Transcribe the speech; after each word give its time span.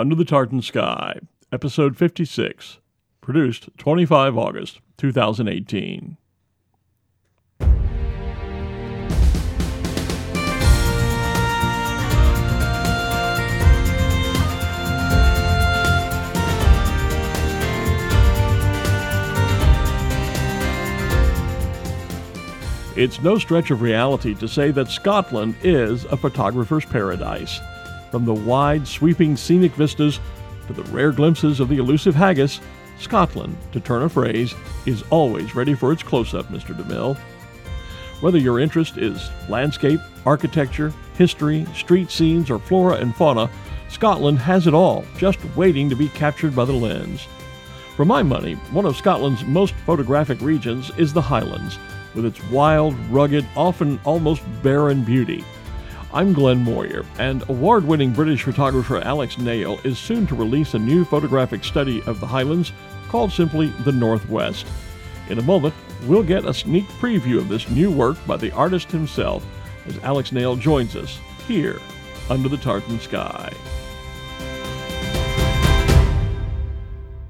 Under 0.00 0.14
the 0.14 0.24
Tartan 0.24 0.62
Sky, 0.62 1.20
Episode 1.52 1.94
56, 1.94 2.78
produced 3.20 3.68
25 3.76 4.38
August 4.38 4.80
2018. 4.96 6.16
It's 22.96 23.20
no 23.20 23.36
stretch 23.36 23.70
of 23.70 23.82
reality 23.82 24.34
to 24.36 24.48
say 24.48 24.70
that 24.70 24.88
Scotland 24.88 25.56
is 25.62 26.06
a 26.06 26.16
photographer's 26.16 26.86
paradise. 26.86 27.60
From 28.10 28.24
the 28.24 28.34
wide, 28.34 28.86
sweeping 28.86 29.36
scenic 29.36 29.72
vistas 29.72 30.18
to 30.66 30.72
the 30.72 30.82
rare 30.90 31.12
glimpses 31.12 31.60
of 31.60 31.68
the 31.68 31.78
elusive 31.78 32.14
haggis, 32.14 32.60
Scotland, 32.98 33.56
to 33.72 33.80
turn 33.80 34.02
a 34.02 34.08
phrase, 34.08 34.54
is 34.84 35.04
always 35.10 35.54
ready 35.54 35.74
for 35.74 35.92
its 35.92 36.02
close 36.02 36.34
up, 36.34 36.46
Mr. 36.48 36.76
DeMille. 36.76 37.16
Whether 38.20 38.38
your 38.38 38.60
interest 38.60 38.98
is 38.98 39.30
landscape, 39.48 40.00
architecture, 40.26 40.92
history, 41.16 41.66
street 41.74 42.10
scenes, 42.10 42.50
or 42.50 42.58
flora 42.58 42.96
and 42.96 43.14
fauna, 43.14 43.48
Scotland 43.88 44.38
has 44.38 44.66
it 44.66 44.74
all, 44.74 45.04
just 45.16 45.38
waiting 45.56 45.88
to 45.88 45.96
be 45.96 46.08
captured 46.08 46.54
by 46.54 46.64
the 46.64 46.72
lens. 46.72 47.26
For 47.96 48.04
my 48.04 48.22
money, 48.22 48.54
one 48.72 48.86
of 48.86 48.96
Scotland's 48.96 49.44
most 49.44 49.74
photographic 49.86 50.40
regions 50.40 50.90
is 50.96 51.12
the 51.12 51.22
Highlands, 51.22 51.78
with 52.14 52.24
its 52.24 52.42
wild, 52.50 52.94
rugged, 53.10 53.46
often 53.56 54.00
almost 54.04 54.42
barren 54.62 55.02
beauty. 55.02 55.44
I'm 56.12 56.32
Glenn 56.32 56.64
Moyer, 56.64 57.06
and 57.20 57.48
award 57.48 57.84
winning 57.84 58.12
British 58.12 58.42
photographer 58.42 58.98
Alex 58.98 59.38
Nail 59.38 59.78
is 59.84 59.96
soon 59.96 60.26
to 60.26 60.34
release 60.34 60.74
a 60.74 60.78
new 60.78 61.04
photographic 61.04 61.62
study 61.62 62.02
of 62.02 62.18
the 62.18 62.26
Highlands 62.26 62.72
called 63.08 63.30
simply 63.30 63.68
The 63.84 63.92
Northwest. 63.92 64.66
In 65.28 65.38
a 65.38 65.42
moment, 65.42 65.72
we'll 66.06 66.24
get 66.24 66.44
a 66.44 66.52
sneak 66.52 66.86
preview 66.98 67.38
of 67.38 67.48
this 67.48 67.70
new 67.70 67.92
work 67.92 68.16
by 68.26 68.36
the 68.36 68.50
artist 68.50 68.90
himself 68.90 69.46
as 69.86 69.98
Alex 69.98 70.32
Nail 70.32 70.56
joins 70.56 70.96
us 70.96 71.20
here 71.46 71.80
under 72.28 72.48
the 72.48 72.56
tartan 72.56 72.98
sky. 72.98 73.52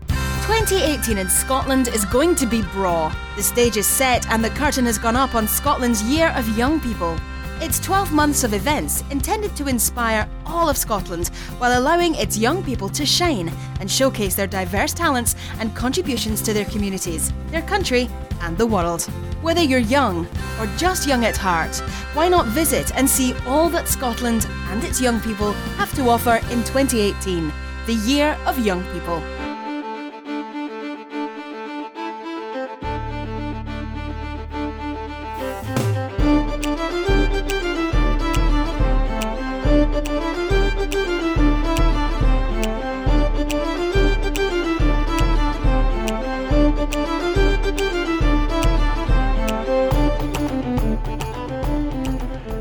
2018 0.09 1.19
in 1.19 1.29
Scotland 1.29 1.89
is 1.89 2.07
going 2.07 2.35
to 2.37 2.47
be 2.47 2.63
braw. 2.73 3.15
The 3.37 3.43
stage 3.43 3.77
is 3.77 3.87
set 3.87 4.27
and 4.31 4.43
the 4.43 4.51
curtain 4.51 4.87
has 4.87 4.97
gone 4.97 5.17
up 5.17 5.35
on 5.35 5.47
Scotland's 5.47 6.03
Year 6.03 6.29
of 6.31 6.57
Young 6.57 6.81
People. 6.81 7.19
It's 7.63 7.79
12 7.81 8.11
months 8.11 8.43
of 8.43 8.55
events 8.55 9.05
intended 9.11 9.55
to 9.57 9.69
inspire 9.69 10.27
all 10.47 10.71
of 10.71 10.79
Scotland 10.79 11.29
while 11.59 11.79
allowing 11.79 12.15
its 12.15 12.39
young 12.39 12.65
people 12.65 12.89
to 12.89 13.05
shine 13.05 13.53
and 13.81 13.91
showcase 13.91 14.35
their 14.35 14.47
diverse 14.47 14.95
talents 14.95 15.37
and 15.59 15.77
contributions 15.77 16.41
to 16.41 16.55
their 16.55 16.65
communities, 16.65 17.31
their 17.49 17.61
country, 17.61 18.09
and 18.41 18.57
the 18.57 18.67
world. 18.67 19.03
Whether 19.43 19.63
you're 19.63 19.79
young 19.79 20.27
or 20.59 20.67
just 20.79 21.07
young 21.07 21.27
at 21.27 21.37
heart, 21.37 21.77
why 22.15 22.29
not 22.29 22.47
visit 22.47 22.97
and 22.97 23.07
see 23.07 23.35
all 23.47 23.69
that 23.69 23.89
Scotland 23.89 24.47
and 24.71 24.83
its 24.83 24.99
young 24.99 25.21
people 25.21 25.53
have 25.77 25.95
to 25.97 26.09
offer 26.09 26.37
in 26.51 26.65
2018, 26.65 27.53
the 27.85 27.93
Year 27.93 28.39
of 28.47 28.59
Young 28.59 28.83
People? 28.95 29.23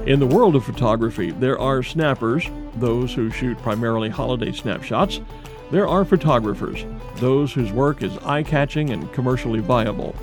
In 0.10 0.20
the 0.20 0.26
world 0.26 0.56
of 0.56 0.66
photography, 0.66 1.30
there 1.30 1.60
are 1.60 1.84
snappers, 1.84 2.50
those 2.78 3.14
who 3.14 3.30
shoot 3.30 3.56
primarily 3.60 4.10
holiday 4.10 4.52
snapshots. 4.52 5.22
There 5.70 5.88
are 5.88 6.04
photographers, 6.04 6.84
those 7.18 7.54
whose 7.54 7.72
work 7.72 8.02
is 8.02 8.18
eye 8.24 8.42
catching 8.42 8.90
and 8.90 9.14
commercially 9.14 9.60
viable. 9.60 10.16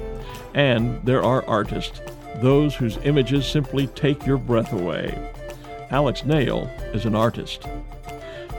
And 0.55 1.01
there 1.05 1.23
are 1.23 1.47
artists, 1.47 2.01
those 2.39 2.75
whose 2.75 2.97
images 3.05 3.47
simply 3.47 3.87
take 3.87 4.27
your 4.27 4.39
breath 4.39 4.73
away. 4.73 5.33
Alex 5.91 6.25
Nail 6.25 6.69
is 6.93 7.05
an 7.05 7.15
artist. 7.15 7.65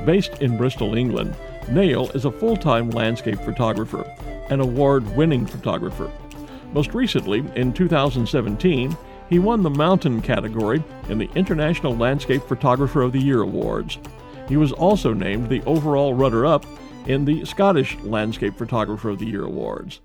Based 0.05 0.41
in 0.41 0.55
Bristol, 0.55 0.95
England, 0.95 1.35
Nail 1.69 2.09
is 2.11 2.23
a 2.23 2.31
full 2.31 2.55
time 2.55 2.89
landscape 2.91 3.41
photographer, 3.41 4.09
an 4.49 4.61
award 4.61 5.05
winning 5.17 5.45
photographer. 5.45 6.09
Most 6.71 6.93
recently, 6.93 7.43
in 7.57 7.73
2017, 7.73 8.95
he 9.29 9.39
won 9.39 9.61
the 9.61 9.69
mountain 9.69 10.21
category 10.21 10.83
in 11.09 11.17
the 11.17 11.29
International 11.35 11.95
Landscape 11.95 12.43
Photographer 12.43 13.01
of 13.01 13.11
the 13.11 13.21
Year 13.21 13.41
Awards. 13.41 13.97
He 14.47 14.57
was 14.57 14.71
also 14.71 15.13
named 15.13 15.49
the 15.49 15.63
overall 15.63 16.13
runner 16.13 16.45
up 16.45 16.65
in 17.05 17.25
the 17.25 17.43
Scottish 17.45 17.97
Landscape 17.99 18.57
Photographer 18.57 19.09
of 19.09 19.19
the 19.19 19.25
Year 19.25 19.43
Awards. 19.43 19.99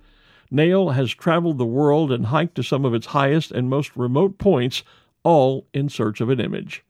Nail 0.50 0.90
has 0.90 1.12
traveled 1.12 1.58
the 1.58 1.64
world 1.64 2.10
and 2.10 2.26
hiked 2.26 2.56
to 2.56 2.62
some 2.62 2.84
of 2.84 2.94
its 2.94 3.06
highest 3.06 3.52
and 3.52 3.70
most 3.70 3.96
remote 3.96 4.38
points, 4.38 4.82
all 5.22 5.66
in 5.72 5.88
search 5.88 6.20
of 6.20 6.28
an 6.28 6.40
image. 6.40 6.84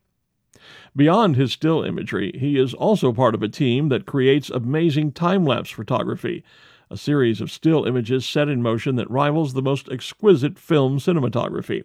Beyond 0.97 1.37
his 1.37 1.53
still 1.53 1.82
imagery, 1.82 2.32
he 2.34 2.59
is 2.59 2.75
also 2.75 3.12
part 3.12 3.34
of 3.34 3.42
a 3.42 3.48
team 3.48 3.88
that 3.88 4.06
creates 4.06 4.50
amazing 4.50 5.12
time 5.12 5.44
lapse 5.44 5.71
photography, 5.71 6.44
a 6.91 6.97
series 6.97 7.41
of 7.41 7.50
still 7.50 7.84
images 7.84 8.26
set 8.26 8.48
in 8.48 8.62
motion 8.62 8.97
that 8.97 9.10
rivals 9.10 9.53
the 9.53 9.62
most 9.62 9.88
exquisite 9.91 10.59
film 10.59 10.98
cinematography. 10.98 11.84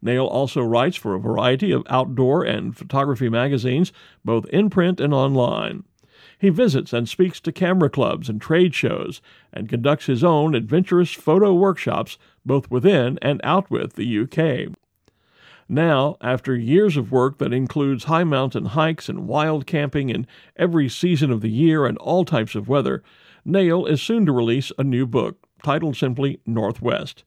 Nail 0.00 0.26
also 0.26 0.62
writes 0.62 0.96
for 0.96 1.14
a 1.14 1.20
variety 1.20 1.72
of 1.72 1.86
outdoor 1.88 2.44
and 2.44 2.76
photography 2.76 3.28
magazines, 3.28 3.92
both 4.24 4.46
in 4.46 4.70
print 4.70 5.00
and 5.00 5.12
online. 5.12 5.84
He 6.38 6.50
visits 6.50 6.92
and 6.92 7.08
speaks 7.08 7.40
to 7.40 7.52
camera 7.52 7.90
clubs 7.90 8.28
and 8.28 8.40
trade 8.40 8.74
shows, 8.74 9.20
and 9.52 9.68
conducts 9.68 10.06
his 10.06 10.22
own 10.22 10.54
adventurous 10.54 11.12
photo 11.12 11.52
workshops 11.52 12.16
both 12.46 12.70
within 12.70 13.18
and 13.20 13.40
out 13.42 13.70
with 13.70 13.94
the 13.94 14.20
UK. 14.20 14.72
Now, 15.68 16.16
after 16.22 16.56
years 16.56 16.96
of 16.96 17.12
work 17.12 17.38
that 17.38 17.52
includes 17.52 18.04
high 18.04 18.24
mountain 18.24 18.66
hikes 18.66 19.08
and 19.08 19.26
wild 19.26 19.66
camping 19.66 20.08
in 20.08 20.26
every 20.56 20.88
season 20.88 21.30
of 21.30 21.42
the 21.42 21.50
year 21.50 21.84
and 21.84 21.98
all 21.98 22.24
types 22.24 22.54
of 22.54 22.68
weather, 22.68 23.02
Nail 23.44 23.84
is 23.84 24.00
soon 24.00 24.24
to 24.26 24.32
release 24.32 24.72
a 24.78 24.84
new 24.84 25.06
book 25.06 25.46
titled 25.62 25.96
simply 25.96 26.40
Northwest. 26.46 27.24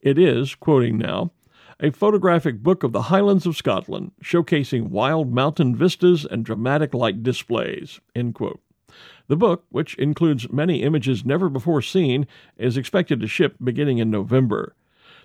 It 0.00 0.18
is, 0.18 0.54
quoting 0.54 0.98
now, 0.98 1.30
a 1.78 1.90
photographic 1.90 2.62
book 2.62 2.82
of 2.82 2.92
the 2.92 3.02
Highlands 3.02 3.44
of 3.44 3.56
Scotland, 3.56 4.12
showcasing 4.22 4.88
wild 4.88 5.32
mountain 5.32 5.76
vistas 5.76 6.24
and 6.24 6.42
dramatic 6.44 6.94
light 6.94 7.22
displays. 7.22 8.00
The 8.14 9.36
book, 9.36 9.64
which 9.68 9.94
includes 9.96 10.50
many 10.50 10.82
images 10.82 11.26
never 11.26 11.50
before 11.50 11.82
seen, 11.82 12.26
is 12.56 12.78
expected 12.78 13.20
to 13.20 13.28
ship 13.28 13.56
beginning 13.62 13.98
in 13.98 14.10
November. 14.10 14.74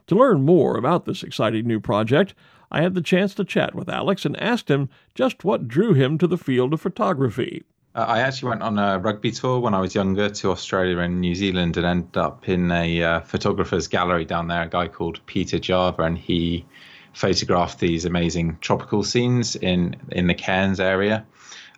To 0.08 0.16
learn 0.16 0.42
more 0.42 0.76
about 0.76 1.06
this 1.06 1.24
exciting 1.24 1.68
new 1.68 1.80
project, 1.80 2.34
I 2.70 2.82
had 2.82 2.96
the 2.96 3.02
chance 3.02 3.34
to 3.36 3.46
chat 3.46 3.74
with 3.74 3.88
Alex 3.88 4.26
and 4.26 4.36
asked 4.42 4.70
him 4.70 4.90
just 5.16 5.46
what 5.46 5.70
drew 5.70 5.94
him 5.94 6.18
to 6.18 6.28
the 6.28 6.38
field 6.38 6.74
of 6.74 6.82
photography. 6.82 7.64
Uh, 7.94 8.06
I 8.08 8.20
actually 8.20 8.50
went 8.50 8.62
on 8.62 8.80
a 8.80 9.00
rugby 9.00 9.32
tour 9.32 9.60
when 9.60 9.74
I 9.74 9.82
was 9.82 9.94
younger 9.94 10.30
to 10.30 10.52
Australia 10.52 11.00
and 11.00 11.20
New 11.20 11.36
Zealand 11.36 11.76
and 11.76 11.86
ended 11.86 12.16
up 12.16 12.48
in 12.48 12.72
a 12.72 13.04
uh, 13.04 13.20
photographer's 13.22 13.88
gallery 13.88 14.24
down 14.24 14.48
there, 14.48 14.64
a 14.64 14.70
guy 14.70 14.88
called 14.88 15.20
Peter 15.26 15.60
Jarver, 15.60 16.06
and 16.06 16.18
he 16.18 16.66
photographed 17.14 17.80
these 17.80 18.06
amazing 18.06 18.58
tropical 18.62 19.04
scenes 19.04 19.58
in, 19.58 19.98
in 20.10 20.28
the 20.28 20.34
Cairns 20.34 20.80
area. 20.80 21.26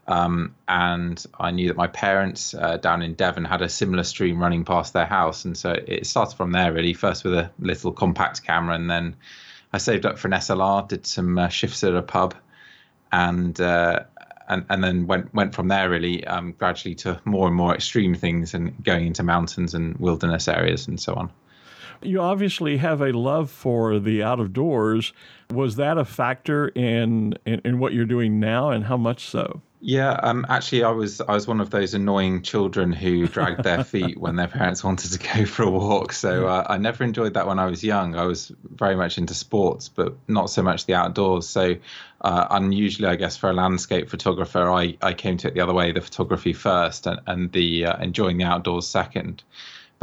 Um, 0.07 0.53
and 0.67 1.25
I 1.39 1.49
knew 1.49 1.69
that 1.69 1.77
my 1.77 1.87
parents 1.87 2.53
uh, 2.53 2.77
down 2.77 3.01
in 3.01 3.15
Devon 3.15 3.45
had 3.45 3.63
a 3.63 3.69
similar 3.69 4.03
stream 4.03 4.39
running 4.39 4.65
past 4.65 4.93
their 4.93 5.05
house. 5.05 5.45
And 5.45 5.57
so 5.57 5.71
it 5.71 6.05
started 6.05 6.35
from 6.35 6.51
there, 6.51 6.73
really, 6.73 6.93
first 6.93 7.23
with 7.23 7.33
a 7.33 7.49
little 7.57 7.91
compact 7.91 8.43
camera. 8.43 8.75
And 8.75 8.89
then 8.89 9.15
I 9.71 9.79
saved 9.79 10.05
up 10.05 10.19
for 10.19 10.27
an 10.27 10.33
SLR, 10.33 10.87
did 10.87 11.07
some 11.07 11.39
uh, 11.39 11.47
shifts 11.47 11.83
at 11.83 11.95
a 11.95 12.03
pub, 12.03 12.35
and 13.11 13.59
uh, 13.59 14.01
and 14.47 14.65
and 14.69 14.83
then 14.83 15.07
went 15.07 15.33
went 15.33 15.53
from 15.55 15.67
there 15.67 15.89
really 15.89 16.25
um, 16.27 16.53
gradually 16.57 16.95
to 16.95 17.19
more 17.25 17.47
and 17.47 17.55
more 17.55 17.73
extreme 17.73 18.15
things 18.15 18.53
and 18.53 18.83
going 18.83 19.07
into 19.07 19.23
mountains 19.23 19.73
and 19.73 19.95
wilderness 19.97 20.47
areas 20.47 20.87
and 20.87 20.99
so 20.99 21.13
on. 21.13 21.31
You 22.05 22.21
obviously 22.21 22.77
have 22.77 23.01
a 23.01 23.11
love 23.11 23.49
for 23.49 23.99
the 23.99 24.23
out 24.23 24.39
of 24.39 24.53
doors. 24.53 25.13
Was 25.51 25.75
that 25.75 25.97
a 25.97 26.05
factor 26.05 26.69
in, 26.69 27.35
in, 27.45 27.61
in 27.63 27.79
what 27.79 27.93
you're 27.93 28.05
doing 28.05 28.39
now, 28.39 28.69
and 28.69 28.85
how 28.85 28.97
much 28.97 29.25
so? 29.25 29.61
Yeah, 29.85 30.13
um, 30.23 30.45
actually, 30.47 30.85
I 30.85 30.91
was 30.91 31.19
I 31.19 31.33
was 31.33 31.45
one 31.45 31.59
of 31.59 31.69
those 31.69 31.93
annoying 31.93 32.41
children 32.41 32.93
who 32.93 33.27
dragged 33.27 33.63
their 33.63 33.83
feet 33.93 34.17
when 34.17 34.37
their 34.37 34.47
parents 34.47 34.81
wanted 34.81 35.11
to 35.11 35.19
go 35.19 35.45
for 35.45 35.63
a 35.63 35.69
walk. 35.69 36.13
So 36.13 36.47
uh, 36.47 36.65
I 36.69 36.77
never 36.77 37.03
enjoyed 37.03 37.33
that 37.33 37.47
when 37.47 37.59
I 37.59 37.65
was 37.65 37.83
young. 37.83 38.15
I 38.15 38.23
was 38.23 38.53
very 38.75 38.95
much 38.95 39.17
into 39.17 39.33
sports, 39.33 39.89
but 39.89 40.15
not 40.29 40.49
so 40.49 40.63
much 40.63 40.85
the 40.85 40.93
outdoors. 40.93 41.49
So 41.49 41.75
uh, 42.21 42.47
unusually, 42.51 43.09
I 43.09 43.17
guess, 43.17 43.35
for 43.35 43.49
a 43.49 43.53
landscape 43.53 44.09
photographer, 44.09 44.71
I, 44.71 44.97
I 45.01 45.13
came 45.13 45.35
to 45.39 45.49
it 45.49 45.53
the 45.53 45.59
other 45.59 45.73
way: 45.73 45.91
the 45.91 45.99
photography 45.99 46.53
first, 46.53 47.05
and, 47.05 47.19
and 47.27 47.51
the 47.51 47.87
uh, 47.87 48.01
enjoying 48.01 48.37
the 48.37 48.45
outdoors 48.45 48.87
second 48.87 49.43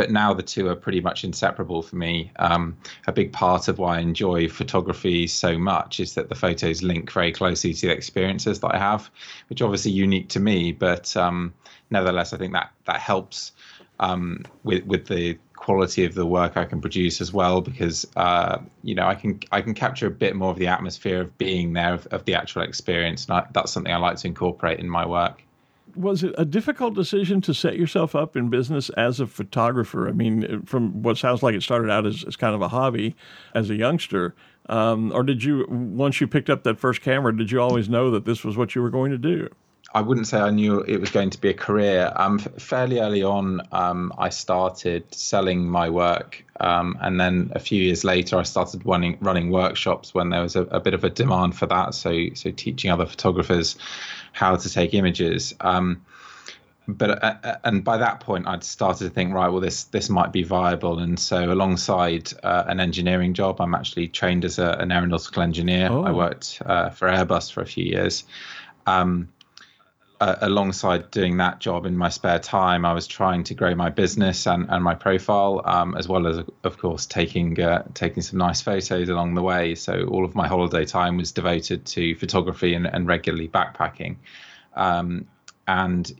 but 0.00 0.10
now 0.10 0.32
the 0.32 0.42
two 0.42 0.66
are 0.66 0.74
pretty 0.74 1.02
much 1.02 1.24
inseparable 1.24 1.82
for 1.82 1.96
me. 1.96 2.32
Um, 2.36 2.74
a 3.06 3.12
big 3.12 3.34
part 3.34 3.68
of 3.68 3.78
why 3.78 3.98
I 3.98 4.00
enjoy 4.00 4.48
photography 4.48 5.26
so 5.26 5.58
much 5.58 6.00
is 6.00 6.14
that 6.14 6.30
the 6.30 6.34
photos 6.34 6.82
link 6.82 7.12
very 7.12 7.32
closely 7.32 7.74
to 7.74 7.86
the 7.88 7.92
experiences 7.92 8.60
that 8.60 8.74
I 8.74 8.78
have, 8.78 9.10
which 9.50 9.60
are 9.60 9.66
obviously 9.66 9.90
unique 9.90 10.30
to 10.30 10.40
me, 10.40 10.72
but 10.72 11.14
um, 11.18 11.52
nevertheless, 11.90 12.32
I 12.32 12.38
think 12.38 12.54
that 12.54 12.72
that 12.86 12.98
helps 12.98 13.52
um, 13.98 14.46
with 14.64 14.86
with 14.86 15.06
the 15.06 15.36
quality 15.54 16.06
of 16.06 16.14
the 16.14 16.24
work 16.24 16.56
I 16.56 16.64
can 16.64 16.80
produce 16.80 17.20
as 17.20 17.34
well 17.34 17.60
because 17.60 18.06
uh, 18.16 18.56
you 18.82 18.94
know 18.94 19.06
I 19.06 19.14
can 19.14 19.38
I 19.52 19.60
can 19.60 19.74
capture 19.74 20.06
a 20.06 20.10
bit 20.10 20.34
more 20.34 20.50
of 20.50 20.58
the 20.58 20.68
atmosphere 20.68 21.20
of 21.20 21.36
being 21.36 21.74
there 21.74 21.92
of, 21.92 22.06
of 22.06 22.24
the 22.24 22.36
actual 22.36 22.62
experience 22.62 23.26
and 23.26 23.36
I, 23.36 23.46
that's 23.52 23.70
something 23.70 23.92
I 23.92 23.98
like 23.98 24.16
to 24.16 24.28
incorporate 24.28 24.80
in 24.80 24.88
my 24.88 25.04
work 25.04 25.42
was 25.94 26.22
it 26.22 26.34
a 26.38 26.44
difficult 26.44 26.94
decision 26.94 27.40
to 27.42 27.54
set 27.54 27.76
yourself 27.76 28.14
up 28.14 28.36
in 28.36 28.50
business 28.50 28.88
as 28.90 29.20
a 29.20 29.26
photographer? 29.26 30.08
I 30.08 30.12
mean, 30.12 30.62
from 30.66 31.02
what 31.02 31.18
sounds 31.18 31.42
like 31.42 31.54
it 31.54 31.62
started 31.62 31.90
out 31.90 32.06
as, 32.06 32.24
as 32.24 32.36
kind 32.36 32.54
of 32.54 32.62
a 32.62 32.68
hobby 32.68 33.14
as 33.54 33.70
a 33.70 33.74
youngster, 33.74 34.34
um, 34.68 35.12
or 35.12 35.22
did 35.22 35.42
you 35.42 35.66
once 35.68 36.20
you 36.20 36.26
picked 36.26 36.50
up 36.50 36.62
that 36.64 36.78
first 36.78 37.02
camera, 37.02 37.36
did 37.36 37.50
you 37.50 37.60
always 37.60 37.88
know 37.88 38.10
that 38.10 38.24
this 38.24 38.44
was 38.44 38.56
what 38.56 38.74
you 38.74 38.82
were 38.82 38.90
going 38.90 39.10
to 39.10 39.18
do? 39.18 39.48
I 39.92 40.02
wouldn't 40.02 40.28
say 40.28 40.38
I 40.38 40.50
knew 40.50 40.80
it 40.80 40.98
was 40.98 41.10
going 41.10 41.30
to 41.30 41.40
be 41.40 41.48
a 41.48 41.54
career. 41.54 42.12
Um, 42.14 42.38
fairly 42.38 43.00
early 43.00 43.24
on, 43.24 43.60
um, 43.72 44.12
I 44.18 44.28
started 44.28 45.12
selling 45.12 45.68
my 45.68 45.90
work, 45.90 46.44
um, 46.60 46.96
and 47.00 47.20
then 47.20 47.50
a 47.56 47.58
few 47.58 47.82
years 47.82 48.04
later, 48.04 48.38
I 48.38 48.44
started 48.44 48.86
running 48.86 49.18
running 49.20 49.50
workshops 49.50 50.14
when 50.14 50.30
there 50.30 50.42
was 50.42 50.54
a, 50.54 50.62
a 50.66 50.78
bit 50.78 50.94
of 50.94 51.02
a 51.02 51.10
demand 51.10 51.56
for 51.56 51.66
that. 51.66 51.94
So, 51.94 52.28
so 52.34 52.52
teaching 52.52 52.90
other 52.92 53.06
photographers 53.06 53.76
how 54.32 54.56
to 54.56 54.70
take 54.70 54.94
images. 54.94 55.54
Um, 55.60 56.02
but 56.88 57.22
uh, 57.22 57.34
uh, 57.44 57.56
and 57.64 57.84
by 57.84 57.98
that 57.98 58.20
point, 58.20 58.48
I'd 58.48 58.64
started 58.64 59.04
to 59.04 59.10
think, 59.10 59.32
right, 59.34 59.48
well, 59.48 59.60
this 59.60 59.84
this 59.84 60.08
might 60.08 60.32
be 60.32 60.42
viable. 60.42 60.98
And 60.98 61.18
so, 61.18 61.52
alongside 61.52 62.32
uh, 62.42 62.64
an 62.66 62.80
engineering 62.80 63.34
job, 63.34 63.60
I'm 63.60 63.74
actually 63.74 64.08
trained 64.08 64.44
as 64.44 64.58
a, 64.58 64.72
an 64.80 64.90
aeronautical 64.90 65.42
engineer. 65.42 65.88
Oh. 65.90 66.04
I 66.04 66.10
worked 66.10 66.62
uh, 66.64 66.90
for 66.90 67.08
Airbus 67.08 67.52
for 67.52 67.60
a 67.60 67.66
few 67.66 67.84
years. 67.84 68.24
Um, 68.86 69.28
uh, 70.20 70.36
alongside 70.42 71.10
doing 71.10 71.38
that 71.38 71.60
job 71.60 71.86
in 71.86 71.96
my 71.96 72.10
spare 72.10 72.38
time, 72.38 72.84
I 72.84 72.92
was 72.92 73.06
trying 73.06 73.42
to 73.44 73.54
grow 73.54 73.74
my 73.74 73.88
business 73.88 74.46
and, 74.46 74.66
and 74.68 74.84
my 74.84 74.94
profile, 74.94 75.62
um, 75.64 75.96
as 75.96 76.08
well 76.08 76.26
as, 76.26 76.44
of 76.62 76.78
course, 76.78 77.06
taking 77.06 77.58
uh, 77.60 77.84
taking 77.94 78.22
some 78.22 78.38
nice 78.38 78.60
photos 78.60 79.08
along 79.08 79.34
the 79.34 79.42
way. 79.42 79.74
So 79.74 80.04
all 80.04 80.24
of 80.24 80.34
my 80.34 80.46
holiday 80.46 80.84
time 80.84 81.16
was 81.16 81.32
devoted 81.32 81.86
to 81.86 82.14
photography 82.16 82.74
and, 82.74 82.86
and 82.86 83.06
regularly 83.06 83.48
backpacking. 83.48 84.16
Um, 84.74 85.26
and 85.66 86.12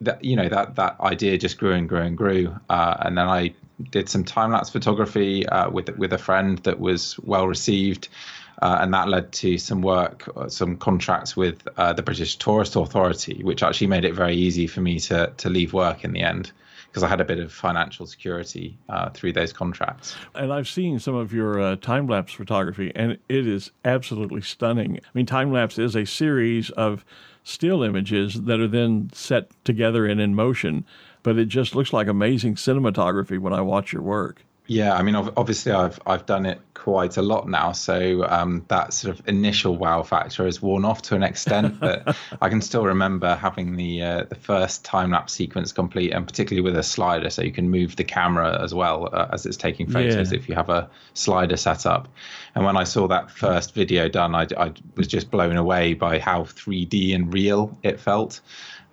that 0.00 0.22
you 0.22 0.36
know 0.36 0.48
that 0.48 0.76
that 0.76 1.00
idea 1.00 1.38
just 1.38 1.58
grew 1.58 1.72
and 1.72 1.88
grew 1.88 2.02
and 2.02 2.16
grew. 2.16 2.54
Uh, 2.68 2.96
and 3.00 3.16
then 3.16 3.28
I 3.28 3.54
did 3.90 4.08
some 4.08 4.24
time 4.24 4.52
lapse 4.52 4.70
photography 4.70 5.46
uh, 5.48 5.70
with 5.70 5.88
with 5.96 6.12
a 6.12 6.18
friend 6.18 6.58
that 6.58 6.80
was 6.80 7.18
well 7.20 7.46
received. 7.46 8.08
Uh, 8.60 8.78
and 8.80 8.92
that 8.92 9.08
led 9.08 9.30
to 9.30 9.56
some 9.56 9.82
work, 9.82 10.28
uh, 10.36 10.48
some 10.48 10.76
contracts 10.76 11.36
with 11.36 11.66
uh, 11.76 11.92
the 11.92 12.02
British 12.02 12.36
Tourist 12.36 12.74
Authority, 12.74 13.42
which 13.42 13.62
actually 13.62 13.86
made 13.86 14.04
it 14.04 14.14
very 14.14 14.34
easy 14.34 14.66
for 14.66 14.80
me 14.80 14.98
to 15.00 15.32
to 15.36 15.48
leave 15.48 15.72
work 15.72 16.04
in 16.04 16.12
the 16.12 16.20
end 16.20 16.52
because 16.88 17.02
I 17.02 17.08
had 17.08 17.20
a 17.20 17.24
bit 17.24 17.38
of 17.38 17.52
financial 17.52 18.06
security 18.06 18.76
uh, 18.88 19.10
through 19.10 19.34
those 19.34 19.52
contracts. 19.52 20.16
And 20.34 20.52
I've 20.52 20.68
seen 20.68 20.98
some 20.98 21.14
of 21.14 21.32
your 21.32 21.60
uh, 21.60 21.76
time 21.76 22.06
lapse 22.06 22.32
photography, 22.32 22.90
and 22.94 23.12
it 23.28 23.46
is 23.46 23.70
absolutely 23.84 24.40
stunning. 24.40 24.96
I 24.96 25.08
mean, 25.14 25.26
time 25.26 25.52
lapse 25.52 25.78
is 25.78 25.94
a 25.94 26.06
series 26.06 26.70
of 26.70 27.04
still 27.44 27.82
images 27.82 28.42
that 28.42 28.58
are 28.60 28.68
then 28.68 29.10
set 29.12 29.50
together 29.64 30.06
and 30.06 30.20
in 30.20 30.34
motion, 30.34 30.84
but 31.22 31.38
it 31.38 31.46
just 31.46 31.74
looks 31.74 31.92
like 31.92 32.06
amazing 32.08 32.54
cinematography 32.54 33.38
when 33.38 33.52
I 33.52 33.60
watch 33.60 33.92
your 33.92 34.02
work. 34.02 34.42
Yeah, 34.68 34.94
I 34.94 35.02
mean, 35.02 35.14
obviously, 35.14 35.72
I've 35.72 35.98
I've 36.06 36.26
done 36.26 36.44
it 36.44 36.60
quite 36.74 37.16
a 37.16 37.22
lot 37.22 37.48
now, 37.48 37.72
so 37.72 38.26
um, 38.28 38.66
that 38.68 38.92
sort 38.92 39.18
of 39.18 39.26
initial 39.26 39.78
wow 39.78 40.02
factor 40.02 40.44
has 40.44 40.60
worn 40.60 40.84
off 40.84 41.00
to 41.02 41.14
an 41.14 41.22
extent. 41.22 41.80
But 41.80 42.14
I 42.42 42.50
can 42.50 42.60
still 42.60 42.84
remember 42.84 43.34
having 43.34 43.76
the 43.76 44.02
uh, 44.02 44.24
the 44.24 44.34
first 44.34 44.84
time 44.84 45.12
lapse 45.12 45.32
sequence 45.32 45.72
complete, 45.72 46.12
and 46.12 46.26
particularly 46.26 46.60
with 46.60 46.76
a 46.76 46.82
slider, 46.82 47.30
so 47.30 47.40
you 47.40 47.50
can 47.50 47.70
move 47.70 47.96
the 47.96 48.04
camera 48.04 48.62
as 48.62 48.74
well 48.74 49.08
uh, 49.14 49.28
as 49.32 49.46
it's 49.46 49.56
taking 49.56 49.88
photos 49.90 50.32
yeah. 50.32 50.38
if 50.38 50.50
you 50.50 50.54
have 50.54 50.68
a 50.68 50.90
slider 51.14 51.56
set 51.56 51.86
up. 51.86 52.06
And 52.54 52.62
when 52.62 52.76
I 52.76 52.84
saw 52.84 53.08
that 53.08 53.30
first 53.30 53.74
video 53.74 54.06
done, 54.10 54.34
I, 54.34 54.48
I 54.58 54.74
was 54.96 55.06
just 55.06 55.30
blown 55.30 55.56
away 55.56 55.94
by 55.94 56.18
how 56.18 56.42
3D 56.42 57.14
and 57.14 57.32
real 57.32 57.78
it 57.82 57.98
felt. 57.98 58.42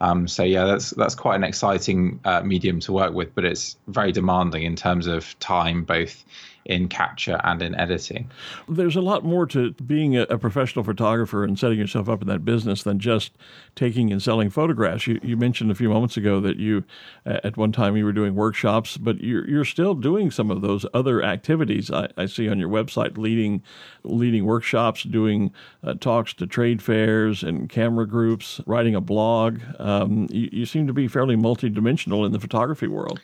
Um, 0.01 0.27
so 0.27 0.43
yeah, 0.43 0.65
that's 0.65 0.89
that's 0.91 1.15
quite 1.15 1.35
an 1.35 1.43
exciting 1.43 2.19
uh, 2.25 2.41
medium 2.41 2.79
to 2.81 2.91
work 2.91 3.13
with, 3.13 3.33
but 3.33 3.45
it's 3.45 3.77
very 3.87 4.11
demanding 4.11 4.63
in 4.63 4.75
terms 4.75 5.07
of 5.07 5.37
time, 5.39 5.83
both 5.83 6.25
in 6.65 6.87
capture 6.87 7.39
and 7.43 7.61
in 7.61 7.75
editing. 7.75 8.29
There's 8.67 8.95
a 8.95 9.01
lot 9.01 9.23
more 9.23 9.45
to 9.47 9.71
being 9.73 10.17
a, 10.17 10.25
professional 10.37 10.83
photographer 10.83 11.43
and 11.43 11.57
setting 11.57 11.79
yourself 11.79 12.09
up 12.09 12.21
in 12.21 12.27
that 12.27 12.43
business 12.43 12.83
than 12.83 12.99
just 12.99 13.31
taking 13.75 14.11
and 14.11 14.21
selling 14.21 14.49
photographs. 14.49 15.07
You, 15.07 15.19
you 15.23 15.37
mentioned 15.37 15.71
a 15.71 15.75
few 15.75 15.89
moments 15.89 16.17
ago 16.17 16.39
that 16.41 16.57
you, 16.57 16.83
at 17.25 17.55
one 17.57 17.71
time, 17.71 17.95
you 17.95 18.05
were 18.05 18.11
doing 18.11 18.35
workshops, 18.35 18.97
but 18.97 19.21
you're, 19.21 19.47
you're 19.47 19.65
still 19.65 19.93
doing 19.93 20.29
some 20.31 20.51
of 20.51 20.61
those 20.61 20.85
other 20.93 21.23
activities. 21.23 21.89
I, 21.89 22.09
I 22.17 22.25
see 22.25 22.49
on 22.49 22.59
your 22.59 22.69
website, 22.69 23.17
leading 23.17 23.63
leading 24.03 24.45
workshops, 24.45 25.03
doing 25.03 25.51
uh, 25.83 25.95
talks 25.95 26.33
to 26.35 26.47
trade 26.47 26.81
fairs 26.81 27.43
and 27.43 27.69
camera 27.69 28.07
groups, 28.07 28.61
writing 28.65 28.95
a 28.95 29.01
blog. 29.01 29.59
Um, 29.79 30.27
you, 30.31 30.49
you 30.51 30.65
seem 30.65 30.87
to 30.87 30.93
be 30.93 31.07
fairly 31.07 31.35
multidimensional 31.35 32.25
in 32.25 32.31
the 32.31 32.39
photography 32.39 32.87
world. 32.87 33.19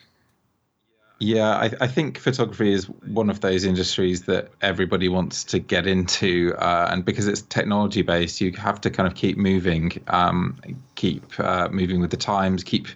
Yeah, 1.18 1.50
I, 1.50 1.70
I, 1.80 1.86
think 1.86 2.18
photography 2.18 2.72
is 2.72 2.86
one 2.86 3.30
of 3.30 3.40
those 3.40 3.64
industries 3.64 4.22
that 4.22 4.48
everybody 4.60 5.08
wants 5.08 5.44
to 5.44 5.60
get 5.60 5.86
into, 5.86 6.52
uh, 6.58 6.88
and 6.90 7.04
because 7.04 7.28
it's 7.28 7.42
technology 7.42 8.02
based, 8.02 8.40
you 8.40 8.50
have 8.52 8.80
to 8.80 8.90
kind 8.90 9.06
of 9.06 9.14
keep 9.14 9.36
moving, 9.36 9.92
um, 10.08 10.58
keep 10.96 11.38
uh, 11.38 11.68
moving 11.68 12.00
with 12.00 12.10
the 12.10 12.16
times, 12.16 12.64
keep 12.64 12.88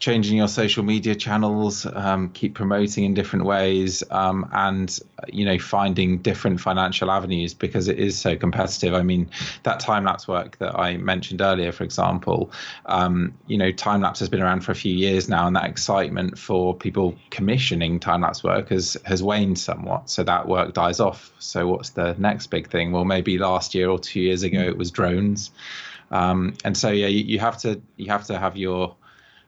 changing 0.00 0.38
your 0.38 0.48
social 0.48 0.82
media 0.82 1.14
channels, 1.14 1.86
um, 1.86 2.30
keep 2.30 2.54
promoting 2.54 3.04
in 3.04 3.12
different 3.12 3.44
ways, 3.44 4.02
um, 4.10 4.48
and 4.52 4.98
you 5.28 5.44
know 5.44 5.58
finding 5.58 6.18
different 6.18 6.58
financial 6.58 7.10
avenues 7.10 7.52
because 7.52 7.86
it 7.86 7.98
is 7.98 8.18
so 8.18 8.34
competitive. 8.34 8.94
I 8.94 9.02
mean, 9.02 9.30
that 9.62 9.78
time 9.78 10.04
lapse 10.04 10.26
work 10.26 10.56
that 10.58 10.74
I 10.76 10.96
mentioned 10.96 11.42
earlier, 11.42 11.70
for 11.70 11.84
example, 11.84 12.50
um, 12.86 13.34
you 13.46 13.58
know, 13.58 13.70
time 13.70 14.00
lapse 14.00 14.18
has 14.20 14.30
been 14.30 14.40
around 14.40 14.62
for 14.62 14.72
a 14.72 14.74
few 14.74 14.94
years 14.94 15.28
now, 15.28 15.46
and 15.46 15.54
that 15.54 15.66
excitement 15.66 16.38
for 16.38 16.74
people 16.74 17.14
commissioning 17.30 18.00
time 18.00 18.22
lapse 18.22 18.42
work 18.42 18.70
has 18.70 18.96
has 19.04 19.22
waned 19.22 19.58
somewhat. 19.58 20.08
So 20.08 20.24
that 20.24 20.48
work 20.48 20.72
dies 20.72 20.98
off. 20.98 21.30
So 21.38 21.68
what's 21.68 21.90
the 21.90 22.16
next 22.18 22.46
big 22.46 22.70
thing? 22.70 22.90
Well, 22.90 23.04
maybe 23.04 23.36
last 23.36 23.74
year 23.74 23.90
or 23.90 23.98
two 23.98 24.20
years 24.20 24.42
ago 24.42 24.60
it 24.60 24.78
was 24.78 24.90
drones. 24.90 25.50
Um, 26.10 26.54
and 26.64 26.76
so 26.76 26.90
yeah, 26.90 27.06
you, 27.06 27.22
you, 27.22 27.38
have 27.38 27.58
to 27.58 27.80
you 27.96 28.08
have 28.08 28.26
to 28.26 28.38
have 28.38 28.56
your 28.56 28.96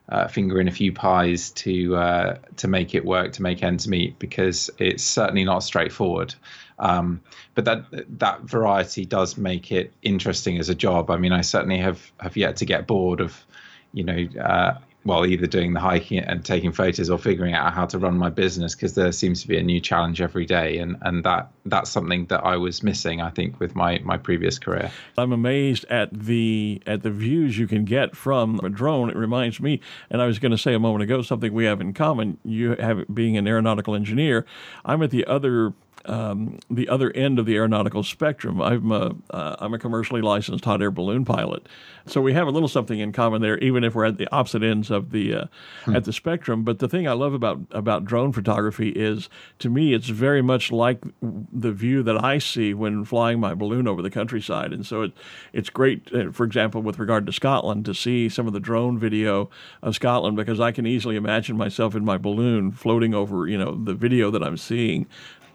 uh, 0.09 0.27
finger 0.27 0.59
in 0.59 0.67
a 0.67 0.71
few 0.71 0.91
pies 0.91 1.51
to 1.51 1.95
uh, 1.95 2.37
to 2.57 2.67
make 2.67 2.93
it 2.93 3.05
work, 3.05 3.33
to 3.33 3.41
make 3.41 3.63
ends 3.63 3.87
meet, 3.87 4.19
because 4.19 4.69
it's 4.77 5.03
certainly 5.03 5.43
not 5.43 5.63
straightforward. 5.63 6.35
Um, 6.79 7.21
but 7.55 7.65
that 7.65 7.85
that 8.19 8.41
variety 8.41 9.05
does 9.05 9.37
make 9.37 9.71
it 9.71 9.93
interesting 10.01 10.59
as 10.59 10.69
a 10.69 10.75
job. 10.75 11.09
I 11.09 11.17
mean, 11.17 11.31
I 11.31 11.41
certainly 11.41 11.77
have 11.77 12.11
have 12.19 12.35
yet 12.35 12.57
to 12.57 12.65
get 12.65 12.87
bored 12.87 13.21
of, 13.21 13.45
you 13.93 14.03
know, 14.03 14.41
uh, 14.41 14.77
well, 15.05 15.25
either 15.25 15.47
doing 15.47 15.73
the 15.73 15.79
hiking 15.79 16.19
and 16.19 16.45
taking 16.45 16.71
photos 16.71 17.09
or 17.09 17.17
figuring 17.17 17.53
out 17.53 17.73
how 17.73 17.85
to 17.85 17.97
run 17.97 18.17
my 18.17 18.29
business 18.29 18.73
because 18.73 18.95
there 18.95 19.11
seems 19.11 19.41
to 19.41 19.47
be 19.47 19.57
a 19.57 19.63
new 19.63 19.79
challenge 19.79 20.21
every 20.21 20.45
day, 20.45 20.77
and 20.77 20.97
and 21.01 21.23
that 21.25 21.51
that's 21.65 21.89
something 21.89 22.25
that 22.27 22.45
I 22.45 22.57
was 22.57 22.83
missing, 22.83 23.21
I 23.21 23.29
think, 23.29 23.59
with 23.59 23.75
my 23.75 23.99
my 24.03 24.17
previous 24.17 24.57
career. 24.59 24.91
I'm 25.17 25.31
amazed 25.31 25.85
at 25.89 26.13
the 26.13 26.81
at 26.87 27.03
the 27.03 27.11
views 27.11 27.57
you 27.57 27.67
can 27.67 27.85
get 27.85 28.15
from 28.15 28.59
a 28.63 28.69
drone. 28.69 29.09
It 29.09 29.15
reminds 29.15 29.59
me, 29.59 29.81
and 30.09 30.21
I 30.21 30.25
was 30.25 30.39
going 30.39 30.51
to 30.51 30.57
say 30.57 30.73
a 30.73 30.79
moment 30.79 31.03
ago 31.03 31.21
something 31.21 31.53
we 31.53 31.65
have 31.65 31.81
in 31.81 31.93
common. 31.93 32.37
You 32.45 32.75
have 32.75 33.05
being 33.13 33.37
an 33.37 33.47
aeronautical 33.47 33.95
engineer. 33.95 34.45
I'm 34.85 35.01
at 35.03 35.11
the 35.11 35.25
other 35.25 35.73
um, 36.05 36.59
the 36.69 36.89
other 36.89 37.11
end 37.11 37.39
of 37.39 37.45
the 37.45 37.55
aeronautical 37.55 38.03
spectrum. 38.03 38.61
I'm 38.61 38.91
a, 38.91 39.15
uh, 39.29 39.55
I'm 39.59 39.73
a 39.73 39.79
commercially 39.79 40.21
licensed 40.21 40.65
hot 40.65 40.81
air 40.81 40.91
balloon 40.91 41.25
pilot, 41.25 41.67
so 42.05 42.21
we 42.21 42.33
have 42.33 42.47
a 42.47 42.51
little 42.51 42.67
something 42.67 42.99
in 42.99 43.11
common 43.11 43.41
there, 43.41 43.57
even 43.59 43.83
if 43.83 43.95
we're 43.95 44.05
at 44.05 44.17
the 44.17 44.33
opposite 44.33 44.63
ends 44.63 44.91
of 44.91 45.11
the 45.11 45.33
uh, 45.33 45.45
hmm. 45.85 45.95
at 45.95 46.05
the 46.05 46.13
spectrum. 46.13 46.63
But 46.63 46.79
the 46.79 46.87
thing 46.87 47.07
I 47.07 47.13
love 47.13 47.33
about 47.33 47.61
about 47.71 48.05
drone 48.05 48.31
photography 48.31 48.89
is, 48.89 49.29
to 49.59 49.69
me, 49.69 49.93
it's 49.93 50.09
very 50.09 50.41
much 50.41 50.71
like 50.71 51.03
the 51.21 51.71
view 51.71 52.03
that 52.03 52.23
I 52.23 52.37
see 52.37 52.73
when 52.73 53.05
flying 53.05 53.39
my 53.39 53.53
balloon 53.53 53.87
over 53.87 54.01
the 54.01 54.09
countryside, 54.09 54.73
and 54.73 54.85
so 54.85 55.03
it 55.03 55.13
it's 55.53 55.69
great. 55.69 56.13
Uh, 56.13 56.31
for 56.31 56.43
example, 56.43 56.81
with 56.81 56.99
regard 56.99 57.25
to 57.25 57.33
Scotland, 57.33 57.85
to 57.85 57.93
see 57.93 58.29
some 58.29 58.47
of 58.47 58.53
the 58.53 58.59
drone 58.59 58.97
video 58.97 59.49
of 59.81 59.95
Scotland 59.95 60.35
because 60.35 60.59
I 60.59 60.71
can 60.71 60.85
easily 60.85 61.15
imagine 61.15 61.57
myself 61.57 61.95
in 61.95 62.03
my 62.03 62.17
balloon 62.17 62.71
floating 62.71 63.13
over, 63.13 63.47
you 63.47 63.57
know, 63.57 63.75
the 63.75 63.93
video 63.93 64.31
that 64.31 64.43
I'm 64.43 64.57
seeing. 64.57 65.07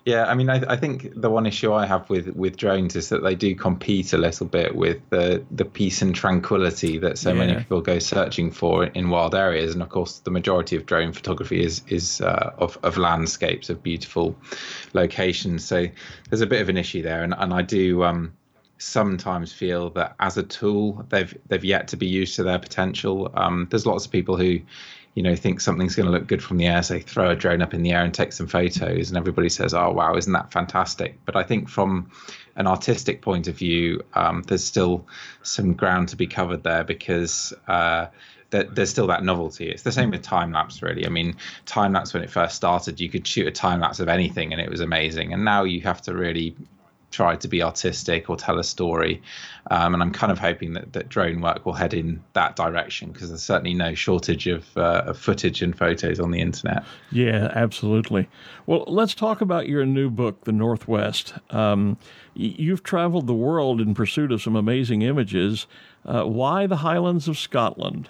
Yeah, 0.09 0.25
I 0.25 0.33
mean, 0.33 0.49
I, 0.49 0.65
I, 0.67 0.77
think 0.77 1.13
the 1.15 1.29
one 1.29 1.45
issue 1.45 1.71
I 1.71 1.85
have 1.85 2.09
with, 2.09 2.29
with 2.29 2.57
drones 2.57 2.97
is 2.97 3.11
that 3.11 3.23
they 3.23 3.35
do 3.35 3.55
compete 3.55 4.15
a 4.15 4.17
little 4.17 4.47
bit 4.47 4.75
with 4.75 5.03
the 5.11 5.45
the 5.51 5.67
peace 5.67 6.01
and 6.01 6.15
tranquility 6.15 6.97
that 6.97 7.19
so 7.19 7.35
yeah. 7.35 7.39
many 7.39 7.55
people 7.57 7.83
go 7.83 7.99
searching 7.99 8.51
for 8.51 8.85
in 8.85 9.11
wild 9.11 9.35
areas. 9.35 9.75
And 9.75 9.83
of 9.83 9.91
course, 9.91 10.21
the 10.21 10.31
majority 10.31 10.77
of 10.77 10.87
drone 10.87 11.13
photography 11.13 11.63
is 11.63 11.83
is 11.89 12.23
uh, 12.23 12.55
of 12.57 12.79
of 12.83 12.97
landscapes 12.97 13.69
of 13.69 13.83
beautiful 13.83 14.35
locations. 14.95 15.67
So 15.67 15.89
there's 16.31 16.41
a 16.41 16.47
bit 16.47 16.63
of 16.63 16.71
an 16.71 16.79
issue 16.79 17.03
there, 17.03 17.23
and 17.23 17.35
and 17.37 17.53
I 17.53 17.61
do. 17.61 18.03
Um, 18.03 18.33
sometimes 18.81 19.53
feel 19.53 19.91
that 19.91 20.15
as 20.21 20.37
a 20.37 20.43
tool 20.45 21.05
they've 21.09 21.37
they've 21.49 21.65
yet 21.65 21.89
to 21.89 21.97
be 21.97 22.07
used 22.07 22.37
to 22.37 22.45
their 22.45 22.61
potential. 22.61 23.29
Um, 23.35 23.67
there's 23.71 23.85
lots 23.85 24.07
of 24.07 24.13
people 24.13 24.37
who 24.37 24.61
you 25.19 25.25
know, 25.25 25.35
think 25.35 25.61
something's 25.61 25.97
going 25.97 26.07
to 26.07 26.13
look 26.13 26.29
good 26.29 26.41
from 26.41 26.59
the 26.59 26.67
air, 26.69 26.81
say 26.81 27.01
throw 27.01 27.31
a 27.31 27.35
drone 27.35 27.61
up 27.61 27.75
in 27.75 27.83
the 27.83 27.91
air 27.91 28.05
and 28.05 28.15
take 28.15 28.33
some 28.33 28.47
photos, 28.47 29.09
and 29.09 29.19
everybody 29.19 29.49
says, 29.49 29.75
"Oh, 29.75 29.91
wow, 29.91 30.15
isn't 30.15 30.33
that 30.33 30.53
fantastic?" 30.53 31.19
But 31.25 31.35
I 31.35 31.43
think 31.43 31.69
from 31.69 32.09
an 32.55 32.69
artistic 32.69 33.21
point 33.21 33.49
of 33.49 33.57
view, 33.57 34.01
um, 34.15 34.45
there's 34.47 34.63
still 34.63 35.09
some 35.43 35.73
ground 35.75 36.11
to 36.11 36.17
be 36.17 36.29
covered 36.29 36.63
there 36.63 36.85
because 36.85 37.53
uh, 37.67 38.07
there's 38.51 38.91
still 38.91 39.09
that 39.09 39.25
novelty. 39.25 39.69
It's 39.69 39.83
the 39.83 39.91
same 39.91 40.13
with 40.13 40.23
time 40.23 40.53
lapse, 40.53 40.83
really. 40.83 41.05
I 41.05 41.09
mean, 41.09 41.35
time 41.67 41.95
lapse 41.95 42.15
when 42.15 42.23
it 42.23 42.31
first 42.31 42.55
started, 42.55 43.01
you 43.01 43.11
could 43.11 43.27
shoot 43.27 43.49
a 43.49 43.51
time 43.51 43.81
lapse 43.81 43.99
of 43.99 44.09
anything 44.09 44.53
and 44.53 44.63
it 44.63 44.71
was 44.71 44.81
amazing, 44.81 45.33
and 45.33 45.45
now 45.45 45.65
you 45.65 45.81
have 45.81 46.01
to 46.03 46.15
really 46.15 46.55
try 47.11 47.37
to 47.37 47.49
be 47.49 47.63
artistic 47.63 48.29
or 48.29 48.37
tell 48.37 48.59
a 48.59 48.65
story. 48.65 49.23
Um, 49.71 49.95
and 49.95 50.03
I'm 50.03 50.13
kind 50.13 50.31
of 50.31 50.39
hoping 50.39 50.75
that, 50.75 50.93
that 50.93 51.09
drone 51.09 51.41
work 51.41 51.65
will 51.65 51.73
head 51.73 51.95
in 51.95 52.23
that 52.35 52.57
direction 52.57 53.13
because 53.13 53.29
there's 53.29 53.43
certainly 53.43 53.75
no 53.75 53.95
shortage 53.95 54.47
of, 54.47 54.65
uh, 54.77 55.05
of 55.07 55.19
footage 55.19 55.63
and 55.63 55.77
photos 55.77 56.21
on 56.21 56.31
the 56.31 56.41
internet. 56.41 56.85
Yeah, 57.11 57.51
absolutely. 57.55 58.29
Well, 58.67 58.85
let's 58.87 59.15
talk 59.15 59.41
about 59.41 59.69
your 59.69 59.85
new 59.87 60.11
book, 60.11 60.45
The 60.45 60.53
Northwest. 60.53 61.35
Um, 61.51 61.97
you've 62.35 62.83
traveled 62.83 63.27
the 63.27 63.35
world 63.35 63.81
in 63.81 63.95
pursuit 63.95 64.33
of 64.33 64.43
some 64.43 64.57
amazing 64.57 65.03
images. 65.03 65.67
Uh, 66.05 66.25
why 66.25 66.67
the 66.67 66.77
Highlands 66.77 67.29
of 67.29 67.39
Scotland? 67.39 68.09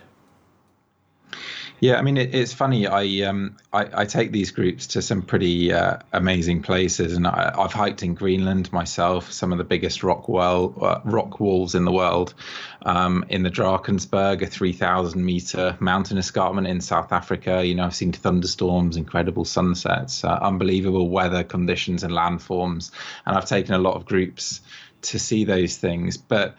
Yeah, 1.80 1.96
I 1.96 2.02
mean 2.02 2.16
it, 2.16 2.34
it's 2.34 2.52
funny. 2.52 2.88
I 2.88 3.28
um 3.28 3.56
I, 3.72 4.02
I, 4.02 4.04
take 4.04 4.32
these 4.32 4.50
groups 4.50 4.88
to 4.88 5.02
some 5.02 5.22
pretty 5.22 5.72
uh, 5.72 5.98
amazing 6.12 6.62
places, 6.62 7.12
and 7.12 7.26
I, 7.26 7.52
have 7.56 7.72
hiked 7.72 8.02
in 8.02 8.14
Greenland 8.14 8.72
myself, 8.72 9.30
some 9.30 9.52
of 9.52 9.58
the 9.58 9.64
biggest 9.64 10.02
rock 10.02 10.28
well 10.28 10.74
uh, 10.80 11.00
rock 11.04 11.38
walls 11.38 11.76
in 11.76 11.84
the 11.84 11.92
world. 11.92 12.34
Um, 12.82 13.24
in 13.28 13.42
the 13.44 13.50
Drakensberg, 13.50 14.42
a 14.42 14.46
three 14.46 14.72
thousand 14.72 15.24
meter 15.24 15.76
mountain 15.78 16.18
escarpment 16.18 16.66
in 16.66 16.80
South 16.80 17.12
Africa. 17.12 17.64
You 17.64 17.76
know, 17.76 17.84
I've 17.84 17.94
seen 17.94 18.12
thunderstorms, 18.12 18.96
incredible 18.96 19.44
sunsets, 19.44 20.24
uh, 20.24 20.38
unbelievable 20.42 21.08
weather 21.08 21.44
conditions 21.44 22.02
and 22.02 22.12
landforms, 22.12 22.90
and 23.24 23.36
I've 23.36 23.46
taken 23.46 23.74
a 23.74 23.78
lot 23.78 23.94
of 23.94 24.04
groups 24.04 24.62
to 25.02 25.18
see 25.18 25.44
those 25.44 25.76
things, 25.76 26.16
but. 26.16 26.56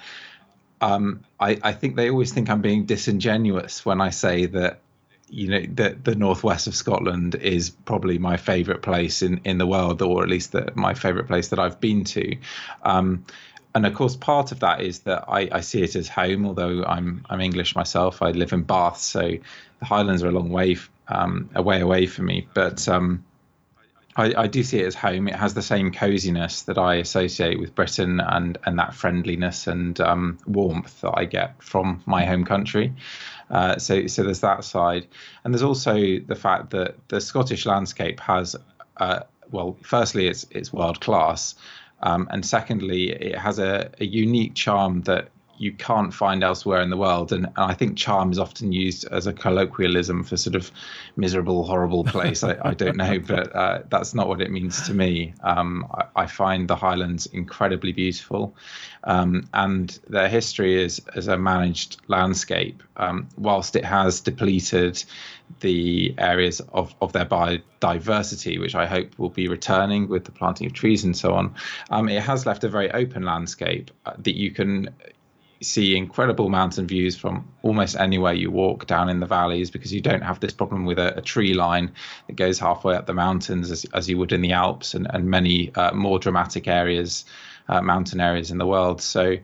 Um, 0.81 1.25
I, 1.38 1.59
I, 1.61 1.73
think 1.73 1.97
they 1.97 2.09
always 2.09 2.31
think 2.31 2.49
I'm 2.49 2.61
being 2.61 2.85
disingenuous 2.85 3.85
when 3.85 3.99
I 3.99 4.11
say 4.11 4.45
that 4.45 4.79
you 5.29 5.48
know 5.48 5.62
the 5.62 5.98
the 6.03 6.15
northwest 6.15 6.67
of 6.67 6.75
Scotland 6.75 7.36
is 7.36 7.69
probably 7.69 8.17
my 8.17 8.38
favourite 8.38 8.81
place 8.81 9.21
in 9.21 9.41
in 9.45 9.57
the 9.57 9.67
world, 9.67 10.01
or 10.01 10.24
at 10.24 10.29
least 10.29 10.51
the, 10.51 10.71
my 10.75 10.93
favourite 10.93 11.27
place 11.27 11.50
that 11.50 11.59
I've 11.59 11.79
been 11.79 12.03
to. 12.05 12.38
Um, 12.83 13.25
and 13.75 13.86
of 13.86 13.93
course, 13.93 14.15
part 14.15 14.51
of 14.51 14.62
that 14.62 14.81
is 14.81 15.00
that 15.01 15.25
I, 15.27 15.48
I, 15.51 15.62
see 15.62 15.83
it 15.83 15.95
as 15.95 16.09
home. 16.09 16.45
Although 16.45 16.83
I'm 16.83 17.25
I'm 17.29 17.39
English 17.39 17.75
myself, 17.75 18.21
I 18.21 18.31
live 18.31 18.51
in 18.51 18.63
Bath, 18.63 18.98
so 18.98 19.21
the 19.21 19.86
Highlands 19.86 20.24
are 20.24 20.27
a 20.27 20.31
long 20.31 20.50
way 20.50 20.77
um, 21.07 21.50
away 21.53 21.79
away 21.81 22.07
from 22.07 22.25
me. 22.25 22.48
But 22.53 22.88
um, 22.88 23.24
I, 24.15 24.33
I, 24.36 24.48
do 24.48 24.63
see 24.63 24.79
it 24.79 24.88
as 24.88 24.95
home. 24.95 25.27
It 25.27 25.36
has 25.36 25.53
the 25.53 25.62
same 25.62 25.91
coziness 25.91 26.63
that 26.63 26.77
I 26.77 26.95
associate 26.95 27.59
with 27.59 27.75
Britain, 27.75 28.19
and 28.19 28.57
and 28.65 28.79
that 28.79 28.95
friendliness 28.95 29.67
and 29.67 30.00
um, 30.01 30.39
warmth 30.48 31.01
that 31.01 31.13
I 31.15 31.25
get 31.25 31.62
from 31.62 32.01
my 32.07 32.25
home 32.25 32.45
country. 32.45 32.93
Uh, 33.50 33.77
so, 33.77 34.06
so 34.08 34.24
there's 34.24 34.41
that 34.41 34.63
side, 34.63 35.08
and 35.44 35.53
there's 35.53 35.63
also 35.63 35.94
the 36.20 36.36
fact 36.36 36.70
that 36.70 36.96
the 37.08 37.20
Scottish 37.20 37.65
landscape 37.65 38.20
has, 38.20 38.56
uh, 38.98 39.22
well, 39.51 39.75
firstly, 39.82 40.27
it's 40.27 40.46
it's 40.51 40.72
world 40.72 41.01
class, 41.01 41.56
um, 42.01 42.27
and 42.32 42.46
secondly, 42.46 43.12
it 43.12 43.38
has 43.38 43.60
a, 43.60 43.89
a 44.00 44.06
unique 44.06 44.53
charm 44.53 45.01
that 45.01 45.29
you 45.59 45.73
can't 45.73 46.13
find 46.13 46.41
elsewhere 46.41 46.81
in 46.81 46.89
the 46.89 46.97
world. 46.97 47.33
And, 47.33 47.45
and, 47.45 47.53
I 47.57 47.73
think 47.73 47.97
charm 47.97 48.31
is 48.31 48.39
often 48.39 48.71
used 48.71 49.05
as 49.11 49.27
a 49.27 49.33
colloquialism 49.33 50.23
for 50.23 50.37
sort 50.37 50.55
of 50.55 50.71
miserable, 51.17 51.65
horrible 51.65 52.03
place. 52.05 52.43
I, 52.43 52.57
I, 52.63 52.73
don't 52.73 52.95
know, 52.95 53.19
but 53.19 53.53
uh, 53.55 53.79
that's 53.89 54.15
not 54.15 54.29
what 54.29 54.41
it 54.41 54.51
means 54.51 54.87
to 54.87 54.93
me. 54.93 55.33
Um, 55.43 55.85
I, 55.93 56.23
I, 56.23 56.27
find 56.27 56.67
the 56.67 56.77
Highlands 56.77 57.25
incredibly 57.25 57.91
beautiful, 57.91 58.55
um, 59.03 59.49
and 59.53 59.99
their 60.07 60.29
history 60.29 60.81
is 60.81 61.01
as 61.13 61.27
a 61.27 61.37
managed 61.37 61.97
landscape. 62.07 62.81
Um, 62.95 63.27
whilst 63.37 63.75
it 63.75 63.85
has 63.85 64.21
depleted 64.21 65.03
the 65.59 66.13
areas 66.17 66.61
of, 66.73 66.95
of 67.01 67.11
their 67.11 67.25
biodiversity, 67.25 68.59
which 68.59 68.75
I 68.75 68.85
hope 68.85 69.17
will 69.17 69.29
be 69.29 69.47
returning 69.47 70.07
with 70.07 70.23
the 70.23 70.31
planting 70.31 70.67
of 70.67 70.73
trees 70.73 71.03
and 71.03 71.17
so 71.17 71.33
on, 71.33 71.55
um, 71.89 72.07
it 72.07 72.21
has 72.21 72.45
left 72.45 72.63
a 72.63 72.69
very 72.69 72.91
open 72.91 73.23
landscape 73.23 73.91
uh, 74.05 74.13
that 74.19 74.35
you 74.35 74.51
can 74.51 74.89
see 75.61 75.97
incredible 75.97 76.49
mountain 76.49 76.87
views 76.87 77.15
from 77.15 77.47
almost 77.63 77.95
anywhere 77.97 78.33
you 78.33 78.49
walk 78.49 78.87
down 78.87 79.09
in 79.09 79.19
the 79.19 79.25
valleys 79.25 79.69
because 79.69 79.93
you 79.93 80.01
don't 80.01 80.21
have 80.21 80.39
this 80.39 80.53
problem 80.53 80.85
with 80.85 80.97
a, 80.97 81.17
a 81.17 81.21
tree 81.21 81.53
line 81.53 81.91
that 82.27 82.35
goes 82.35 82.59
halfway 82.59 82.95
up 82.95 83.05
the 83.05 83.13
mountains 83.13 83.69
as, 83.69 83.85
as 83.93 84.09
you 84.09 84.17
would 84.17 84.31
in 84.31 84.41
the 84.41 84.53
Alps 84.53 84.93
and, 84.93 85.07
and 85.13 85.25
many 85.25 85.73
uh, 85.75 85.93
more 85.93 86.17
dramatic 86.19 86.67
areas, 86.67 87.25
uh, 87.67 87.81
mountain 87.81 88.21
areas 88.21 88.51
in 88.51 88.57
the 88.57 88.65
world. 88.65 89.01
So 89.01 89.35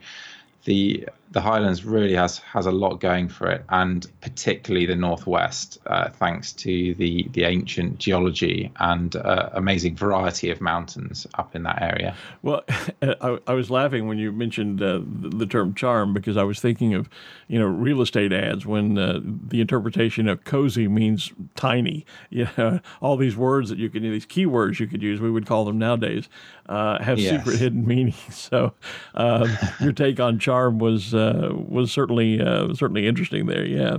the 0.63 1.07
the 1.35 1.41
Highlands 1.41 1.83
really 1.83 2.15
has 2.15 2.37
has 2.37 2.65
a 2.65 2.71
lot 2.71 3.01
going 3.01 3.27
for 3.27 3.51
it, 3.51 3.65
and 3.67 4.07
particularly 4.21 4.85
the 4.85 4.95
northwest, 4.95 5.79
uh, 5.85 6.07
thanks 6.07 6.53
to 6.53 6.93
the 6.93 7.27
the 7.33 7.43
ancient 7.43 7.99
geology 7.99 8.71
and 8.79 9.17
uh, 9.17 9.49
amazing 9.51 9.97
variety 9.97 10.49
of 10.49 10.61
mountains 10.61 11.27
up 11.37 11.53
in 11.53 11.63
that 11.63 11.81
area. 11.81 12.15
Well, 12.41 12.63
I, 13.01 13.37
I 13.47 13.53
was 13.53 13.69
laughing 13.69 14.07
when 14.07 14.17
you 14.17 14.31
mentioned 14.31 14.81
uh, 14.81 15.01
the, 15.05 15.27
the, 15.27 15.45
term 15.45 15.73
charm 15.73 16.13
because 16.13 16.37
I 16.37 16.43
was 16.43 16.61
thinking 16.61 16.93
of 16.93 17.09
you 17.49 17.59
know 17.59 17.65
real 17.65 18.01
estate 18.01 18.31
ads 18.31 18.65
when 18.65 18.97
uh, 18.97 19.19
the 19.21 19.59
interpretation 19.59 20.29
of 20.29 20.45
cozy 20.45 20.87
means 20.87 21.33
tiny. 21.55 22.05
You 22.29 22.47
know, 22.57 22.79
all 23.01 23.15
these 23.17 23.37
words 23.37 23.69
that 23.69 23.77
you 23.77 23.89
can 23.89 24.03
these 24.03 24.25
keywords 24.25 24.79
you 24.79 24.87
could 24.87 25.01
use, 25.01 25.21
we 25.21 25.31
would 25.31 25.45
call 25.45 25.63
them 25.63 25.77
nowadays, 25.77 26.27
uh, 26.67 27.01
have 27.01 27.17
yes. 27.17 27.37
secret 27.37 27.59
hidden 27.59 27.85
meanings. 27.85 28.15
So 28.45 28.73
um, 29.15 29.49
your 29.79 29.91
take 29.91 30.19
on 30.19 30.37
charm 30.39 30.77
was 30.77 31.13
uh, 31.13 31.24
was 31.53 31.91
certainly 31.91 32.41
uh, 32.41 32.73
certainly 32.73 33.07
interesting 33.07 33.45
there. 33.45 33.65
Yeah, 33.65 33.97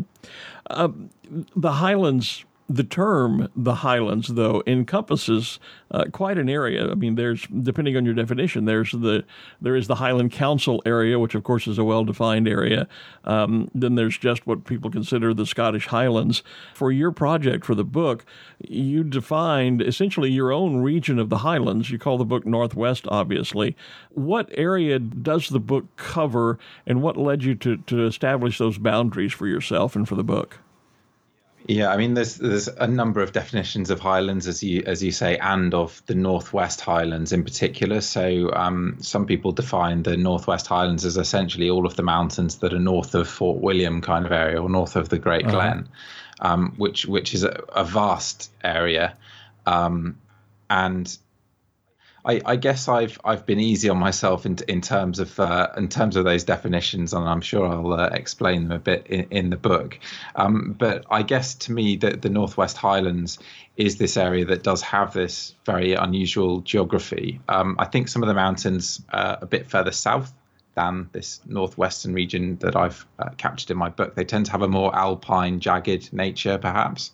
uh, 0.70 0.88
the 1.54 1.72
Highlands 1.72 2.44
the 2.68 2.82
term 2.82 3.48
the 3.54 3.76
highlands 3.76 4.28
though 4.28 4.62
encompasses 4.66 5.60
uh, 5.92 6.04
quite 6.10 6.36
an 6.36 6.48
area. 6.48 6.90
I 6.90 6.94
mean 6.94 7.14
there's 7.14 7.46
depending 7.46 7.96
on 7.96 8.04
your 8.04 8.14
definition 8.14 8.64
there's 8.64 8.90
the 8.90 9.24
there 9.60 9.76
is 9.76 9.86
the 9.86 9.96
highland 9.96 10.32
council 10.32 10.82
area 10.84 11.18
which 11.18 11.36
of 11.36 11.44
course 11.44 11.68
is 11.68 11.78
a 11.78 11.84
well-defined 11.84 12.48
area. 12.48 12.88
Um, 13.24 13.70
then 13.72 13.94
there's 13.94 14.18
just 14.18 14.46
what 14.46 14.64
people 14.64 14.90
consider 14.90 15.32
the 15.32 15.46
scottish 15.46 15.86
highlands. 15.86 16.42
For 16.74 16.90
your 16.90 17.12
project 17.12 17.64
for 17.64 17.76
the 17.76 17.84
book 17.84 18.24
you 18.58 19.04
defined 19.04 19.80
essentially 19.80 20.30
your 20.30 20.50
own 20.50 20.78
region 20.78 21.20
of 21.20 21.28
the 21.28 21.38
highlands. 21.38 21.90
You 21.90 22.00
call 22.00 22.18
the 22.18 22.24
book 22.24 22.44
northwest 22.44 23.06
obviously. 23.08 23.76
What 24.10 24.48
area 24.52 24.98
does 24.98 25.50
the 25.50 25.60
book 25.60 25.84
cover 25.96 26.58
and 26.84 27.00
what 27.00 27.16
led 27.16 27.44
you 27.44 27.54
to, 27.56 27.76
to 27.76 28.06
establish 28.06 28.58
those 28.58 28.78
boundaries 28.78 29.32
for 29.32 29.46
yourself 29.46 29.94
and 29.94 30.08
for 30.08 30.16
the 30.16 30.24
book 30.24 30.58
yeah, 31.68 31.88
I 31.88 31.96
mean, 31.96 32.14
there's 32.14 32.36
there's 32.36 32.68
a 32.68 32.86
number 32.86 33.20
of 33.20 33.32
definitions 33.32 33.90
of 33.90 33.98
highlands, 33.98 34.46
as 34.46 34.62
you 34.62 34.84
as 34.86 35.02
you 35.02 35.10
say, 35.10 35.36
and 35.38 35.74
of 35.74 36.00
the 36.06 36.14
northwest 36.14 36.80
highlands 36.80 37.32
in 37.32 37.42
particular. 37.42 38.00
So 38.00 38.52
um, 38.52 38.98
some 39.00 39.26
people 39.26 39.50
define 39.50 40.04
the 40.04 40.16
northwest 40.16 40.68
highlands 40.68 41.04
as 41.04 41.16
essentially 41.16 41.68
all 41.68 41.84
of 41.84 41.96
the 41.96 42.04
mountains 42.04 42.58
that 42.58 42.72
are 42.72 42.78
north 42.78 43.16
of 43.16 43.28
Fort 43.28 43.60
William 43.60 44.00
kind 44.00 44.24
of 44.24 44.30
area, 44.30 44.62
or 44.62 44.68
north 44.68 44.94
of 44.94 45.08
the 45.08 45.18
Great 45.18 45.44
uh-huh. 45.44 45.54
Glen, 45.54 45.88
um, 46.40 46.74
which 46.76 47.04
which 47.06 47.34
is 47.34 47.42
a, 47.42 47.64
a 47.74 47.84
vast 47.84 48.52
area, 48.62 49.16
um, 49.66 50.18
and 50.70 51.18
I, 52.26 52.40
I, 52.44 52.56
guess 52.56 52.88
I've 52.88 53.20
I've 53.24 53.46
been 53.46 53.60
easy 53.60 53.88
on 53.88 53.98
myself 53.98 54.44
in 54.46 54.58
in 54.66 54.80
terms 54.80 55.20
of 55.20 55.38
uh, 55.38 55.68
in 55.76 55.88
terms 55.88 56.16
of 56.16 56.24
those 56.24 56.42
definitions, 56.44 57.12
and 57.12 57.26
I'm 57.26 57.40
sure 57.40 57.66
I'll 57.66 57.92
uh, 57.92 58.08
explain 58.08 58.64
them 58.64 58.72
a 58.72 58.80
bit 58.80 59.06
in, 59.06 59.26
in 59.30 59.50
the 59.50 59.56
book. 59.56 59.98
Um, 60.34 60.74
but 60.76 61.04
I 61.10 61.22
guess 61.22 61.54
to 61.54 61.72
me 61.72 61.96
that 61.98 62.22
the 62.22 62.28
Northwest 62.28 62.76
Highlands 62.76 63.38
is 63.76 63.98
this 63.98 64.16
area 64.16 64.44
that 64.46 64.62
does 64.62 64.82
have 64.82 65.12
this 65.12 65.54
very 65.64 65.94
unusual 65.94 66.60
geography. 66.60 67.40
Um, 67.48 67.76
I 67.78 67.84
think 67.84 68.08
some 68.08 68.22
of 68.22 68.26
the 68.28 68.34
mountains 68.34 69.02
uh, 69.10 69.36
a 69.40 69.46
bit 69.46 69.66
further 69.68 69.92
south 69.92 70.32
than 70.76 71.08
this 71.12 71.40
northwestern 71.46 72.12
region 72.12 72.56
that 72.58 72.76
I've 72.76 73.06
uh, 73.18 73.30
captured 73.38 73.70
in 73.70 73.78
my 73.78 73.88
book. 73.88 74.14
They 74.14 74.24
tend 74.24 74.46
to 74.46 74.52
have 74.52 74.62
a 74.62 74.68
more 74.68 74.94
alpine, 74.94 75.58
jagged 75.58 76.12
nature, 76.12 76.58
perhaps. 76.58 77.12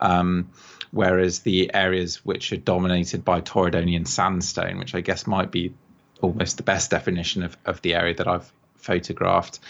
Um, 0.00 0.50
whereas 0.90 1.40
the 1.40 1.72
areas 1.74 2.24
which 2.24 2.52
are 2.52 2.56
dominated 2.56 3.24
by 3.24 3.40
Torridonian 3.40 4.06
sandstone, 4.06 4.78
which 4.78 4.94
I 4.94 5.00
guess 5.00 5.26
might 5.26 5.50
be 5.50 5.74
almost 6.20 6.56
the 6.56 6.62
best 6.62 6.90
definition 6.90 7.42
of, 7.42 7.56
of 7.64 7.82
the 7.82 7.94
area 7.94 8.14
that 8.14 8.26
I've 8.26 8.52
photographed, 8.76 9.60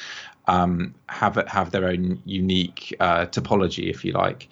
um, 0.47 0.95
have 1.09 1.37
have 1.47 1.71
their 1.71 1.87
own 1.89 2.23
unique 2.25 2.95
uh, 3.01 3.27
topology, 3.27 3.91
if 3.91 4.05
you 4.05 4.13
like. 4.13 4.49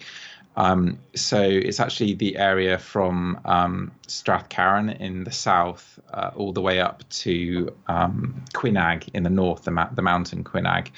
Um, 0.57 0.97
so 1.13 1.39
it's 1.39 1.79
actually 1.79 2.15
the 2.15 2.37
area 2.37 2.79
from 2.79 3.39
um, 3.45 3.91
Strathcarron 4.07 4.99
in 4.99 5.23
the 5.23 5.31
south 5.31 5.99
uh, 6.11 6.31
all 6.35 6.51
the 6.51 6.61
way 6.61 6.79
up 6.79 7.07
to 7.09 7.75
um, 7.87 8.43
Quinag 8.55 9.09
in 9.13 9.21
the 9.21 9.29
north, 9.29 9.65
the, 9.65 9.71
ma- 9.71 9.89
the 9.93 10.01
mountain 10.01 10.43
Quinag, 10.43 10.89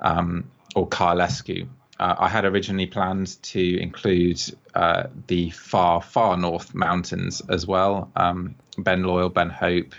um, 0.00 0.50
or 0.74 0.88
Kylesku. 0.88 1.68
Uh, 2.02 2.16
I 2.18 2.28
had 2.28 2.44
originally 2.44 2.86
planned 2.86 3.40
to 3.44 3.80
include 3.80 4.42
uh, 4.74 5.04
the 5.28 5.50
far, 5.50 6.02
far 6.02 6.36
north 6.36 6.74
mountains 6.74 7.40
as 7.48 7.64
well 7.64 8.10
um, 8.16 8.56
Ben 8.76 9.04
Loyal, 9.04 9.28
Ben 9.28 9.50
Hope, 9.50 9.94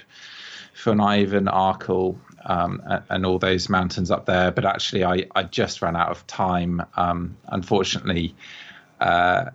Foinaven, 0.75 1.45
Arkle, 1.45 2.17
um, 2.43 2.81
and 3.10 3.25
all 3.25 3.39
those 3.39 3.69
mountains 3.69 4.12
up 4.12 4.25
there. 4.25 4.51
But 4.51 4.65
actually, 4.65 5.05
I, 5.05 5.27
I 5.33 5.43
just 5.43 5.81
ran 5.81 5.95
out 5.95 6.10
of 6.10 6.27
time. 6.27 6.81
Um, 6.98 7.38
unfortunately, 7.48 8.36
uh, 9.00 9.51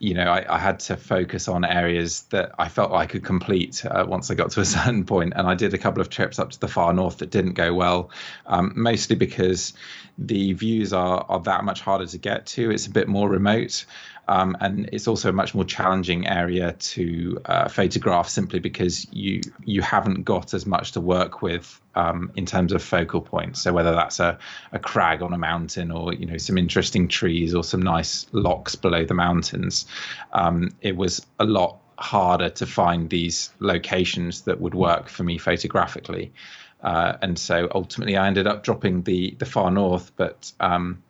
you 0.00 0.14
know, 0.14 0.32
I, 0.32 0.56
I, 0.56 0.58
had 0.58 0.80
to 0.80 0.96
focus 0.96 1.46
on 1.46 1.62
areas 1.62 2.22
that 2.30 2.52
I 2.58 2.68
felt 2.68 2.90
I 2.90 3.04
could 3.04 3.22
complete 3.22 3.84
uh, 3.84 4.06
once 4.08 4.30
I 4.30 4.34
got 4.34 4.50
to 4.52 4.60
a 4.62 4.64
certain 4.78 5.04
point. 5.04 5.34
And 5.36 5.46
I 5.46 5.54
did 5.54 5.74
a 5.74 5.78
couple 5.78 6.00
of 6.00 6.08
trips 6.08 6.38
up 6.38 6.50
to 6.52 6.58
the 6.58 6.68
far 6.68 6.94
north 6.94 7.18
that 7.18 7.30
didn't 7.30 7.52
go 7.52 7.74
well, 7.74 8.10
um, 8.46 8.72
mostly 8.74 9.14
because 9.14 9.74
the 10.16 10.54
views 10.54 10.94
are, 10.94 11.26
are 11.28 11.40
that 11.40 11.64
much 11.64 11.82
harder 11.82 12.06
to 12.06 12.18
get 12.18 12.46
to. 12.46 12.70
It's 12.70 12.86
a 12.86 12.90
bit 12.90 13.08
more 13.08 13.28
remote. 13.28 13.84
Um, 14.30 14.56
and 14.60 14.88
it's 14.92 15.08
also 15.08 15.28
a 15.30 15.32
much 15.32 15.56
more 15.56 15.64
challenging 15.64 16.28
area 16.28 16.72
to 16.72 17.40
uh, 17.46 17.68
photograph 17.68 18.28
simply 18.28 18.60
because 18.60 19.04
you 19.12 19.40
you 19.64 19.82
haven't 19.82 20.22
got 20.22 20.54
as 20.54 20.66
much 20.66 20.92
to 20.92 21.00
work 21.00 21.42
with 21.42 21.80
um, 21.96 22.30
in 22.36 22.46
terms 22.46 22.72
of 22.72 22.80
focal 22.80 23.22
points. 23.22 23.60
So 23.60 23.72
whether 23.72 23.90
that's 23.90 24.20
a, 24.20 24.38
a 24.70 24.78
crag 24.78 25.22
on 25.22 25.32
a 25.32 25.38
mountain 25.38 25.90
or 25.90 26.14
you 26.14 26.26
know 26.26 26.36
some 26.36 26.58
interesting 26.58 27.08
trees 27.08 27.56
or 27.56 27.64
some 27.64 27.82
nice 27.82 28.26
lochs 28.30 28.76
below 28.76 29.04
the 29.04 29.14
mountains, 29.14 29.86
um, 30.32 30.70
it 30.80 30.96
was 30.96 31.26
a 31.40 31.44
lot 31.44 31.78
harder 31.98 32.50
to 32.50 32.66
find 32.66 33.10
these 33.10 33.50
locations 33.58 34.42
that 34.42 34.60
would 34.60 34.76
work 34.76 35.08
for 35.08 35.24
me 35.24 35.38
photographically. 35.38 36.32
Uh, 36.80 37.16
and 37.20 37.36
so 37.36 37.68
ultimately, 37.74 38.16
I 38.16 38.28
ended 38.28 38.46
up 38.46 38.62
dropping 38.62 39.02
the 39.02 39.34
the 39.40 39.44
far 39.44 39.72
north, 39.72 40.12
but 40.14 40.52
um, 40.60 41.02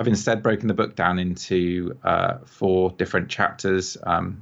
I've 0.00 0.08
instead 0.08 0.42
broken 0.42 0.66
the 0.66 0.72
book 0.72 0.96
down 0.96 1.18
into 1.18 1.94
uh, 2.02 2.38
four 2.46 2.90
different 2.92 3.28
chapters. 3.28 3.98
Um, 4.02 4.40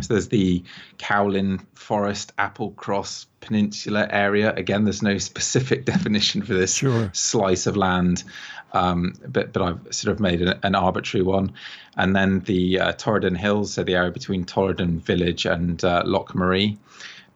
so 0.00 0.14
there's 0.14 0.28
the 0.28 0.64
Coulin 0.96 1.58
Forest 1.74 2.32
Applecross 2.38 3.26
Peninsula 3.40 4.08
area. 4.10 4.54
Again, 4.54 4.84
there's 4.84 5.02
no 5.02 5.18
specific 5.18 5.84
definition 5.92 6.40
for 6.40 6.54
this 6.54 6.76
sure. 6.76 7.10
slice 7.12 7.66
of 7.66 7.76
land, 7.76 8.24
um, 8.72 9.12
but 9.28 9.52
but 9.52 9.60
I've 9.60 9.94
sort 9.94 10.14
of 10.14 10.18
made 10.18 10.40
an, 10.40 10.58
an 10.62 10.74
arbitrary 10.74 11.24
one. 11.24 11.52
And 11.98 12.16
then 12.16 12.40
the 12.40 12.80
uh, 12.80 12.92
Torridon 12.94 13.36
Hills, 13.36 13.74
so 13.74 13.84
the 13.84 13.96
area 13.96 14.10
between 14.10 14.46
Torridon 14.46 15.02
Village 15.02 15.44
and 15.44 15.84
uh, 15.84 16.04
Loch 16.06 16.32
Maree. 16.34 16.78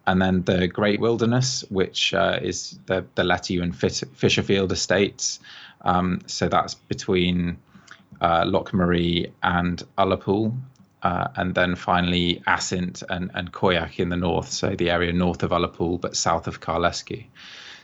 And 0.06 0.20
then 0.22 0.44
the 0.44 0.66
Great 0.66 0.98
Wilderness, 0.98 1.62
which 1.68 2.14
uh, 2.14 2.38
is 2.40 2.78
the, 2.86 3.04
the 3.16 3.24
Letty 3.24 3.58
and 3.58 3.74
Fisherfield 3.74 4.72
estates, 4.72 5.40
um, 5.84 6.20
so 6.26 6.48
that's 6.48 6.74
between 6.74 7.58
uh, 8.20 8.44
Loch 8.46 8.72
Maree 8.72 9.30
and 9.42 9.82
Ullapool. 9.98 10.58
Uh, 11.02 11.28
and 11.36 11.54
then 11.54 11.76
finally 11.76 12.42
Assynt 12.46 13.02
and, 13.10 13.30
and 13.34 13.52
Coigach 13.52 14.00
in 14.00 14.08
the 14.08 14.16
north, 14.16 14.48
so 14.48 14.70
the 14.70 14.88
area 14.88 15.12
north 15.12 15.42
of 15.42 15.50
Ullapool 15.50 16.00
but 16.00 16.16
south 16.16 16.46
of 16.46 16.62
Kylesku. 16.62 17.26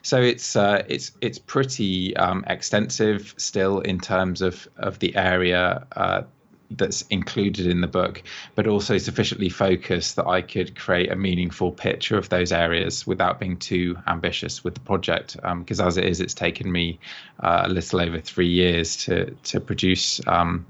So 0.02 0.22
it's 0.22 0.56
uh, 0.56 0.82
it's 0.88 1.12
it's 1.20 1.38
pretty 1.38 2.16
um, 2.16 2.44
extensive 2.46 3.34
still 3.36 3.80
in 3.80 4.00
terms 4.00 4.40
of 4.40 4.66
of 4.78 4.98
the 5.00 5.14
area 5.16 5.86
uh, 5.94 6.22
that's 6.70 7.02
included 7.02 7.66
in 7.66 7.80
the 7.80 7.86
book, 7.86 8.22
but 8.54 8.66
also 8.66 8.98
sufficiently 8.98 9.48
focused 9.48 10.16
that 10.16 10.26
I 10.26 10.42
could 10.42 10.76
create 10.76 11.10
a 11.10 11.16
meaningful 11.16 11.72
picture 11.72 12.16
of 12.16 12.28
those 12.28 12.52
areas 12.52 13.06
without 13.06 13.40
being 13.40 13.56
too 13.56 13.96
ambitious 14.06 14.62
with 14.62 14.74
the 14.74 14.80
project. 14.80 15.36
Because 15.58 15.80
um, 15.80 15.88
as 15.88 15.96
it 15.96 16.04
is, 16.04 16.20
it's 16.20 16.34
taken 16.34 16.70
me 16.70 16.98
uh, 17.40 17.62
a 17.64 17.68
little 17.68 18.00
over 18.00 18.20
three 18.20 18.48
years 18.48 18.96
to 19.04 19.30
to 19.44 19.60
produce. 19.60 20.20
Um, 20.26 20.66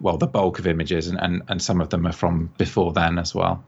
well, 0.00 0.16
the 0.16 0.28
bulk 0.28 0.60
of 0.60 0.66
images, 0.68 1.08
and, 1.08 1.18
and, 1.20 1.42
and 1.48 1.60
some 1.60 1.80
of 1.80 1.90
them 1.90 2.06
are 2.06 2.12
from 2.12 2.52
before 2.56 2.92
then 2.92 3.18
as 3.18 3.34
well. 3.34 3.64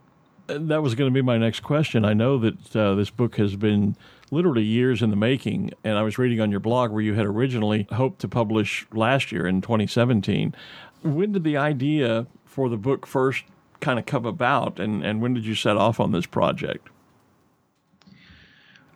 That 0.46 0.80
was 0.80 0.94
going 0.94 1.10
to 1.10 1.14
be 1.14 1.22
my 1.22 1.38
next 1.38 1.60
question. 1.60 2.04
I 2.04 2.12
know 2.12 2.38
that 2.38 2.76
uh, 2.76 2.94
this 2.94 3.10
book 3.10 3.36
has 3.36 3.56
been 3.56 3.96
literally 4.30 4.62
years 4.62 5.02
in 5.02 5.10
the 5.10 5.16
making. 5.16 5.72
And 5.84 5.98
I 5.98 6.02
was 6.02 6.18
reading 6.18 6.40
on 6.40 6.50
your 6.50 6.60
blog 6.60 6.90
where 6.90 7.02
you 7.02 7.14
had 7.14 7.26
originally 7.26 7.86
hoped 7.92 8.20
to 8.20 8.28
publish 8.28 8.86
last 8.92 9.32
year 9.32 9.46
in 9.46 9.60
2017 9.60 10.54
when 11.02 11.32
did 11.32 11.44
the 11.44 11.56
idea 11.56 12.26
for 12.44 12.68
the 12.68 12.76
book 12.76 13.06
first 13.06 13.44
kind 13.80 13.98
of 13.98 14.06
come 14.06 14.26
about, 14.26 14.78
and, 14.78 15.04
and 15.04 15.22
when 15.22 15.34
did 15.34 15.46
you 15.46 15.54
set 15.54 15.76
off 15.76 16.00
on 16.00 16.12
this 16.12 16.26
project? 16.26 16.88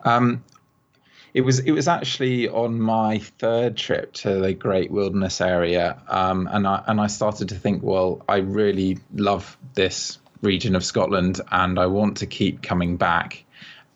Um, 0.03 0.43
it 1.33 1.41
was 1.41 1.59
it 1.59 1.71
was 1.71 1.87
actually 1.87 2.47
on 2.47 2.79
my 2.79 3.19
third 3.19 3.75
trip 3.75 4.13
to 4.13 4.39
the 4.39 4.53
Great 4.53 4.91
Wilderness 4.91 5.41
area, 5.41 6.01
um, 6.07 6.47
and 6.51 6.65
I 6.65 6.83
and 6.87 7.01
I 7.01 7.07
started 7.07 7.49
to 7.49 7.55
think, 7.55 7.83
well, 7.83 8.23
I 8.29 8.37
really 8.37 8.99
love 9.13 9.57
this 9.73 10.19
region 10.41 10.75
of 10.75 10.85
Scotland, 10.85 11.41
and 11.51 11.77
I 11.79 11.87
want 11.87 12.17
to 12.17 12.25
keep 12.25 12.61
coming 12.61 12.97
back. 12.97 13.43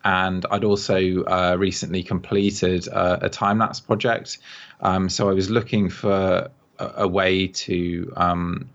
And 0.02 0.46
I'd 0.50 0.64
also 0.64 1.22
uh, 1.24 1.56
recently 1.58 2.02
completed 2.02 2.88
uh, 2.88 3.18
a 3.20 3.28
time 3.28 3.58
lapse 3.58 3.80
project, 3.80 4.38
um, 4.80 5.08
so 5.08 5.30
I 5.30 5.32
was 5.32 5.48
looking 5.48 5.88
for 5.88 6.50
a, 6.80 7.08
way 7.08 7.48
to 7.48 8.12
um, 8.16 8.70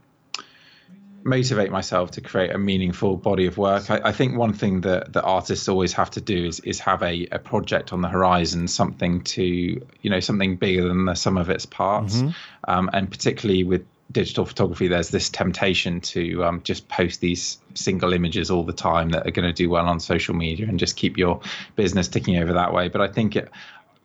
motivate 1.24 1.72
myself 1.72 2.12
to 2.12 2.22
create 2.22 2.52
a 2.52 2.58
meaningful 2.58 3.18
body 3.18 3.48
of 3.48 3.58
work. 3.58 3.90
I, 3.90 4.02
I, 4.06 4.12
think 4.12 4.38
one 4.38 4.54
thing 4.54 4.82
that, 4.82 5.14
that 5.14 5.24
artists 5.24 5.68
always 5.68 5.94
have 5.94 6.12
to 6.12 6.22
do 6.22 6.46
is 6.46 6.60
is 6.62 6.80
have 6.80 7.02
a, 7.02 7.28
a 7.32 7.40
project 7.40 7.92
on 7.94 8.02
the 8.02 8.08
horizon, 8.08 8.68
something 8.68 9.22
to 9.24 9.44
you 9.44 10.10
know 10.10 10.20
something 10.20 10.56
bigger 10.56 10.88
than 10.88 11.06
the 11.06 11.16
sum 11.16 11.38
of 11.38 11.50
its 11.50 11.66
parts, 11.66 12.18
mm-hmm. 12.18 12.30
um, 12.68 12.90
and 12.94 13.10
particularly 13.10 13.64
with 13.64 13.86
digital 14.12 14.46
photography, 14.46 14.88
there's 14.88 15.10
this 15.10 15.30
temptation 15.30 16.00
to 16.00 16.44
um, 16.44 16.62
just 16.64 16.88
post 16.88 17.22
these 17.22 17.58
single 17.74 18.14
images 18.14 18.52
all 18.52 18.64
the 18.64 18.74
time 18.74 19.10
that 19.10 19.28
are 19.28 19.32
going 19.32 19.48
to 19.48 19.54
do 19.54 19.70
well 19.70 19.88
on 19.88 20.00
social 20.00 20.36
media 20.36 20.68
and 20.68 20.80
just 20.80 20.96
keep 20.96 21.18
your 21.18 21.42
business 21.76 22.08
ticking 22.08 22.38
over 22.38 22.54
that 22.54 22.72
way. 22.72 22.88
But 22.88 23.02
I 23.02 23.08
think 23.08 23.36
it, 23.36 23.50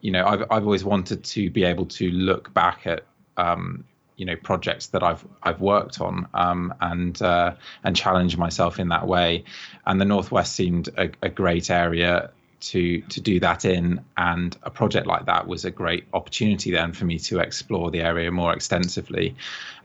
you 0.01 0.11
know, 0.11 0.25
I've 0.25 0.41
I've 0.49 0.63
always 0.63 0.83
wanted 0.83 1.23
to 1.23 1.49
be 1.49 1.63
able 1.65 1.85
to 1.85 2.09
look 2.09 2.53
back 2.53 2.87
at 2.87 3.05
um, 3.37 3.85
you 4.21 4.25
know 4.25 4.35
projects 4.35 4.87
that 4.87 5.01
I've 5.01 5.25
I've 5.41 5.61
worked 5.61 5.99
on 5.99 6.27
um, 6.35 6.73
and 6.79 7.19
uh, 7.21 7.55
and 7.83 7.95
challenge 7.95 8.37
myself 8.37 8.79
in 8.79 8.89
that 8.89 9.07
way. 9.07 9.43
And 9.87 9.99
the 9.99 10.05
Northwest 10.05 10.53
seemed 10.53 10.89
a, 10.97 11.09
a, 11.23 11.29
great 11.29 11.71
area 11.71 12.29
to 12.59 13.01
to 13.01 13.19
do 13.19 13.39
that 13.39 13.65
in, 13.65 14.05
and 14.15 14.55
a 14.61 14.69
project 14.69 15.07
like 15.07 15.25
that 15.25 15.47
was 15.47 15.65
a 15.65 15.71
great 15.71 16.05
opportunity 16.13 16.69
then 16.69 16.93
for 16.93 17.05
me 17.05 17.17
to 17.17 17.39
explore 17.39 17.89
the 17.89 18.01
area 18.01 18.31
more 18.31 18.53
extensively. 18.53 19.35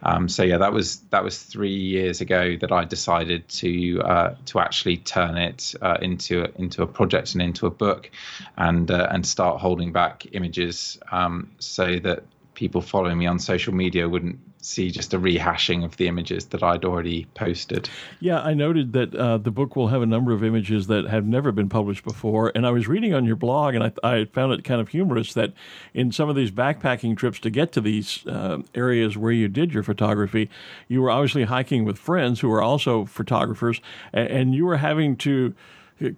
Um, 0.02 0.28
so 0.28 0.42
yeah, 0.42 0.58
that 0.58 0.72
was 0.74 0.98
that 1.10 1.24
was 1.24 1.42
three 1.42 1.74
years 1.74 2.20
ago 2.20 2.56
that 2.60 2.70
I 2.70 2.84
decided 2.84 3.48
to 3.48 4.00
uh, 4.02 4.34
to 4.46 4.60
actually 4.60 4.98
turn 4.98 5.38
it 5.38 5.74
uh, 5.80 5.96
into 6.02 6.46
into 6.60 6.82
a 6.82 6.86
project 6.86 7.32
and 7.32 7.40
into 7.40 7.66
a 7.66 7.70
book, 7.70 8.10
and 8.58 8.90
uh, 8.90 9.08
and 9.10 9.26
start 9.26 9.60
holding 9.60 9.92
back 9.92 10.26
images 10.32 10.98
um, 11.10 11.50
so 11.58 11.98
that 12.00 12.24
people 12.56 12.80
following 12.80 13.18
me 13.18 13.26
on 13.26 13.38
social 13.38 13.72
media 13.72 14.08
wouldn't 14.08 14.40
see 14.60 14.90
just 14.90 15.14
a 15.14 15.18
rehashing 15.18 15.84
of 15.84 15.96
the 15.98 16.08
images 16.08 16.46
that 16.46 16.62
I'd 16.62 16.84
already 16.84 17.26
posted. 17.34 17.88
Yeah, 18.18 18.40
I 18.40 18.54
noted 18.54 18.94
that 18.94 19.14
uh, 19.14 19.38
the 19.38 19.52
book 19.52 19.76
will 19.76 19.88
have 19.88 20.02
a 20.02 20.06
number 20.06 20.32
of 20.32 20.42
images 20.42 20.88
that 20.88 21.06
have 21.06 21.24
never 21.24 21.52
been 21.52 21.68
published 21.68 22.02
before. 22.02 22.50
And 22.54 22.66
I 22.66 22.70
was 22.70 22.88
reading 22.88 23.14
on 23.14 23.24
your 23.24 23.36
blog, 23.36 23.76
and 23.76 23.84
I, 23.84 23.92
I 24.02 24.24
found 24.24 24.54
it 24.54 24.64
kind 24.64 24.80
of 24.80 24.88
humorous 24.88 25.34
that 25.34 25.52
in 25.94 26.10
some 26.10 26.28
of 26.28 26.34
these 26.34 26.50
backpacking 26.50 27.16
trips 27.16 27.38
to 27.40 27.50
get 27.50 27.70
to 27.72 27.80
these 27.80 28.26
uh, 28.26 28.62
areas 28.74 29.16
where 29.16 29.30
you 29.30 29.46
did 29.46 29.72
your 29.72 29.84
photography, 29.84 30.50
you 30.88 31.00
were 31.00 31.10
obviously 31.10 31.44
hiking 31.44 31.84
with 31.84 31.98
friends 31.98 32.40
who 32.40 32.48
were 32.48 32.62
also 32.62 33.04
photographers, 33.04 33.80
and, 34.12 34.28
and 34.28 34.54
you 34.54 34.66
were 34.66 34.78
having 34.78 35.14
to 35.18 35.54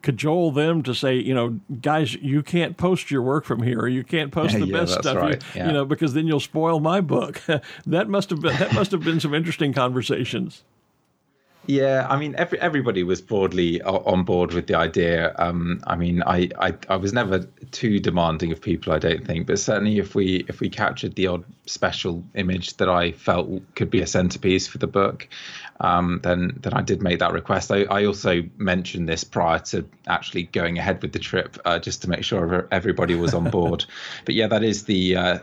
cajole 0.02 0.50
them 0.50 0.82
to 0.82 0.94
say, 0.94 1.16
you 1.16 1.34
know, 1.34 1.60
guys, 1.80 2.14
you 2.14 2.42
can't 2.42 2.76
post 2.76 3.10
your 3.10 3.22
work 3.22 3.44
from 3.44 3.62
here, 3.62 3.80
or 3.80 3.88
you 3.88 4.04
can't 4.04 4.32
post 4.32 4.54
the 4.58 4.66
yeah, 4.66 4.80
best 4.80 4.94
stuff, 4.94 5.16
right. 5.16 5.42
you, 5.54 5.60
yeah. 5.60 5.66
you 5.68 5.72
know, 5.72 5.84
because 5.84 6.14
then 6.14 6.26
you'll 6.26 6.40
spoil 6.40 6.80
my 6.80 7.00
book. 7.00 7.42
that 7.86 8.08
must 8.08 8.30
have 8.30 8.40
been 8.40 8.56
that 8.56 8.74
must 8.74 8.90
have 8.90 9.02
been 9.02 9.20
some 9.20 9.34
interesting 9.34 9.72
conversations. 9.72 10.64
Yeah, 11.68 12.06
I 12.08 12.18
mean, 12.18 12.34
every, 12.38 12.58
everybody 12.62 13.02
was 13.02 13.20
broadly 13.20 13.82
on 13.82 14.24
board 14.24 14.54
with 14.54 14.68
the 14.68 14.74
idea. 14.74 15.34
Um, 15.38 15.82
I 15.86 15.96
mean, 15.96 16.22
I, 16.22 16.48
I, 16.58 16.74
I 16.88 16.96
was 16.96 17.12
never 17.12 17.40
too 17.72 18.00
demanding 18.00 18.52
of 18.52 18.62
people, 18.62 18.94
I 18.94 18.98
don't 18.98 19.26
think, 19.26 19.46
but 19.46 19.58
certainly 19.58 19.98
if 19.98 20.14
we 20.14 20.46
if 20.48 20.60
we 20.60 20.70
captured 20.70 21.14
the 21.14 21.26
odd 21.26 21.44
special 21.66 22.24
image 22.34 22.78
that 22.78 22.88
I 22.88 23.12
felt 23.12 23.50
could 23.74 23.90
be 23.90 24.00
a 24.00 24.06
centerpiece 24.06 24.66
for 24.66 24.78
the 24.78 24.86
book, 24.86 25.28
um, 25.80 26.20
then 26.22 26.58
then 26.62 26.72
I 26.72 26.80
did 26.80 27.02
make 27.02 27.18
that 27.18 27.34
request. 27.34 27.70
I, 27.70 27.82
I 27.82 28.06
also 28.06 28.44
mentioned 28.56 29.06
this 29.06 29.22
prior 29.22 29.58
to 29.58 29.86
actually 30.06 30.44
going 30.44 30.78
ahead 30.78 31.02
with 31.02 31.12
the 31.12 31.18
trip, 31.18 31.58
uh, 31.66 31.78
just 31.78 32.00
to 32.00 32.08
make 32.08 32.24
sure 32.24 32.66
everybody 32.70 33.14
was 33.14 33.34
on 33.34 33.50
board. 33.50 33.84
but 34.24 34.34
yeah, 34.34 34.46
that 34.46 34.64
is 34.64 34.84
the 34.84 35.16
uh, 35.16 35.38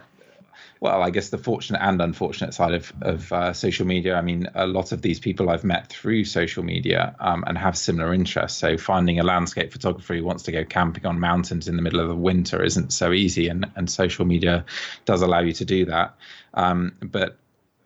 well, 0.79 1.01
I 1.01 1.09
guess 1.09 1.29
the 1.29 1.37
fortunate 1.37 1.81
and 1.81 2.01
unfortunate 2.01 2.53
side 2.53 2.73
of 2.73 2.93
of 3.01 3.31
uh, 3.31 3.53
social 3.53 3.85
media. 3.85 4.15
I 4.15 4.21
mean, 4.21 4.49
a 4.55 4.67
lot 4.67 4.91
of 4.91 5.01
these 5.01 5.19
people 5.19 5.49
I've 5.49 5.63
met 5.63 5.87
through 5.87 6.25
social 6.25 6.63
media 6.63 7.15
um, 7.19 7.43
and 7.47 7.57
have 7.57 7.77
similar 7.77 8.13
interests. 8.13 8.59
So 8.59 8.77
finding 8.77 9.19
a 9.19 9.23
landscape 9.23 9.71
photographer 9.71 10.15
who 10.15 10.23
wants 10.23 10.43
to 10.43 10.51
go 10.51 10.65
camping 10.65 11.05
on 11.05 11.19
mountains 11.19 11.67
in 11.67 11.75
the 11.75 11.81
middle 11.81 11.99
of 11.99 12.09
the 12.09 12.15
winter 12.15 12.63
isn't 12.63 12.91
so 12.91 13.13
easy, 13.13 13.47
and 13.47 13.65
and 13.75 13.89
social 13.89 14.25
media 14.25 14.65
does 15.05 15.21
allow 15.21 15.39
you 15.39 15.53
to 15.53 15.65
do 15.65 15.85
that. 15.85 16.15
Um, 16.53 16.93
but 17.01 17.37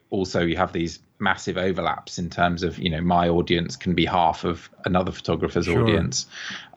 also, 0.10 0.42
you 0.42 0.58
have 0.58 0.74
these 0.74 1.00
massive 1.20 1.58
overlaps 1.58 2.18
in 2.18 2.30
terms 2.30 2.64
of 2.64 2.80
you 2.80 2.90
know 2.90 3.02
my 3.02 3.30
audience 3.30 3.76
can 3.76 3.94
be 3.94 4.06
half 4.06 4.46
of 4.46 4.70
another 4.86 5.12
photographer's 5.12 5.66
sure. 5.66 5.84
audience, 5.84 6.26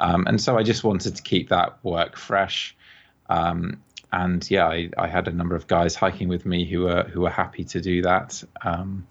um, 0.00 0.26
and 0.26 0.40
so 0.40 0.58
I 0.58 0.62
just 0.62 0.84
wanted 0.84 1.16
to 1.16 1.22
keep 1.22 1.48
that 1.48 1.82
work 1.82 2.16
fresh. 2.16 2.76
Um, 3.30 3.82
and 4.12 4.48
yeah, 4.50 4.66
I, 4.66 4.90
I, 4.98 5.08
had 5.08 5.26
a 5.26 5.32
number 5.32 5.56
of 5.56 5.66
guys 5.66 5.94
hiking 5.94 6.28
with 6.28 6.44
me 6.44 6.64
who 6.64 6.82
were 6.82 7.04
who 7.04 7.22
were 7.22 7.30
happy 7.30 7.64
to 7.64 7.80
do 7.80 8.02
that. 8.02 8.44
Um, 8.62 9.06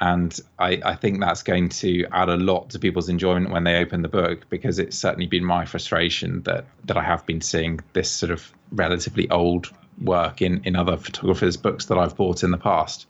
and 0.00 0.38
I, 0.60 0.80
I, 0.84 0.94
think 0.94 1.18
that's 1.18 1.42
going 1.42 1.70
to 1.70 2.06
add 2.12 2.28
a 2.28 2.36
lot 2.36 2.70
to 2.70 2.78
people's 2.78 3.08
enjoyment 3.08 3.50
when 3.50 3.64
they 3.64 3.78
open 3.78 4.02
the 4.02 4.08
book 4.08 4.48
because 4.48 4.78
it's 4.78 4.96
certainly 4.96 5.26
been 5.26 5.44
my 5.44 5.64
frustration 5.64 6.42
that 6.42 6.66
that 6.84 6.96
I 6.96 7.02
have 7.02 7.26
been 7.26 7.40
seeing 7.40 7.80
this 7.94 8.10
sort 8.10 8.30
of 8.30 8.52
relatively 8.70 9.28
old 9.30 9.72
work 10.02 10.42
in 10.42 10.62
in 10.64 10.76
other 10.76 10.96
photographers' 10.96 11.56
books 11.56 11.86
that 11.86 11.98
I've 11.98 12.16
bought 12.16 12.42
in 12.42 12.50
the 12.50 12.58
past. 12.58 13.06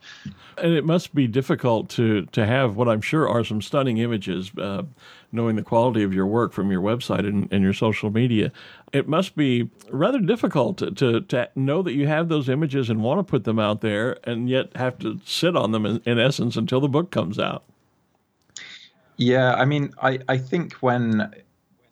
And 0.57 0.73
it 0.73 0.85
must 0.85 1.15
be 1.15 1.27
difficult 1.27 1.89
to 1.91 2.27
to 2.27 2.47
have 2.47 2.77
what 2.77 2.89
I'm 2.89 3.01
sure 3.01 3.29
are 3.29 3.45
some 3.45 3.63
stunning 3.63 3.99
images, 3.99 4.51
uh, 4.59 4.83
knowing 5.33 5.57
the 5.57 5.63
quality 5.63 6.03
of 6.03 6.13
your 6.13 6.27
work 6.27 6.53
from 6.53 6.71
your 6.71 6.83
website 6.83 7.27
and, 7.29 7.53
and 7.53 7.63
your 7.63 7.73
social 7.73 8.11
media. 8.11 8.51
It 8.93 9.07
must 9.07 9.37
be 9.37 9.71
rather 9.91 10.19
difficult 10.19 10.79
to, 10.79 10.91
to, 10.93 11.21
to 11.21 11.51
know 11.55 11.83
that 11.83 11.93
you 11.93 12.07
have 12.07 12.29
those 12.29 12.49
images 12.49 12.89
and 12.91 13.03
want 13.03 13.19
to 13.19 13.31
put 13.31 13.45
them 13.45 13.59
out 13.59 13.81
there, 13.81 14.19
and 14.25 14.49
yet 14.49 14.77
have 14.77 14.99
to 15.01 15.21
sit 15.25 15.57
on 15.57 15.73
them 15.73 15.85
in, 15.85 16.03
in 16.07 16.19
essence 16.19 16.57
until 16.57 16.81
the 16.81 16.89
book 16.89 17.11
comes 17.11 17.39
out. 17.39 17.65
Yeah, 19.19 19.55
I 19.55 19.65
mean, 19.65 19.93
I, 20.01 20.21
I 20.29 20.39
think 20.39 20.75
when 20.75 21.31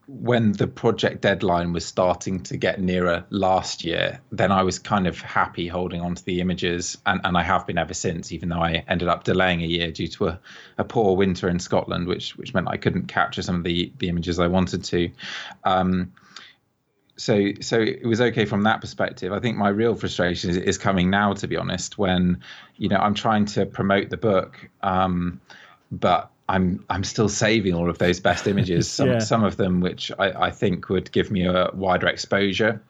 when 0.08 0.52
the 0.52 0.68
project 0.68 1.20
deadline 1.20 1.72
was 1.72 1.84
starting 1.84 2.40
to 2.44 2.56
get 2.56 2.80
nearer 2.80 3.24
last 3.30 3.84
year, 3.84 4.20
then 4.30 4.52
I 4.52 4.62
was 4.62 4.78
kind 4.78 5.08
of 5.08 5.20
happy 5.20 5.66
holding 5.66 6.00
on 6.00 6.14
to 6.14 6.24
the 6.24 6.40
images, 6.40 6.96
and, 7.04 7.20
and 7.24 7.36
I 7.36 7.42
have 7.42 7.66
been 7.66 7.76
ever 7.76 7.94
since, 7.94 8.30
even 8.30 8.48
though 8.48 8.60
I 8.60 8.84
ended 8.88 9.08
up 9.08 9.24
delaying 9.24 9.62
a 9.62 9.66
year 9.66 9.90
due 9.90 10.06
to 10.08 10.28
a, 10.28 10.40
a 10.78 10.84
poor 10.84 11.16
winter 11.16 11.48
in 11.48 11.58
Scotland, 11.58 12.06
which 12.06 12.36
which 12.36 12.54
meant 12.54 12.68
I 12.68 12.76
couldn't 12.76 13.08
capture 13.08 13.42
some 13.42 13.56
of 13.56 13.64
the, 13.64 13.92
the 13.98 14.08
images 14.08 14.38
I 14.38 14.46
wanted 14.46 14.84
to. 14.84 15.10
Um, 15.64 16.12
so 17.16 17.52
so 17.60 17.80
it 17.80 18.06
was 18.06 18.20
okay 18.20 18.44
from 18.44 18.62
that 18.62 18.80
perspective. 18.80 19.32
I 19.32 19.40
think 19.40 19.56
my 19.56 19.70
real 19.70 19.96
frustration 19.96 20.50
is, 20.50 20.56
is 20.56 20.78
coming 20.78 21.10
now, 21.10 21.32
to 21.32 21.48
be 21.48 21.56
honest, 21.56 21.98
when 21.98 22.42
you 22.76 22.88
know 22.88 22.98
I'm 22.98 23.14
trying 23.14 23.46
to 23.46 23.66
promote 23.66 24.10
the 24.10 24.18
book, 24.18 24.70
um, 24.82 25.40
but 25.90 26.30
I'm 26.48 26.84
I'm 26.88 27.04
still 27.04 27.28
saving 27.28 27.74
all 27.74 27.90
of 27.90 27.98
those 27.98 28.20
best 28.20 28.46
images. 28.46 28.90
Some 28.90 29.08
yeah. 29.08 29.18
some 29.18 29.44
of 29.44 29.56
them 29.56 29.80
which 29.80 30.12
I, 30.18 30.46
I 30.46 30.50
think 30.50 30.88
would 30.88 31.10
give 31.12 31.30
me 31.30 31.46
a 31.46 31.70
wider 31.74 32.06
exposure, 32.06 32.82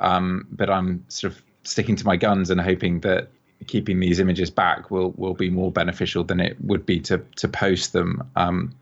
um, 0.00 0.46
but 0.50 0.70
I'm 0.70 1.04
sort 1.08 1.32
of 1.32 1.42
sticking 1.64 1.96
to 1.96 2.06
my 2.06 2.16
guns 2.16 2.50
and 2.50 2.60
hoping 2.60 3.00
that 3.00 3.28
keeping 3.66 3.98
these 4.00 4.20
images 4.20 4.50
back 4.50 4.90
will 4.90 5.12
will 5.12 5.34
be 5.34 5.50
more 5.50 5.72
beneficial 5.72 6.24
than 6.24 6.40
it 6.40 6.56
would 6.60 6.84
be 6.84 7.00
to 7.00 7.18
to 7.36 7.48
post 7.48 7.92
them. 7.92 8.28
Um, 8.36 8.74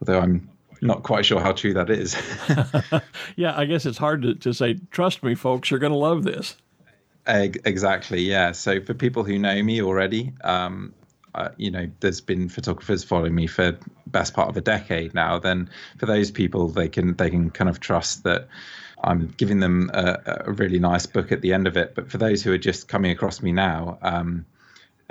although 0.00 0.20
I'm 0.20 0.48
not 0.80 1.02
quite 1.02 1.24
sure 1.24 1.40
how 1.40 1.52
true 1.52 1.74
that 1.74 1.90
is. 1.90 2.14
yeah, 3.36 3.58
I 3.58 3.64
guess 3.64 3.86
it's 3.86 3.98
hard 3.98 4.22
to, 4.22 4.34
to 4.34 4.52
say. 4.52 4.78
Trust 4.90 5.22
me, 5.22 5.34
folks, 5.34 5.70
you're 5.70 5.80
going 5.80 5.92
to 5.92 5.98
love 5.98 6.24
this. 6.24 6.56
Exactly. 7.26 8.20
Yeah. 8.20 8.52
So 8.52 8.80
for 8.82 8.92
people 8.92 9.24
who 9.24 9.38
know 9.38 9.62
me 9.62 9.82
already, 9.82 10.34
um, 10.42 10.92
uh, 11.34 11.48
you 11.56 11.70
know, 11.70 11.90
there's 12.00 12.20
been 12.20 12.48
photographers 12.48 13.04
following 13.04 13.34
me 13.34 13.46
for 13.46 13.76
best 14.06 14.34
part 14.34 14.48
of 14.48 14.56
a 14.56 14.60
decade 14.60 15.14
now. 15.14 15.38
Then 15.38 15.70
for 15.98 16.06
those 16.06 16.30
people, 16.30 16.68
they 16.68 16.88
can 16.88 17.14
they 17.16 17.30
can 17.30 17.50
kind 17.50 17.68
of 17.68 17.80
trust 17.80 18.24
that 18.24 18.48
I'm 19.02 19.34
giving 19.36 19.60
them 19.60 19.90
a, 19.92 20.42
a 20.46 20.52
really 20.52 20.78
nice 20.78 21.06
book 21.06 21.32
at 21.32 21.40
the 21.40 21.52
end 21.52 21.66
of 21.66 21.76
it. 21.76 21.94
But 21.94 22.10
for 22.10 22.18
those 22.18 22.42
who 22.42 22.52
are 22.52 22.58
just 22.58 22.88
coming 22.88 23.10
across 23.10 23.42
me 23.42 23.52
now, 23.52 23.98
um, 24.02 24.46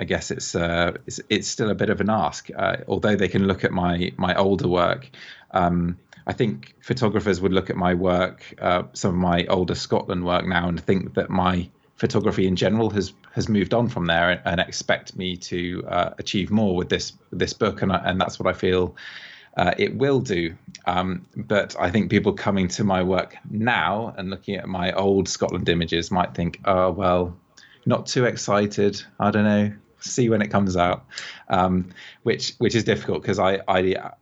I 0.00 0.04
guess 0.04 0.30
it's, 0.30 0.54
uh, 0.54 0.92
it's 1.06 1.20
it's 1.28 1.48
still 1.48 1.70
a 1.70 1.74
bit 1.74 1.90
of 1.90 2.00
an 2.00 2.10
ask. 2.10 2.48
Uh, 2.54 2.78
although 2.88 3.16
they 3.16 3.28
can 3.28 3.46
look 3.46 3.64
at 3.64 3.72
my 3.72 4.12
my 4.16 4.34
older 4.34 4.66
work, 4.66 5.10
um, 5.52 5.98
I 6.26 6.32
think 6.32 6.74
photographers 6.80 7.40
would 7.40 7.52
look 7.52 7.70
at 7.70 7.76
my 7.76 7.94
work, 7.94 8.54
uh, 8.60 8.84
some 8.92 9.10
of 9.10 9.16
my 9.16 9.46
older 9.46 9.74
Scotland 9.74 10.24
work 10.24 10.46
now, 10.46 10.68
and 10.68 10.80
think 10.80 11.14
that 11.14 11.30
my 11.30 11.68
photography 11.96 12.46
in 12.46 12.56
general 12.56 12.90
has 12.90 13.12
has 13.32 13.48
moved 13.48 13.74
on 13.74 13.88
from 13.88 14.06
there 14.06 14.42
and 14.44 14.60
expect 14.60 15.16
me 15.16 15.36
to 15.36 15.84
uh, 15.88 16.10
achieve 16.18 16.50
more 16.50 16.74
with 16.74 16.88
this 16.88 17.12
this 17.30 17.52
book 17.52 17.82
and 17.82 17.92
and 17.92 18.20
that's 18.20 18.38
what 18.38 18.48
I 18.48 18.56
feel 18.56 18.96
uh, 19.56 19.72
it 19.78 19.94
will 19.94 20.20
do. 20.20 20.54
Um, 20.86 21.26
but 21.36 21.76
I 21.78 21.90
think 21.90 22.10
people 22.10 22.32
coming 22.32 22.68
to 22.68 22.84
my 22.84 23.02
work 23.02 23.36
now 23.48 24.14
and 24.16 24.30
looking 24.30 24.56
at 24.56 24.68
my 24.68 24.92
old 24.92 25.28
Scotland 25.28 25.68
images 25.68 26.10
might 26.10 26.34
think, 26.34 26.60
oh 26.64 26.90
well, 26.90 27.36
not 27.86 28.06
too 28.06 28.24
excited. 28.24 29.02
I 29.20 29.30
don't 29.30 29.44
know. 29.44 29.72
See 30.00 30.28
when 30.28 30.42
it 30.42 30.48
comes 30.48 30.76
out, 30.76 31.06
um, 31.48 31.90
which 32.24 32.54
which 32.58 32.74
is 32.74 32.84
difficult 32.84 33.22
because 33.22 33.38
I 33.38 33.60
I 33.66 34.12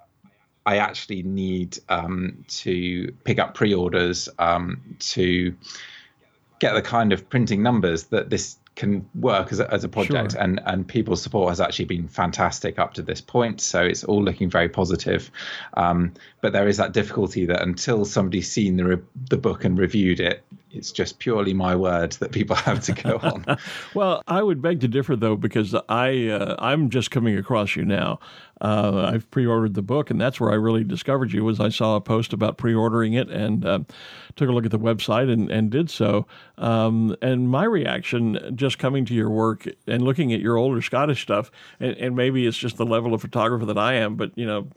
I 0.65 0.77
actually 0.77 1.25
need 1.25 1.79
um, 1.89 2.45
to 2.49 3.13
pick 3.25 3.41
up 3.41 3.55
pre-orders 3.55 4.29
um, 4.39 4.97
to 5.01 5.57
get 6.63 6.75
the 6.75 6.81
kind 6.81 7.13
of 7.13 7.29
printing 7.29 7.61
numbers 7.61 8.05
that 8.05 8.31
this 8.31 8.57
can 8.77 9.05
work 9.17 9.51
as 9.51 9.59
a, 9.59 9.69
as 9.75 9.83
a 9.83 9.89
project. 9.89 10.33
Sure. 10.33 10.41
and 10.41 10.61
and 10.65 10.87
people's 10.87 11.21
support 11.21 11.49
has 11.49 11.61
actually 11.61 11.87
been 11.87 12.07
fantastic 12.07 12.79
up 12.79 12.95
to 12.95 13.03
this 13.03 13.21
point. 13.21 13.61
So 13.61 13.83
it's 13.83 14.05
all 14.05 14.23
looking 14.23 14.49
very 14.49 14.69
positive. 14.69 15.29
Um, 15.75 16.13
but 16.41 16.53
there 16.53 16.69
is 16.69 16.77
that 16.77 16.93
difficulty 16.93 17.47
that 17.47 17.63
until 17.63 18.05
somebody's 18.05 18.51
seen 18.51 18.77
the 18.77 18.85
re- 18.85 19.03
the 19.29 19.37
book 19.37 19.65
and 19.65 19.77
reviewed 19.77 20.21
it 20.21 20.45
it's 20.73 20.91
just 20.91 21.19
purely 21.19 21.55
my 21.55 21.77
word 21.77 22.13
that 22.13 22.33
people 22.33 22.57
have 22.69 22.81
to 22.83 22.93
go 22.93 23.19
on. 23.23 23.59
well, 23.95 24.23
I 24.27 24.43
would 24.43 24.63
beg 24.63 24.81
to 24.81 24.89
differ 24.89 25.17
though, 25.17 25.37
because 25.37 25.75
I 25.89 26.29
uh, 26.29 26.57
I'm 26.59 26.91
just 26.91 27.11
coming 27.11 27.37
across 27.37 27.77
you 27.77 27.85
now. 27.85 28.19
Uh, 28.61 29.11
I've 29.13 29.29
pre-ordered 29.33 29.75
the 29.75 29.83
book, 29.83 30.09
and 30.09 30.21
that's 30.21 30.39
where 30.39 30.53
I 30.53 30.55
really 30.55 30.85
discovered 30.85 31.33
you. 31.33 31.43
Was 31.45 31.59
I 31.59 31.69
saw 31.69 31.97
a 31.97 32.01
post 32.01 32.33
about 32.33 32.59
pre-ordering 32.59 33.13
it 33.15 33.29
and 33.29 33.67
uh, 33.67 33.81
took 34.37 34.49
a 34.49 34.53
look 34.53 34.65
at 34.65 34.71
the 34.71 34.79
website 34.79 35.31
and, 35.33 35.51
and 35.51 35.69
did 35.69 35.91
so. 35.91 36.29
Um, 36.59 37.17
and 37.21 37.49
my 37.51 37.65
reaction, 37.65 38.53
just 38.55 38.79
coming 38.79 39.05
to 39.07 39.15
your 39.15 39.31
work 39.31 39.67
and 39.89 40.05
looking 40.05 40.33
at 40.33 40.39
your 40.39 40.57
older 40.57 40.81
Scottish 40.81 41.23
stuff, 41.23 41.51
and, 41.81 41.97
and 41.97 42.15
maybe 42.15 42.47
it's 42.47 42.57
just 42.57 42.77
the 42.77 42.87
level 42.87 43.15
of 43.15 43.21
photographer 43.21 43.67
that 43.67 43.79
I 43.79 43.95
am, 43.95 44.15
but 44.15 44.31
you 44.37 44.47
know, 44.47 44.69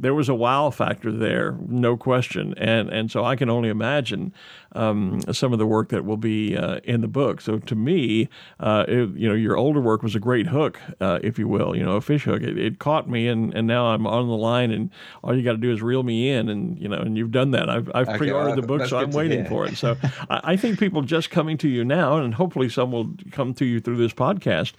there 0.00 0.14
was 0.14 0.30
a 0.30 0.34
wow 0.34 0.70
factor 0.70 1.12
there, 1.12 1.58
no 1.68 1.98
question. 1.98 2.54
And 2.56 2.88
and 2.88 3.10
so 3.10 3.22
I 3.22 3.36
can 3.36 3.50
only 3.50 3.68
imagine 3.68 4.32
um, 4.72 5.20
some 5.36 5.52
of 5.52 5.58
the 5.58 5.66
work 5.66 5.90
that 5.90 6.04
will 6.04 6.16
be 6.16 6.56
uh, 6.56 6.80
in 6.84 7.00
the 7.00 7.08
book. 7.08 7.40
So 7.40 7.58
to 7.58 7.74
me, 7.74 8.28
uh, 8.60 8.84
it, 8.88 9.10
you 9.16 9.28
know, 9.28 9.34
your 9.34 9.56
older 9.56 9.80
work 9.80 10.02
was 10.02 10.14
a 10.14 10.20
great 10.20 10.46
hook, 10.46 10.80
uh, 11.00 11.18
if 11.22 11.38
you 11.38 11.48
will, 11.48 11.76
you 11.76 11.84
know, 11.84 11.96
a 11.96 12.00
fish 12.00 12.24
hook. 12.24 12.42
It, 12.42 12.58
it, 12.58 12.78
caught 12.78 13.08
me, 13.08 13.26
and, 13.26 13.54
and 13.54 13.66
now 13.66 13.86
I'm 13.86 14.06
on 14.06 14.28
the 14.28 14.36
line, 14.36 14.70
and 14.70 14.90
all 15.22 15.36
you 15.36 15.42
got 15.42 15.52
to 15.52 15.58
do 15.58 15.72
is 15.72 15.82
reel 15.82 16.02
me 16.02 16.30
in, 16.30 16.48
and 16.48 16.78
you 16.78 16.88
know, 16.88 16.98
and 16.98 17.16
you've 17.16 17.32
done 17.32 17.52
that. 17.52 17.70
I've, 17.70 17.90
I've 17.94 18.08
okay, 18.08 18.18
pre-ordered 18.18 18.48
well, 18.48 18.56
the 18.56 18.66
book, 18.66 18.86
so 18.86 18.98
I'm 18.98 19.10
waiting 19.10 19.46
for 19.46 19.66
it. 19.66 19.76
So 19.76 19.96
I, 20.30 20.40
I 20.52 20.56
think 20.56 20.78
people 20.78 21.02
just 21.02 21.30
coming 21.30 21.56
to 21.58 21.68
you 21.68 21.84
now, 21.84 22.18
and 22.18 22.34
hopefully 22.34 22.68
some 22.68 22.92
will 22.92 23.10
come 23.30 23.54
to 23.54 23.64
you 23.64 23.80
through 23.80 23.96
this 23.96 24.12
podcast. 24.12 24.72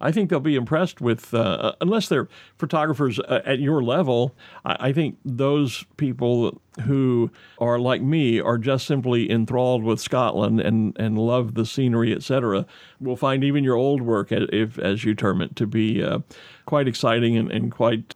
I 0.00 0.12
think 0.12 0.30
they'll 0.30 0.40
be 0.40 0.56
impressed 0.56 1.00
with, 1.00 1.34
uh, 1.34 1.72
unless 1.80 2.08
they're 2.08 2.28
photographers 2.56 3.18
uh, 3.18 3.40
at 3.44 3.58
your 3.58 3.82
level. 3.82 4.34
I, 4.64 4.88
I, 4.88 4.92
think 4.92 5.18
those 5.24 5.84
people 5.96 6.60
who 6.82 7.30
are 7.58 7.78
like 7.78 8.02
me 8.02 8.40
are 8.40 8.58
just 8.58 8.86
simply 8.86 9.30
enthralled 9.30 9.82
with 9.82 10.00
Scotland 10.00 10.60
and, 10.60 10.96
and 10.98 11.18
love 11.18 11.54
the 11.54 11.66
scenery, 11.66 12.14
etc., 12.14 12.66
will 13.00 13.16
find 13.16 13.42
even 13.42 13.64
your 13.64 13.76
old 13.76 14.02
work, 14.02 14.28
if 14.30 14.78
as 14.78 15.04
you 15.04 15.14
term 15.14 15.42
it, 15.42 15.56
to 15.56 15.66
be 15.66 16.02
uh, 16.02 16.20
quite 16.66 16.86
exciting 16.86 17.36
and, 17.36 17.50
and 17.50 17.72
quite 17.72 18.14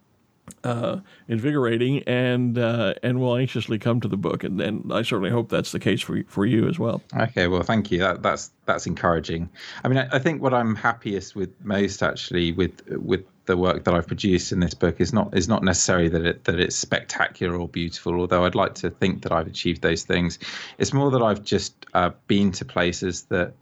uh, 0.64 0.98
invigorating, 1.28 2.02
and 2.04 2.58
uh, 2.58 2.94
and 3.02 3.20
will 3.20 3.36
anxiously 3.36 3.78
come 3.78 4.00
to 4.00 4.08
the 4.08 4.16
book. 4.16 4.44
And, 4.44 4.60
and 4.60 4.92
I 4.92 5.02
certainly 5.02 5.30
hope 5.30 5.48
that's 5.48 5.72
the 5.72 5.78
case 5.78 6.00
for 6.00 6.22
for 6.26 6.46
you 6.46 6.68
as 6.68 6.78
well. 6.78 7.02
Okay, 7.16 7.48
well, 7.48 7.62
thank 7.62 7.90
you. 7.90 7.98
That, 7.98 8.22
that's 8.22 8.50
that's 8.66 8.86
encouraging. 8.86 9.48
I 9.84 9.88
mean, 9.88 9.98
I, 9.98 10.08
I 10.12 10.18
think 10.18 10.42
what 10.42 10.54
I'm 10.54 10.74
happiest 10.74 11.34
with 11.36 11.50
most 11.64 12.02
actually 12.02 12.52
with 12.52 12.86
with 12.88 13.24
the 13.46 13.56
work 13.56 13.84
that 13.84 13.94
I've 13.94 14.06
produced 14.06 14.52
in 14.52 14.60
this 14.60 14.74
book 14.74 15.00
is 15.00 15.12
not 15.12 15.36
is 15.36 15.48
not 15.48 15.62
necessarily 15.62 16.08
that 16.08 16.24
it 16.24 16.44
that 16.44 16.60
it's 16.60 16.76
spectacular 16.76 17.56
or 17.56 17.68
beautiful. 17.68 18.20
Although 18.20 18.44
I'd 18.44 18.54
like 18.54 18.74
to 18.76 18.90
think 18.90 19.22
that 19.22 19.32
I've 19.32 19.46
achieved 19.46 19.82
those 19.82 20.04
things, 20.04 20.38
it's 20.78 20.92
more 20.92 21.10
that 21.10 21.22
I've 21.22 21.42
just 21.42 21.86
uh, 21.94 22.10
been 22.26 22.52
to 22.52 22.64
places 22.64 23.22
that 23.24 23.54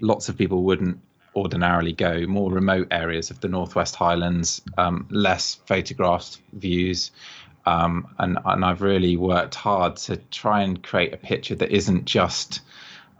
lots 0.00 0.28
of 0.28 0.36
people 0.36 0.62
wouldn't 0.62 1.00
ordinarily 1.38 1.92
go, 1.92 2.26
more 2.26 2.50
remote 2.50 2.88
areas 2.90 3.30
of 3.30 3.40
the 3.40 3.48
Northwest 3.48 3.94
Highlands, 3.94 4.62
um, 4.76 5.06
less 5.10 5.54
photographed 5.66 6.38
views. 6.52 7.10
Um, 7.66 8.14
and, 8.18 8.38
and 8.44 8.64
I've 8.64 8.82
really 8.82 9.16
worked 9.16 9.54
hard 9.54 9.96
to 9.96 10.16
try 10.16 10.62
and 10.62 10.82
create 10.82 11.12
a 11.12 11.18
picture 11.18 11.54
that 11.56 11.70
isn't 11.70 12.06
just 12.06 12.60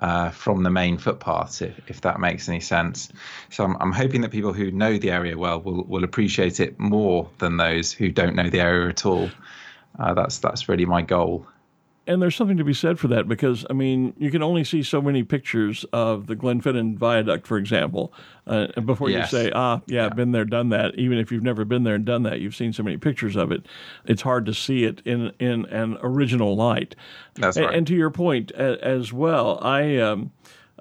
uh, 0.01 0.31
from 0.31 0.63
the 0.63 0.71
main 0.71 0.97
footpath, 0.97 1.61
if, 1.61 1.79
if 1.89 2.01
that 2.03 2.21
makes 2.21 2.49
any 2.49 2.61
sense. 2.61 3.13
So 3.51 3.65
I'm, 3.65 3.77
I'm 3.81 3.93
hoping 3.93 4.23
that 4.23 4.31
people 4.31 4.53
who 4.53 4.71
know 4.71 4.97
the 4.97 5.11
area 5.11 5.37
well 5.37 5.61
will, 5.61 5.85
will 5.85 6.05
appreciate 6.05 6.61
it 6.61 6.79
more 6.79 7.29
than 7.39 7.57
those 7.57 7.93
who 7.93 8.11
don't 8.11 8.37
know 8.37 8.49
the 8.49 8.61
area 8.61 8.89
at 8.89 9.05
all. 9.05 9.31
Uh, 9.99 10.15
that's 10.15 10.39
that's 10.39 10.69
really 10.69 10.87
my 10.87 11.03
goal 11.03 11.47
and 12.09 12.21
there's 12.21 12.35
something 12.35 12.57
to 12.57 12.65
be 12.65 12.75
said 12.75 12.99
for 12.99 13.07
that 13.09 13.29
because 13.29 13.65
I 13.71 13.75
mean 13.75 14.15
you 14.19 14.31
can 14.31 14.43
only 14.43 14.65
see 14.65 14.83
so 14.83 15.01
many 15.01 15.23
pictures 15.23 15.85
of 15.93 16.27
the 16.27 16.35
Glenfinnan 16.35 16.97
Viaduct, 16.97 17.47
for 17.47 17.59
example, 17.59 18.13
uh, 18.47 18.69
before 18.81 19.11
yes. 19.11 19.31
you 19.31 19.39
say, 19.39 19.53
ah, 19.55 19.81
yeah, 19.87 20.05
yeah, 20.05 20.09
been 20.09 20.33
there, 20.33 20.45
done 20.45 20.71
that. 20.71 20.95
Even 20.97 21.19
if 21.19 21.31
you've 21.31 21.45
never 21.45 21.65
been 21.65 21.85
there 21.85 21.95
and 21.95 22.05
done 22.05 22.23
that, 22.25 22.41
you've 22.41 22.57
seen 22.57 22.73
so 22.73 22.83
many 22.83 22.97
pictures 22.97 23.37
of 23.37 23.53
it. 23.53 23.67
It's 24.07 24.23
hard 24.23 24.47
to 24.47 24.55
see 24.55 24.85
it 24.85 25.03
in 25.05 25.33
in 25.39 25.67
an 25.67 25.99
original 26.03 26.57
light. 26.57 26.97
That's 27.35 27.57
right. 27.57 27.67
And, 27.67 27.77
and 27.77 27.87
to 27.87 27.95
your 27.95 28.11
point 28.11 28.51
as 28.53 29.13
well, 29.13 29.59
I. 29.63 29.99
Um, 29.99 30.33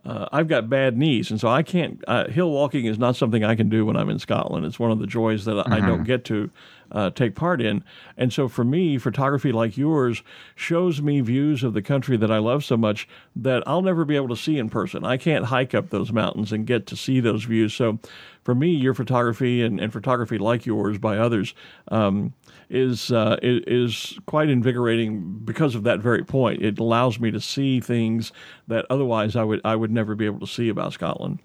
uh, 0.05 0.29
I've 0.31 0.47
got 0.47 0.69
bad 0.69 0.97
knees, 0.97 1.31
and 1.31 1.39
so 1.39 1.49
I 1.49 1.63
can't. 1.63 2.01
Uh, 2.07 2.29
hill 2.29 2.49
walking 2.49 2.85
is 2.85 2.97
not 2.97 3.17
something 3.17 3.43
I 3.43 3.55
can 3.55 3.67
do 3.67 3.85
when 3.85 3.97
I'm 3.97 4.09
in 4.09 4.19
Scotland. 4.19 4.65
It's 4.65 4.79
one 4.79 4.89
of 4.89 4.99
the 4.99 5.07
joys 5.07 5.43
that 5.45 5.55
mm-hmm. 5.55 5.73
I 5.73 5.81
don't 5.81 6.05
get 6.05 6.23
to 6.25 6.49
uh, 6.91 7.10
take 7.10 7.36
part 7.36 7.62
in. 7.62 7.84
And 8.17 8.32
so 8.32 8.47
for 8.47 8.63
me, 8.63 8.97
photography 8.97 9.52
like 9.52 9.78
yours 9.78 10.23
shows 10.56 11.02
me 11.02 11.21
views 11.21 11.63
of 11.63 11.73
the 11.73 11.82
country 11.82 12.17
that 12.17 12.32
I 12.32 12.38
love 12.38 12.63
so 12.63 12.78
much 12.78 13.08
that 13.36 13.63
I'll 13.67 13.82
never 13.82 14.06
be 14.06 14.15
able 14.15 14.30
to 14.30 14.36
see 14.36 14.58
in 14.58 14.69
person. 14.69 15.06
I 15.06 15.17
can't 15.17 15.45
hike 15.45 15.73
up 15.73 15.89
those 15.89 16.12
mountains 16.12 16.52
and 16.52 16.65
get 16.65 16.88
to 16.88 16.95
see 16.95 17.19
those 17.19 17.43
views. 17.43 17.73
So 17.73 18.00
for 18.43 18.56
me, 18.56 18.69
your 18.69 18.93
photography 18.93 19.62
and, 19.62 19.80
and 19.80 19.91
photography 19.91 20.38
like 20.38 20.65
yours 20.65 20.97
by 20.97 21.17
others 21.17 21.54
um, 21.89 22.34
is 22.69 23.12
uh, 23.12 23.38
is 23.41 24.17
quite 24.26 24.50
invigorating 24.50 25.39
because 25.43 25.76
of 25.76 25.84
that 25.84 26.00
very 26.00 26.23
point. 26.23 26.62
It 26.62 26.80
allows 26.80 27.19
me 27.19 27.32
to 27.32 27.41
see 27.41 27.80
things 27.80 28.32
that 28.67 28.86
otherwise 28.89 29.36
I 29.36 29.43
would 29.43 29.62
I 29.65 29.76
would 29.76 29.91
never 29.91 30.15
be 30.15 30.26
able 30.26 30.39
to 30.39 30.47
see 30.47 30.69
about 30.69 30.93
Scotland. 30.93 31.39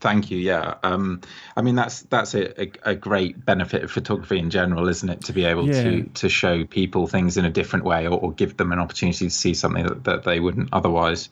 Thank 0.00 0.30
you. 0.30 0.38
Yeah, 0.38 0.76
um, 0.82 1.20
I 1.56 1.62
mean 1.62 1.74
that's 1.74 2.00
that's 2.02 2.34
a, 2.34 2.62
a, 2.62 2.72
a, 2.84 2.94
great 2.94 3.44
benefit 3.44 3.84
of 3.84 3.90
photography 3.90 4.38
in 4.38 4.48
general, 4.48 4.88
isn't 4.88 5.08
it? 5.08 5.24
To 5.24 5.34
be 5.34 5.44
able 5.44 5.68
yeah. 5.68 5.82
to 5.82 6.02
to 6.02 6.28
show 6.30 6.64
people 6.64 7.06
things 7.06 7.36
in 7.36 7.44
a 7.44 7.50
different 7.50 7.84
way, 7.84 8.06
or, 8.06 8.18
or, 8.18 8.32
give 8.32 8.56
them 8.56 8.72
an 8.72 8.78
opportunity 8.78 9.26
to 9.26 9.30
see 9.30 9.52
something 9.52 9.86
that, 9.86 10.04
that 10.04 10.24
they 10.24 10.40
wouldn't 10.40 10.70
otherwise. 10.72 11.28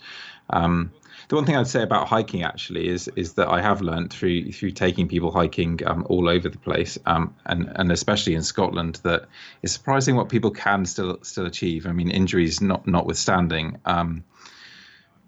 Um, 0.51 0.93
the 1.29 1.37
one 1.37 1.45
thing 1.45 1.57
I'd 1.57 1.67
say 1.67 1.83
about 1.83 2.09
hiking 2.09 2.43
actually 2.43 2.89
is 2.89 3.09
is 3.09 3.35
that 3.35 3.49
I 3.49 3.63
have 3.63 3.81
learned 3.81 4.11
through 4.11 4.53
through 4.53 4.73
taking 4.73 5.09
people 5.09 5.31
hiking 5.31 5.81
um, 5.87 6.07
all 6.11 6.29
over 6.29 6.51
the 6.51 6.59
place, 6.59 6.99
um, 7.07 7.35
and 7.47 7.73
and 7.75 7.91
especially 7.91 8.35
in 8.35 8.43
Scotland, 8.43 9.01
that 9.03 9.29
it's 9.63 9.73
surprising 9.73 10.15
what 10.15 10.29
people 10.29 10.51
can 10.51 10.85
still 10.85 11.19
still 11.23 11.47
achieve. 11.47 11.87
I 11.87 11.93
mean, 11.93 12.11
injuries 12.11 12.61
not 12.61 12.87
notwithstanding. 12.87 13.79
Um, 13.87 14.25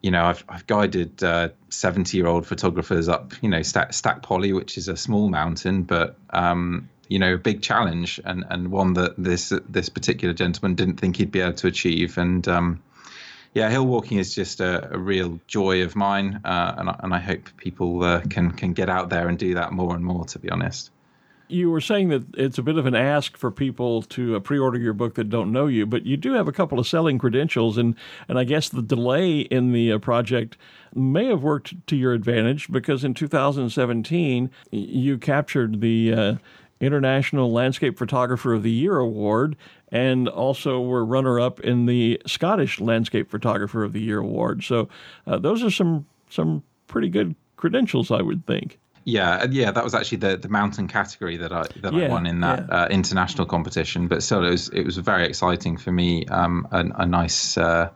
you 0.02 0.10
know, 0.10 0.24
I've 0.24 0.44
I've 0.48 0.66
guided 0.66 1.20
seventy 1.68 2.18
uh, 2.18 2.22
year 2.22 2.26
old 2.26 2.46
photographers 2.46 3.08
up, 3.08 3.32
you 3.42 3.48
know, 3.48 3.62
Stack, 3.62 3.92
Stac 3.92 4.22
Pollaidh, 4.22 4.54
which 4.54 4.78
is 4.78 4.88
a 4.88 4.96
small 4.96 5.28
mountain, 5.28 5.82
but 5.82 6.16
um, 6.30 6.88
you 7.08 7.18
know, 7.18 7.34
a 7.34 7.38
big 7.38 7.62
challenge 7.62 8.20
and 8.24 8.44
and 8.48 8.70
one 8.70 8.94
that 8.94 9.14
this 9.18 9.52
this 9.68 9.88
particular 9.88 10.32
gentleman 10.32 10.74
didn't 10.74 10.98
think 10.98 11.16
he'd 11.16 11.32
be 11.32 11.40
able 11.40 11.54
to 11.54 11.66
achieve, 11.66 12.18
and 12.18 12.46
um, 12.48 12.82
yeah, 13.52 13.68
hill 13.68 13.86
walking 13.86 14.18
is 14.18 14.34
just 14.34 14.60
a, 14.60 14.94
a 14.94 14.98
real 14.98 15.40
joy 15.46 15.82
of 15.82 15.96
mine, 15.96 16.40
uh, 16.44 16.74
and, 16.78 16.88
I, 16.88 17.00
and 17.00 17.14
I 17.14 17.18
hope 17.18 17.48
people 17.56 18.02
uh, 18.02 18.20
can 18.20 18.52
can 18.52 18.72
get 18.72 18.88
out 18.88 19.10
there 19.10 19.28
and 19.28 19.38
do 19.38 19.54
that 19.54 19.72
more 19.72 19.94
and 19.94 20.04
more. 20.04 20.24
To 20.26 20.38
be 20.38 20.50
honest, 20.50 20.90
you 21.50 21.70
were 21.70 21.80
saying 21.80 22.08
that 22.08 22.24
it's 22.36 22.58
a 22.58 22.62
bit 22.62 22.78
of 22.78 22.86
an 22.86 22.94
ask 22.94 23.36
for 23.36 23.50
people 23.50 24.02
to 24.02 24.36
uh, 24.36 24.40
pre-order 24.40 24.78
your 24.78 24.92
book 24.92 25.14
that 25.14 25.28
don't 25.28 25.52
know 25.52 25.66
you, 25.66 25.86
but 25.86 26.06
you 26.06 26.16
do 26.16 26.32
have 26.32 26.48
a 26.48 26.52
couple 26.52 26.78
of 26.78 26.86
selling 26.86 27.18
credentials, 27.18 27.76
and 27.76 27.94
and 28.28 28.38
I 28.38 28.44
guess 28.44 28.68
the 28.68 28.82
delay 28.82 29.40
in 29.40 29.72
the 29.72 29.92
uh, 29.92 29.98
project 29.98 30.56
may 30.94 31.26
have 31.26 31.42
worked 31.42 31.86
to 31.86 31.96
your 31.96 32.12
advantage 32.12 32.70
because 32.70 33.04
in 33.04 33.14
2017 33.14 34.50
you 34.70 35.18
captured 35.18 35.80
the 35.80 36.12
uh, 36.12 36.34
International 36.80 37.52
Landscape 37.52 37.98
Photographer 37.98 38.54
of 38.54 38.62
the 38.62 38.70
Year 38.70 38.98
award 38.98 39.56
and 39.92 40.28
also 40.28 40.80
were 40.80 41.04
runner 41.04 41.38
up 41.38 41.60
in 41.60 41.86
the 41.86 42.20
Scottish 42.26 42.80
Landscape 42.80 43.30
Photographer 43.30 43.84
of 43.84 43.92
the 43.92 44.00
Year 44.00 44.18
award. 44.18 44.64
So 44.64 44.88
uh, 45.26 45.38
those 45.38 45.62
are 45.62 45.70
some 45.70 46.06
some 46.28 46.62
pretty 46.86 47.08
good 47.08 47.34
credentials, 47.56 48.10
I 48.10 48.22
would 48.22 48.46
think. 48.46 48.78
Yeah, 49.10 49.46
yeah, 49.50 49.70
that 49.72 49.82
was 49.82 49.94
actually 49.94 50.18
the, 50.18 50.36
the 50.36 50.48
mountain 50.48 50.86
category 50.86 51.36
that 51.38 51.52
I 51.52 51.64
that 51.82 51.92
yeah, 51.92 52.06
I 52.06 52.08
won 52.08 52.26
in 52.26 52.40
that 52.40 52.66
yeah. 52.68 52.82
uh, 52.82 52.88
international 52.88 53.46
competition. 53.46 54.08
But 54.08 54.22
still, 54.22 54.44
it 54.44 54.50
was 54.50 54.68
it 54.68 54.84
was 54.84 54.96
very 54.98 55.26
exciting 55.26 55.76
for 55.76 55.92
me. 55.92 56.26
Um, 56.26 56.68
a, 56.70 56.84
a 57.02 57.06
nice 57.06 57.58
uh, 57.58 57.90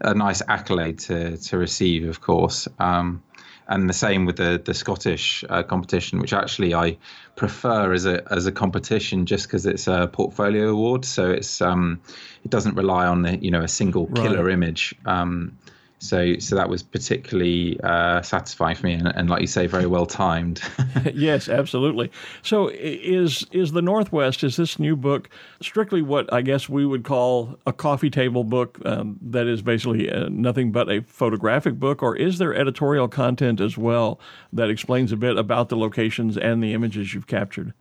a 0.00 0.14
nice 0.14 0.42
accolade 0.48 0.98
to 1.00 1.36
to 1.36 1.58
receive, 1.58 2.08
of 2.08 2.20
course. 2.20 2.68
Um, 2.78 3.22
and 3.68 3.88
the 3.88 3.94
same 3.94 4.24
with 4.24 4.36
the 4.36 4.60
the 4.64 4.74
Scottish 4.74 5.44
uh, 5.48 5.62
competition, 5.62 6.18
which 6.18 6.32
actually 6.32 6.74
I 6.74 6.96
prefer 7.36 7.92
as 7.92 8.06
a 8.06 8.22
as 8.32 8.46
a 8.46 8.52
competition 8.52 9.26
just 9.26 9.46
because 9.46 9.66
it's 9.66 9.86
a 9.86 10.08
portfolio 10.10 10.70
award, 10.70 11.04
so 11.04 11.30
it's 11.30 11.60
um, 11.60 12.00
it 12.44 12.50
doesn't 12.50 12.74
rely 12.74 13.06
on 13.06 13.22
the, 13.22 13.36
you 13.36 13.50
know 13.50 13.60
a 13.60 13.68
single 13.68 14.06
killer 14.06 14.44
right. 14.44 14.54
image. 14.54 14.94
Um, 15.04 15.58
so 15.98 16.38
so 16.38 16.54
that 16.54 16.68
was 16.68 16.82
particularly 16.82 17.78
uh, 17.82 18.22
satisfying 18.22 18.76
for 18.76 18.86
me, 18.86 18.94
and, 18.94 19.08
and, 19.08 19.28
like 19.28 19.40
you 19.40 19.46
say, 19.46 19.66
very 19.66 19.86
well 19.86 20.06
timed. 20.06 20.62
yes, 21.14 21.48
absolutely. 21.48 22.10
So 22.42 22.68
is 22.68 23.46
is 23.50 23.72
the 23.72 23.82
Northwest 23.82 24.44
is 24.44 24.56
this 24.56 24.78
new 24.78 24.96
book 24.96 25.28
strictly 25.60 26.02
what 26.02 26.32
I 26.32 26.42
guess 26.42 26.68
we 26.68 26.86
would 26.86 27.04
call 27.04 27.58
a 27.66 27.72
coffee 27.72 28.10
table 28.10 28.44
book 28.44 28.78
um, 28.84 29.18
that 29.22 29.46
is 29.46 29.60
basically 29.60 30.10
uh, 30.10 30.28
nothing 30.30 30.70
but 30.70 30.88
a 30.88 31.02
photographic 31.02 31.74
book, 31.74 32.02
or 32.02 32.14
is 32.14 32.38
there 32.38 32.54
editorial 32.54 33.08
content 33.08 33.60
as 33.60 33.76
well 33.76 34.20
that 34.52 34.70
explains 34.70 35.10
a 35.10 35.16
bit 35.16 35.36
about 35.36 35.68
the 35.68 35.76
locations 35.76 36.36
and 36.36 36.62
the 36.62 36.74
images 36.74 37.12
you've 37.12 37.26
captured? 37.26 37.74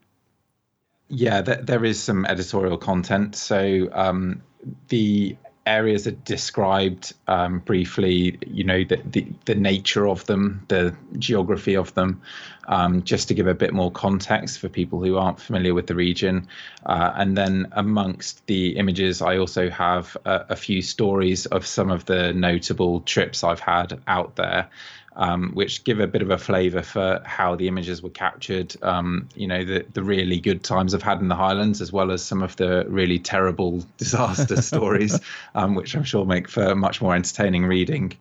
Yeah, 1.10 1.42
there 1.42 1.86
is 1.86 2.02
some 2.02 2.26
editorial 2.26 2.78
content. 2.78 3.36
So 3.36 3.90
um, 3.94 4.42
the 4.90 5.38
areas 5.68 6.08
are 6.08 6.12
described 6.12 7.14
um, 7.28 7.60
briefly, 7.60 8.38
you 8.48 8.64
know, 8.64 8.84
the, 8.84 9.02
the, 9.06 9.28
the, 9.46 9.56
nature 9.56 10.08
of 10.08 10.26
them, 10.26 10.64
the 10.68 10.96
geography 11.20 11.76
of 11.76 11.94
them, 11.94 12.22
um, 12.68 13.04
just 13.04 13.28
to 13.28 13.34
give 13.34 13.48
a 13.48 13.54
bit 13.54 13.74
more 13.74 13.92
context 13.92 14.60
for 14.60 14.70
people 14.70 15.04
who 15.04 15.18
aren't 15.18 15.40
familiar 15.40 15.74
with 15.74 15.88
the 15.88 15.96
region. 15.96 16.48
Uh, 16.86 17.14
and 17.16 17.38
then 17.38 17.68
amongst 17.74 18.46
the 18.48 18.78
images, 18.78 19.22
I 19.22 19.38
also 19.38 19.70
have 19.70 20.16
a, 20.26 20.46
a 20.50 20.56
few 20.56 20.82
stories 20.82 21.46
of 21.46 21.66
some 21.66 21.92
of 21.92 22.06
the 22.06 22.34
notable 22.34 23.02
trips 23.02 23.44
I've 23.44 23.60
had 23.60 24.00
out 24.08 24.36
there 24.36 24.70
um, 25.18 25.52
which 25.54 25.84
give 25.84 26.00
a 26.00 26.08
bit 26.08 26.22
of 26.22 26.30
a 26.30 26.38
flavour 26.38 26.84
for 26.84 27.22
how 27.26 27.56
the 27.56 27.68
images 27.68 28.04
were 28.04 28.10
captured. 28.10 28.76
Um, 28.84 29.28
you 29.36 29.48
know, 29.48 29.66
the 29.66 29.86
the 29.92 30.04
really 30.04 30.40
good 30.40 30.64
times 30.64 30.94
I've 30.94 31.04
had 31.04 31.20
in 31.20 31.28
the 31.28 31.36
Highlands, 31.36 31.82
as 31.82 31.92
well 31.92 32.12
as 32.12 32.24
some 32.24 32.44
of 32.44 32.56
the 32.56 32.86
really 32.88 33.20
terrible 33.20 33.84
disaster 33.98 34.62
stories, 34.62 35.20
um, 35.56 35.76
which 35.76 35.96
I'm 35.96 36.04
sure 36.04 36.24
make 36.24 36.48
for 36.48 36.76
much 36.76 37.02
more 37.02 37.16
entertaining 37.16 37.66
reading. 37.66 38.14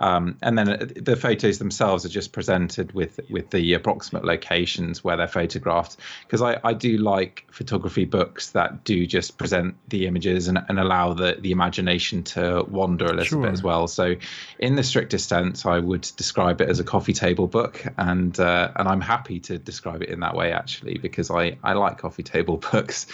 Um, 0.00 0.38
and 0.40 0.56
then 0.56 0.68
uh, 0.68 0.86
the 0.96 1.14
photos 1.14 1.58
themselves 1.58 2.06
are 2.06 2.08
just 2.08 2.32
presented 2.32 2.92
with 2.92 3.20
with 3.28 3.50
the 3.50 3.74
approximate 3.74 4.24
locations 4.24 5.04
where 5.04 5.18
they're 5.18 5.28
photographed. 5.28 5.98
Because 6.26 6.40
I, 6.40 6.58
I 6.64 6.72
do 6.72 6.96
like 6.96 7.46
photography 7.52 8.06
books 8.06 8.52
that 8.52 8.82
do 8.82 9.06
just 9.06 9.36
present 9.36 9.76
the 9.88 10.06
images 10.06 10.48
and, 10.48 10.58
and 10.68 10.80
allow 10.80 11.12
the, 11.12 11.36
the 11.38 11.52
imagination 11.52 12.22
to 12.24 12.64
wander 12.66 13.04
a 13.04 13.12
little 13.12 13.24
sure. 13.24 13.42
bit 13.42 13.52
as 13.52 13.62
well. 13.62 13.86
So, 13.88 14.16
in 14.58 14.74
the 14.74 14.82
strictest 14.82 15.28
sense, 15.28 15.66
I 15.66 15.78
would 15.78 16.10
describe 16.16 16.62
it 16.62 16.70
as 16.70 16.80
a 16.80 16.84
coffee 16.84 17.12
table 17.12 17.46
book, 17.46 17.84
and 17.98 18.38
uh, 18.40 18.72
and 18.74 18.88
I'm 18.88 19.02
happy 19.02 19.38
to 19.40 19.58
describe 19.58 20.02
it 20.02 20.08
in 20.08 20.20
that 20.20 20.34
way 20.34 20.52
actually 20.52 20.96
because 20.96 21.30
I 21.30 21.58
I 21.62 21.74
like 21.74 21.98
coffee 21.98 22.22
table 22.22 22.56
books. 22.72 23.06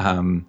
Um, 0.00 0.46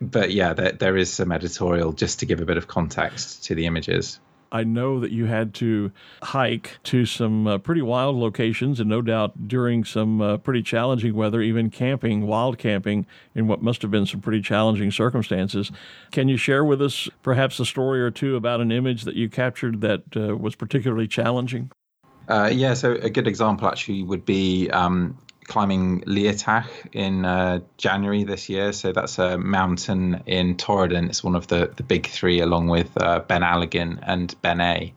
but 0.00 0.30
yeah, 0.30 0.54
there, 0.54 0.72
there 0.72 0.96
is 0.96 1.12
some 1.12 1.30
editorial 1.30 1.92
just 1.92 2.20
to 2.20 2.26
give 2.26 2.40
a 2.40 2.46
bit 2.46 2.56
of 2.56 2.66
context 2.66 3.44
to 3.44 3.54
the 3.54 3.66
images. 3.66 4.18
I 4.52 4.64
know 4.64 5.00
that 5.00 5.12
you 5.12 5.26
had 5.26 5.54
to 5.54 5.92
hike 6.22 6.78
to 6.84 7.06
some 7.06 7.46
uh, 7.46 7.58
pretty 7.58 7.82
wild 7.82 8.16
locations, 8.16 8.80
and 8.80 8.88
no 8.88 9.02
doubt 9.02 9.48
during 9.48 9.84
some 9.84 10.20
uh, 10.20 10.36
pretty 10.38 10.62
challenging 10.62 11.14
weather, 11.14 11.40
even 11.40 11.70
camping, 11.70 12.26
wild 12.26 12.58
camping, 12.58 13.06
in 13.34 13.46
what 13.46 13.62
must 13.62 13.82
have 13.82 13.90
been 13.90 14.06
some 14.06 14.20
pretty 14.20 14.40
challenging 14.40 14.90
circumstances. 14.90 15.70
Can 16.10 16.28
you 16.28 16.36
share 16.36 16.64
with 16.64 16.82
us 16.82 17.08
perhaps 17.22 17.60
a 17.60 17.64
story 17.64 18.00
or 18.00 18.10
two 18.10 18.36
about 18.36 18.60
an 18.60 18.72
image 18.72 19.04
that 19.04 19.14
you 19.14 19.28
captured 19.28 19.80
that 19.82 20.02
uh, 20.16 20.36
was 20.36 20.54
particularly 20.54 21.06
challenging? 21.06 21.70
Uh, 22.28 22.50
yeah, 22.52 22.74
so 22.74 22.92
a 22.92 23.10
good 23.10 23.26
example 23.26 23.66
actually 23.66 24.02
would 24.02 24.24
be 24.24 24.70
um, 24.70 25.18
climbing 25.50 26.00
Liathach 26.02 26.68
in 26.92 27.24
uh, 27.24 27.58
January 27.76 28.24
this 28.24 28.48
year. 28.48 28.72
So 28.72 28.92
that's 28.92 29.18
a 29.18 29.36
mountain 29.36 30.22
in 30.26 30.56
Torridon. 30.56 31.08
It's 31.08 31.24
one 31.24 31.34
of 31.34 31.48
the, 31.48 31.70
the 31.76 31.82
big 31.82 32.06
three, 32.06 32.40
along 32.40 32.68
with 32.68 32.96
uh, 32.96 33.20
Beinn 33.28 33.42
Alligin 33.42 33.98
and 34.06 34.34
Beinn 34.42 34.60
Eighe. 34.60 34.92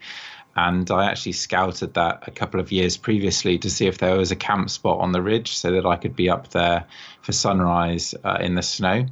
And 0.56 0.90
I 0.92 1.10
actually 1.10 1.32
scouted 1.32 1.96
that 1.96 2.28
a 2.28 2.32
couple 2.32 2.60
of 2.60 2.72
years 2.72 2.96
previously 2.98 3.58
to 3.58 3.70
see 3.70 3.88
if 3.88 3.98
there 3.98 4.16
was 4.16 4.32
a 4.32 4.36
camp 4.36 4.70
spot 4.70 5.00
on 5.00 5.12
the 5.12 5.22
ridge 5.22 5.58
so 5.58 5.72
that 5.72 5.86
I 5.88 5.96
could 5.96 6.16
be 6.16 6.30
up 6.30 6.50
there 6.50 6.86
for 7.24 7.32
sunrise 7.32 8.14
uh, 8.24 8.38
in 8.40 8.54
the 8.54 8.62
snow. 8.62 9.08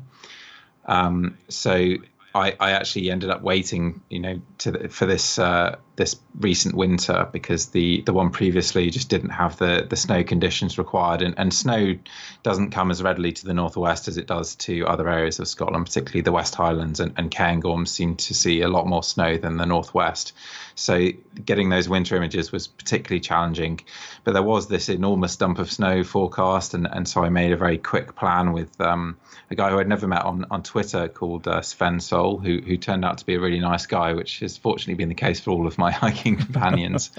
Um, 0.85 1.39
so 1.49 1.95
I, 2.35 2.55
I 2.59 2.71
actually 2.71 3.09
ended 3.09 3.31
up 3.31 3.41
waiting, 3.41 4.01
you 4.09 4.19
know, 4.19 4.41
to 4.59 4.89
for 4.89 5.07
this 5.07 5.39
uh, 5.39 5.77
this 6.01 6.15
recent 6.39 6.73
winter 6.73 7.29
because 7.31 7.67
the 7.67 8.01
the 8.07 8.13
one 8.13 8.31
previously 8.31 8.89
just 8.89 9.07
didn't 9.07 9.29
have 9.29 9.57
the 9.57 9.85
the 9.87 9.95
snow 9.95 10.23
conditions 10.23 10.79
required. 10.79 11.21
And, 11.21 11.35
and 11.37 11.53
snow 11.53 11.95
doesn't 12.41 12.71
come 12.71 12.89
as 12.89 13.03
readily 13.03 13.31
to 13.33 13.45
the 13.45 13.53
northwest 13.53 14.07
as 14.07 14.17
it 14.17 14.25
does 14.25 14.55
to 14.55 14.87
other 14.87 15.07
areas 15.07 15.39
of 15.39 15.47
Scotland 15.47 15.85
particularly 15.85 16.21
the 16.21 16.31
West 16.31 16.55
Highlands 16.55 16.99
and, 16.99 17.13
and 17.17 17.29
Cairngorm 17.29 17.87
seem 17.87 18.15
to 18.15 18.33
see 18.33 18.61
a 18.61 18.67
lot 18.67 18.87
more 18.87 19.03
snow 19.03 19.37
than 19.37 19.57
the 19.57 19.65
northwest. 19.65 20.33
So 20.73 21.09
getting 21.45 21.69
those 21.69 21.87
winter 21.87 22.15
images 22.15 22.51
was 22.51 22.65
particularly 22.65 23.19
challenging. 23.19 23.81
But 24.23 24.33
there 24.33 24.41
was 24.41 24.67
this 24.67 24.89
enormous 24.89 25.35
dump 25.35 25.59
of 25.59 25.71
snow 25.71 26.03
forecast 26.03 26.73
and, 26.73 26.87
and 26.87 27.07
so 27.07 27.23
I 27.23 27.29
made 27.29 27.51
a 27.51 27.57
very 27.57 27.77
quick 27.77 28.15
plan 28.15 28.53
with 28.53 28.81
um, 28.81 29.17
a 29.51 29.55
guy 29.55 29.69
who 29.69 29.77
I'd 29.77 29.87
never 29.87 30.07
met 30.07 30.23
on, 30.23 30.45
on 30.49 30.63
Twitter 30.63 31.07
called 31.07 31.47
uh, 31.47 31.61
Sven 31.61 31.99
Sol 31.99 32.39
who, 32.39 32.59
who 32.61 32.77
turned 32.77 33.05
out 33.05 33.19
to 33.19 33.25
be 33.25 33.35
a 33.35 33.39
really 33.39 33.59
nice 33.59 33.85
guy 33.85 34.13
which 34.13 34.39
has 34.39 34.57
fortunately 34.57 34.95
been 34.95 35.09
the 35.09 35.15
case 35.15 35.39
for 35.39 35.51
all 35.51 35.67
of 35.67 35.77
my 35.77 35.90
hiking 35.91 36.35
companions. 36.45 37.11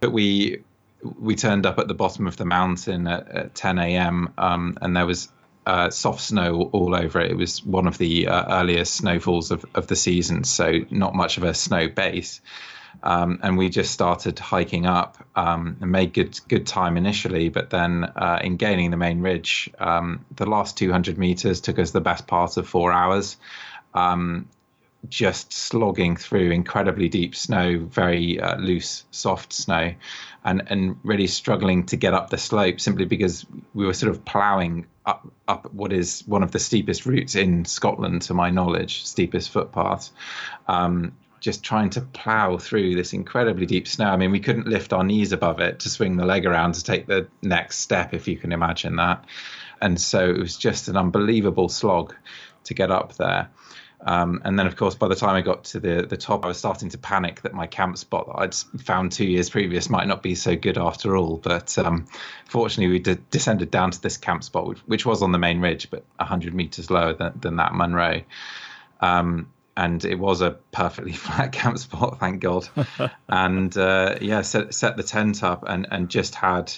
but 0.00 0.12
we 0.12 0.62
we 1.20 1.34
turned 1.34 1.66
up 1.66 1.78
at 1.78 1.86
the 1.86 1.94
bottom 1.94 2.26
of 2.26 2.36
the 2.36 2.46
mountain 2.46 3.06
at, 3.06 3.28
at 3.28 3.54
10 3.54 3.78
a.m. 3.78 4.32
Um, 4.38 4.78
and 4.80 4.96
there 4.96 5.06
was 5.06 5.28
uh, 5.66 5.90
soft 5.90 6.20
snow 6.20 6.70
all 6.72 6.94
over 6.94 7.20
it. 7.20 7.30
It 7.30 7.36
was 7.36 7.64
one 7.64 7.86
of 7.86 7.98
the 7.98 8.28
uh, 8.28 8.60
earliest 8.60 8.94
snowfalls 8.94 9.50
of, 9.50 9.64
of 9.74 9.86
the 9.86 9.96
season, 9.96 10.44
so 10.44 10.80
not 10.90 11.14
much 11.14 11.36
of 11.36 11.44
a 11.44 11.54
snow 11.54 11.88
base. 11.88 12.40
Um, 13.02 13.40
and 13.42 13.58
we 13.58 13.70
just 13.70 13.90
started 13.90 14.38
hiking 14.38 14.86
up 14.86 15.18
um, 15.34 15.76
and 15.80 15.90
made 15.90 16.12
good 16.12 16.38
good 16.48 16.66
time 16.66 16.96
initially. 16.96 17.48
But 17.48 17.70
then, 17.70 18.04
uh, 18.04 18.40
in 18.42 18.56
gaining 18.56 18.90
the 18.90 18.96
main 18.96 19.20
ridge, 19.20 19.70
um, 19.78 20.24
the 20.36 20.46
last 20.46 20.78
200 20.78 21.18
meters 21.18 21.60
took 21.60 21.78
us 21.78 21.90
the 21.90 22.00
best 22.00 22.26
part 22.26 22.56
of 22.56 22.68
four 22.68 22.92
hours. 22.92 23.36
Um, 23.94 24.48
just 25.08 25.52
slogging 25.52 26.16
through 26.16 26.50
incredibly 26.50 27.08
deep 27.08 27.34
snow, 27.34 27.78
very 27.90 28.40
uh, 28.40 28.56
loose, 28.56 29.04
soft 29.10 29.52
snow, 29.52 29.94
and 30.44 30.62
and 30.66 30.96
really 31.02 31.26
struggling 31.26 31.84
to 31.86 31.96
get 31.96 32.14
up 32.14 32.30
the 32.30 32.38
slope 32.38 32.80
simply 32.80 33.04
because 33.04 33.46
we 33.74 33.86
were 33.86 33.94
sort 33.94 34.10
of 34.10 34.24
ploughing 34.24 34.86
up 35.06 35.26
up 35.48 35.72
what 35.72 35.92
is 35.92 36.22
one 36.26 36.42
of 36.42 36.52
the 36.52 36.58
steepest 36.58 37.06
routes 37.06 37.34
in 37.34 37.64
Scotland, 37.64 38.22
to 38.22 38.34
my 38.34 38.50
knowledge, 38.50 39.04
steepest 39.04 39.50
footpath. 39.50 40.10
Um, 40.68 41.14
just 41.40 41.62
trying 41.62 41.90
to 41.90 42.00
plow 42.00 42.56
through 42.56 42.94
this 42.94 43.12
incredibly 43.12 43.66
deep 43.66 43.86
snow. 43.86 44.06
I 44.06 44.16
mean, 44.16 44.30
we 44.30 44.40
couldn't 44.40 44.66
lift 44.66 44.94
our 44.94 45.04
knees 45.04 45.30
above 45.30 45.60
it 45.60 45.80
to 45.80 45.90
swing 45.90 46.16
the 46.16 46.24
leg 46.24 46.46
around 46.46 46.72
to 46.74 46.82
take 46.82 47.06
the 47.06 47.28
next 47.42 47.80
step, 47.80 48.14
if 48.14 48.26
you 48.26 48.38
can 48.38 48.50
imagine 48.50 48.96
that. 48.96 49.26
And 49.82 50.00
so 50.00 50.30
it 50.30 50.38
was 50.38 50.56
just 50.56 50.88
an 50.88 50.96
unbelievable 50.96 51.68
slog 51.68 52.14
to 52.64 52.72
get 52.72 52.90
up 52.90 53.16
there. 53.16 53.50
Um, 54.06 54.42
and 54.44 54.58
then, 54.58 54.66
of 54.66 54.76
course, 54.76 54.94
by 54.94 55.08
the 55.08 55.14
time 55.14 55.34
I 55.34 55.40
got 55.40 55.64
to 55.64 55.80
the 55.80 56.06
the 56.06 56.18
top, 56.18 56.44
I 56.44 56.48
was 56.48 56.58
starting 56.58 56.90
to 56.90 56.98
panic 56.98 57.40
that 57.42 57.54
my 57.54 57.66
camp 57.66 57.96
spot 57.96 58.26
that 58.26 58.34
I'd 58.34 58.54
found 58.82 59.12
two 59.12 59.24
years 59.24 59.48
previous 59.48 59.88
might 59.88 60.06
not 60.06 60.22
be 60.22 60.34
so 60.34 60.54
good 60.54 60.76
after 60.76 61.16
all. 61.16 61.38
But 61.38 61.78
um, 61.78 62.06
fortunately, 62.46 62.92
we 62.92 62.98
de- 62.98 63.14
descended 63.14 63.70
down 63.70 63.92
to 63.92 64.02
this 64.02 64.18
camp 64.18 64.44
spot, 64.44 64.66
which, 64.66 64.78
which, 64.80 65.06
was 65.06 65.22
on 65.22 65.32
the 65.32 65.38
main 65.38 65.60
ridge, 65.60 65.90
but 65.90 66.04
100 66.16 66.54
meters 66.54 66.90
lower 66.90 67.14
than, 67.14 67.32
than 67.40 67.56
that 67.56 67.72
Munro. 67.72 68.22
Um, 69.00 69.50
and 69.76 70.04
it 70.04 70.18
was 70.18 70.42
a 70.42 70.50
perfectly 70.70 71.12
flat 71.24 71.52
camp 71.52 71.78
spot, 71.78 72.20
thank 72.20 72.40
God. 72.40 72.68
and 73.28 73.74
uh, 73.76 74.16
yeah, 74.20 74.42
set 74.42 74.74
set 74.74 74.98
the 74.98 75.02
tent 75.02 75.42
up 75.42 75.64
and 75.66 75.86
and 75.90 76.10
just 76.10 76.34
had. 76.34 76.72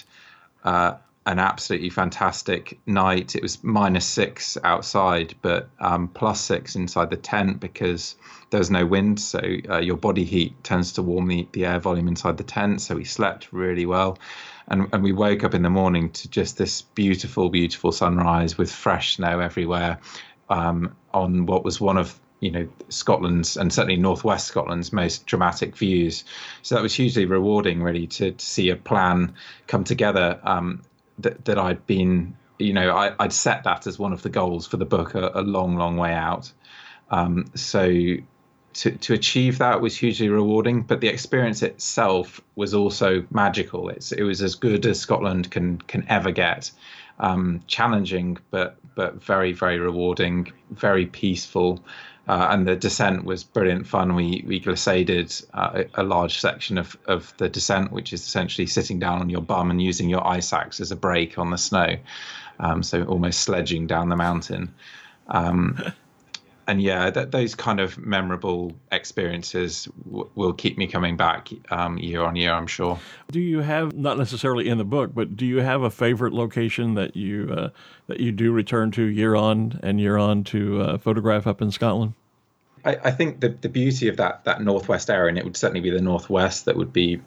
Uh, 0.63 0.95
an 1.27 1.39
absolutely 1.39 1.89
fantastic 1.89 2.79
night. 2.85 3.35
It 3.35 3.43
was 3.43 3.61
minus 3.61 4.05
six 4.05 4.57
outside, 4.63 5.35
but 5.41 5.69
um, 5.77 6.07
plus 6.07 6.39
six 6.39 6.77
inside 6.77 7.09
the 7.09 7.17
tent 7.17 7.59
because 7.59 8.15
there's 8.49 8.71
no 8.71 8.85
wind. 8.85 9.19
So 9.19 9.41
uh, 9.69 9.79
your 9.79 9.97
body 9.97 10.23
heat 10.23 10.63
tends 10.63 10.93
to 10.93 11.03
warm 11.03 11.27
the, 11.27 11.45
the 11.51 11.65
air 11.65 11.79
volume 11.79 12.07
inside 12.07 12.37
the 12.37 12.45
tent. 12.45 12.81
So 12.81 12.95
we 12.95 13.03
slept 13.03 13.51
really 13.51 13.85
well. 13.85 14.17
And, 14.69 14.87
and 14.93 15.03
we 15.03 15.11
woke 15.11 15.43
up 15.43 15.53
in 15.53 15.63
the 15.63 15.69
morning 15.69 16.11
to 16.11 16.29
just 16.29 16.57
this 16.57 16.81
beautiful, 16.81 17.49
beautiful 17.49 17.91
sunrise 17.91 18.57
with 18.57 18.71
fresh 18.71 19.17
snow 19.17 19.41
everywhere 19.41 19.99
um, 20.49 20.95
on 21.13 21.45
what 21.45 21.65
was 21.65 21.81
one 21.81 21.97
of 21.97 22.17
you 22.39 22.51
know 22.51 22.67
Scotland's 22.89 23.57
and 23.57 23.73
certainly 23.73 23.97
northwest 23.97 24.47
Scotland's 24.47 24.93
most 24.93 25.25
dramatic 25.25 25.75
views. 25.75 26.23
So 26.61 26.75
that 26.75 26.81
was 26.81 26.93
hugely 26.93 27.25
rewarding, 27.25 27.81
really, 27.81 28.07
to, 28.07 28.31
to 28.31 28.45
see 28.45 28.69
a 28.69 28.75
plan 28.75 29.33
come 29.65 29.83
together 29.83 30.39
um, 30.43 30.83
that, 31.19 31.45
that 31.45 31.57
I'd 31.57 31.85
been, 31.85 32.35
you 32.59 32.73
know, 32.73 32.91
I, 32.91 33.13
would 33.19 33.33
set 33.33 33.63
that 33.63 33.87
as 33.87 33.97
one 33.99 34.13
of 34.13 34.21
the 34.21 34.29
goals 34.29 34.67
for 34.67 34.77
the 34.77 34.85
book 34.85 35.15
a, 35.15 35.31
a 35.33 35.41
long, 35.41 35.75
long 35.77 35.97
way 35.97 36.13
out. 36.13 36.51
Um, 37.09 37.45
so 37.55 38.17
to, 38.77 38.91
to 38.91 39.13
achieve 39.13 39.57
that 39.57 39.81
was 39.81 39.97
hugely 39.97 40.29
rewarding, 40.29 40.83
but 40.83 41.01
the 41.01 41.07
experience 41.07 41.63
itself 41.63 42.39
was 42.55 42.75
also 42.75 43.25
magical. 43.31 43.89
It's, 43.89 44.11
it 44.11 44.21
was 44.21 44.43
as 44.43 44.53
good 44.53 44.85
as 44.85 44.99
Scotland 44.99 45.49
can 45.49 45.79
can 45.79 46.05
ever 46.09 46.31
get. 46.31 46.71
Um, 47.19 47.63
challenging, 47.65 48.37
but 48.51 48.77
but 48.93 49.23
very 49.23 49.51
very 49.51 49.79
rewarding, 49.79 50.51
very 50.69 51.07
peaceful. 51.07 51.83
Uh, 52.27 52.47
and 52.51 52.67
the 52.67 52.75
descent 52.75 53.23
was 53.23 53.43
brilliant 53.43 53.87
fun. 53.87 54.13
We 54.13 54.43
we 54.45 54.59
glissaded 54.59 55.45
uh, 55.53 55.83
a 55.93 56.03
large 56.03 56.39
section 56.39 56.77
of, 56.77 56.97
of 57.05 57.33
the 57.37 57.47
descent, 57.47 57.91
which 57.91 58.11
is 58.11 58.21
essentially 58.21 58.67
sitting 58.67 58.99
down 58.99 59.21
on 59.21 59.29
your 59.29 59.41
bum 59.41 59.71
and 59.71 59.81
using 59.81 60.09
your 60.09 60.27
ice 60.27 60.51
axe 60.51 60.81
as 60.81 60.91
a 60.91 60.95
brake 60.95 61.39
on 61.39 61.51
the 61.51 61.57
snow, 61.57 61.95
um, 62.59 62.83
so 62.83 63.03
almost 63.05 63.41
sledging 63.41 63.87
down 63.87 64.09
the 64.09 64.17
mountain. 64.17 64.73
Um, 65.29 65.79
and 66.67 66.81
yeah, 66.81 67.09
th- 67.09 67.31
those 67.31 67.55
kind 67.55 67.79
of 67.79 67.97
memorable 67.97 68.73
experiences 68.91 69.87
w- 70.05 70.29
will 70.35 70.53
keep 70.53 70.77
me 70.77 70.85
coming 70.85 71.15
back 71.15 71.49
um, 71.71 71.97
year 71.97 72.21
on 72.21 72.35
year. 72.35 72.51
I'm 72.51 72.67
sure. 72.67 72.99
Do 73.31 73.39
you 73.39 73.61
have 73.61 73.95
not 73.95 74.17
necessarily 74.17 74.67
in 74.67 74.77
the 74.77 74.85
book, 74.85 75.11
but 75.13 75.37
do 75.37 75.45
you 75.45 75.61
have 75.61 75.81
a 75.81 75.89
favorite 75.89 76.33
location 76.33 76.95
that 76.95 77.15
you 77.15 77.53
uh, 77.55 77.69
that 78.07 78.19
you 78.19 78.33
do 78.33 78.51
return 78.51 78.91
to 78.91 79.03
year 79.03 79.35
on 79.35 79.79
and 79.81 79.99
year 79.99 80.17
on 80.17 80.43
to 80.45 80.81
uh, 80.81 80.97
photograph 80.97 81.47
up 81.47 81.61
in 81.61 81.71
Scotland? 81.71 82.13
I, 82.83 82.97
I, 83.05 83.11
think 83.11 83.39
the 83.39 83.49
the 83.49 83.69
beauty 83.69 84.09
of 84.09 84.17
that 84.17 84.43
that 84.43 84.61
northwest 84.61 85.09
area, 85.09 85.29
and 85.29 85.37
it 85.37 85.45
would 85.45 85.57
certainly 85.57 85.81
be 85.81 85.89
the 85.89 86.01
northwest 86.01 86.65
that 86.65 86.75
would 86.75 86.91
be 86.91 87.21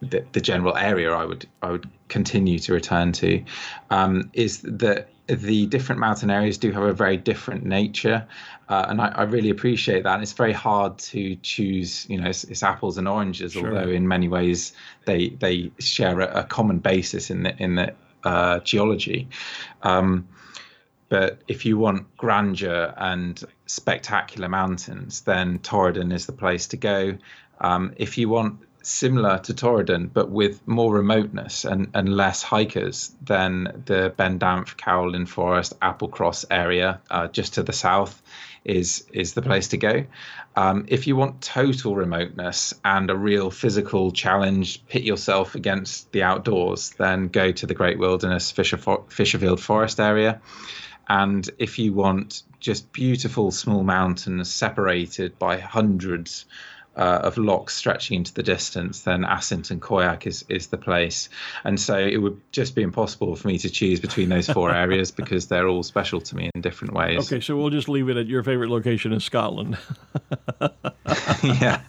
the, 0.00 0.24
the 0.32 0.40
general 0.40 0.76
area 0.76 1.12
I 1.12 1.24
would 1.24 1.46
I 1.62 1.70
would 1.70 1.88
continue 2.08 2.58
to 2.60 2.72
return 2.72 3.12
to, 3.12 3.44
um, 3.90 4.30
is 4.32 4.60
that 4.62 5.08
the 5.26 5.66
different 5.66 6.00
mountain 6.00 6.30
areas 6.30 6.56
do 6.56 6.70
have 6.70 6.84
a 6.84 6.92
very 6.92 7.16
different 7.16 7.64
nature, 7.64 8.26
uh, 8.68 8.86
and 8.88 9.00
I, 9.00 9.08
I, 9.08 9.22
really 9.24 9.50
appreciate 9.50 10.04
that. 10.04 10.14
And 10.14 10.22
it's 10.22 10.32
very 10.32 10.52
hard 10.52 10.98
to 10.98 11.34
choose, 11.36 12.08
you 12.08 12.20
know, 12.20 12.28
it's, 12.28 12.44
it's 12.44 12.62
apples 12.62 12.96
and 12.96 13.08
oranges, 13.08 13.54
sure. 13.54 13.66
although 13.66 13.90
in 13.90 14.06
many 14.06 14.28
ways 14.28 14.72
they 15.04 15.30
they 15.30 15.72
share 15.80 16.20
a, 16.20 16.40
a 16.40 16.44
common 16.44 16.78
basis 16.78 17.30
in 17.30 17.42
the 17.42 17.56
in 17.62 17.74
the 17.74 17.94
uh, 18.24 18.60
geology. 18.60 19.28
Um, 19.82 20.28
but 21.08 21.42
if 21.46 21.64
you 21.64 21.78
want 21.78 22.16
grandeur 22.16 22.92
and 22.96 23.42
spectacular 23.66 24.48
mountains, 24.48 25.20
then 25.20 25.60
Torridon 25.60 26.12
is 26.12 26.26
the 26.26 26.32
place 26.32 26.66
to 26.68 26.76
go. 26.76 27.16
Um, 27.60 27.94
if 27.96 28.18
you 28.18 28.28
want 28.28 28.60
similar 28.86 29.38
to 29.40 29.52
Torridon, 29.52 30.10
but 30.12 30.30
with 30.30 30.66
more 30.66 30.94
remoteness 30.94 31.64
and, 31.64 31.88
and 31.94 32.16
less 32.16 32.42
hikers 32.42 33.14
than 33.20 33.82
the 33.86 34.14
Ben 34.16 34.38
Damph, 34.38 34.76
Coulin 34.76 35.26
Forest, 35.26 35.78
Applecross 35.80 36.44
area 36.50 37.00
uh, 37.10 37.26
just 37.26 37.54
to 37.54 37.62
the 37.62 37.72
south 37.72 38.22
is 38.64 39.04
is 39.12 39.34
the 39.34 39.42
place 39.42 39.68
to 39.68 39.76
go. 39.76 40.04
Um, 40.56 40.86
if 40.88 41.06
you 41.06 41.16
want 41.16 41.40
total 41.40 41.96
remoteness 41.96 42.74
and 42.84 43.10
a 43.10 43.16
real 43.16 43.50
physical 43.50 44.10
challenge, 44.10 44.84
pit 44.86 45.02
yourself 45.02 45.54
against 45.54 46.10
the 46.12 46.22
outdoors, 46.22 46.90
then 46.90 47.28
go 47.28 47.52
to 47.52 47.66
the 47.66 47.74
Great 47.74 47.98
Wilderness 47.98 48.50
Fisher 48.50 48.76
For- 48.76 49.04
Fisherfield 49.08 49.60
Forest 49.60 50.00
area. 50.00 50.40
And 51.08 51.48
if 51.58 51.78
you 51.78 51.92
want 51.92 52.42
just 52.58 52.92
beautiful 52.92 53.50
small 53.50 53.84
mountains 53.84 54.52
separated 54.52 55.38
by 55.38 55.58
hundreds 55.58 56.46
uh, 56.96 57.20
of 57.22 57.36
lochs 57.36 57.74
stretching 57.74 58.16
into 58.16 58.32
the 58.32 58.42
distance, 58.42 59.02
then 59.02 59.24
Assynt 59.24 59.70
and 59.70 59.82
Coigach 59.82 60.26
is, 60.26 60.44
is 60.48 60.68
the 60.68 60.78
place. 60.78 61.28
And 61.64 61.78
so 61.78 61.98
it 61.98 62.18
would 62.18 62.40
just 62.52 62.74
be 62.74 62.82
impossible 62.82 63.36
for 63.36 63.48
me 63.48 63.58
to 63.58 63.68
choose 63.68 64.00
between 64.00 64.30
those 64.30 64.48
four 64.48 64.70
areas 64.74 65.10
because 65.10 65.46
they're 65.46 65.68
all 65.68 65.82
special 65.82 66.20
to 66.22 66.36
me 66.36 66.50
in 66.54 66.60
different 66.60 66.94
ways. 66.94 67.30
Okay, 67.30 67.40
so 67.40 67.56
we'll 67.56 67.70
just 67.70 67.88
leave 67.88 68.08
it 68.08 68.16
at 68.16 68.26
your 68.26 68.42
favorite 68.42 68.70
location 68.70 69.12
in 69.12 69.20
Scotland. 69.20 69.76
yeah, 71.42 71.82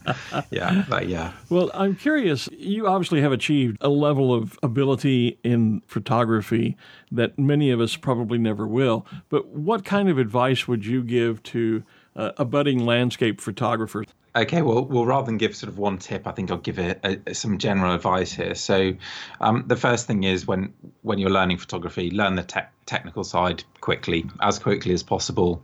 yeah, 0.52 0.84
but 0.90 1.08
yeah. 1.08 1.32
Well, 1.50 1.72
I'm 1.74 1.96
curious. 1.96 2.50
You 2.52 2.88
obviously 2.88 3.22
have 3.22 3.32
achieved 3.32 3.78
a 3.82 3.90
level 3.90 4.34
of 4.34 4.60
ability 4.62 5.40
in 5.44 5.82
photography 5.88 6.76
that 7.12 7.40
many 7.40 7.72
of 7.72 7.80
us 7.80 7.96
probably 7.96 8.38
never 8.38 8.68
will. 8.68 9.06
But 9.30 9.48
what 9.48 9.86
kind 9.86 10.10
of 10.10 10.18
advice 10.18 10.68
would 10.68 10.86
you 10.86 11.02
give 11.02 11.42
to 11.44 11.84
uh, 12.16 12.32
a 12.38 12.44
budding 12.44 12.86
landscape 12.86 13.40
photographer? 13.40 14.04
Okay, 14.38 14.62
well, 14.62 14.86
well, 14.86 15.04
rather 15.04 15.26
than 15.26 15.38
give 15.38 15.56
sort 15.56 15.70
of 15.70 15.80
one 15.80 15.98
tip, 15.98 16.28
I 16.28 16.32
think 16.32 16.52
I'll 16.52 16.58
give 16.58 16.78
it 16.78 17.00
a, 17.04 17.34
some 17.34 17.58
general 17.58 17.96
advice 17.96 18.32
here. 18.32 18.54
So, 18.54 18.94
um, 19.42 19.64
the 19.66 19.76
first 19.76 20.06
thing 20.06 20.26
is 20.26 20.46
when 20.46 20.76
when 21.02 21.18
you're 21.18 21.32
learning 21.32 21.58
photography, 21.58 22.12
learn 22.12 22.36
the 22.36 22.44
te- 22.44 22.70
technical 22.86 23.24
side 23.24 23.64
quickly, 23.82 24.30
as 24.40 24.60
quickly 24.60 24.94
as 24.94 25.02
possible, 25.02 25.64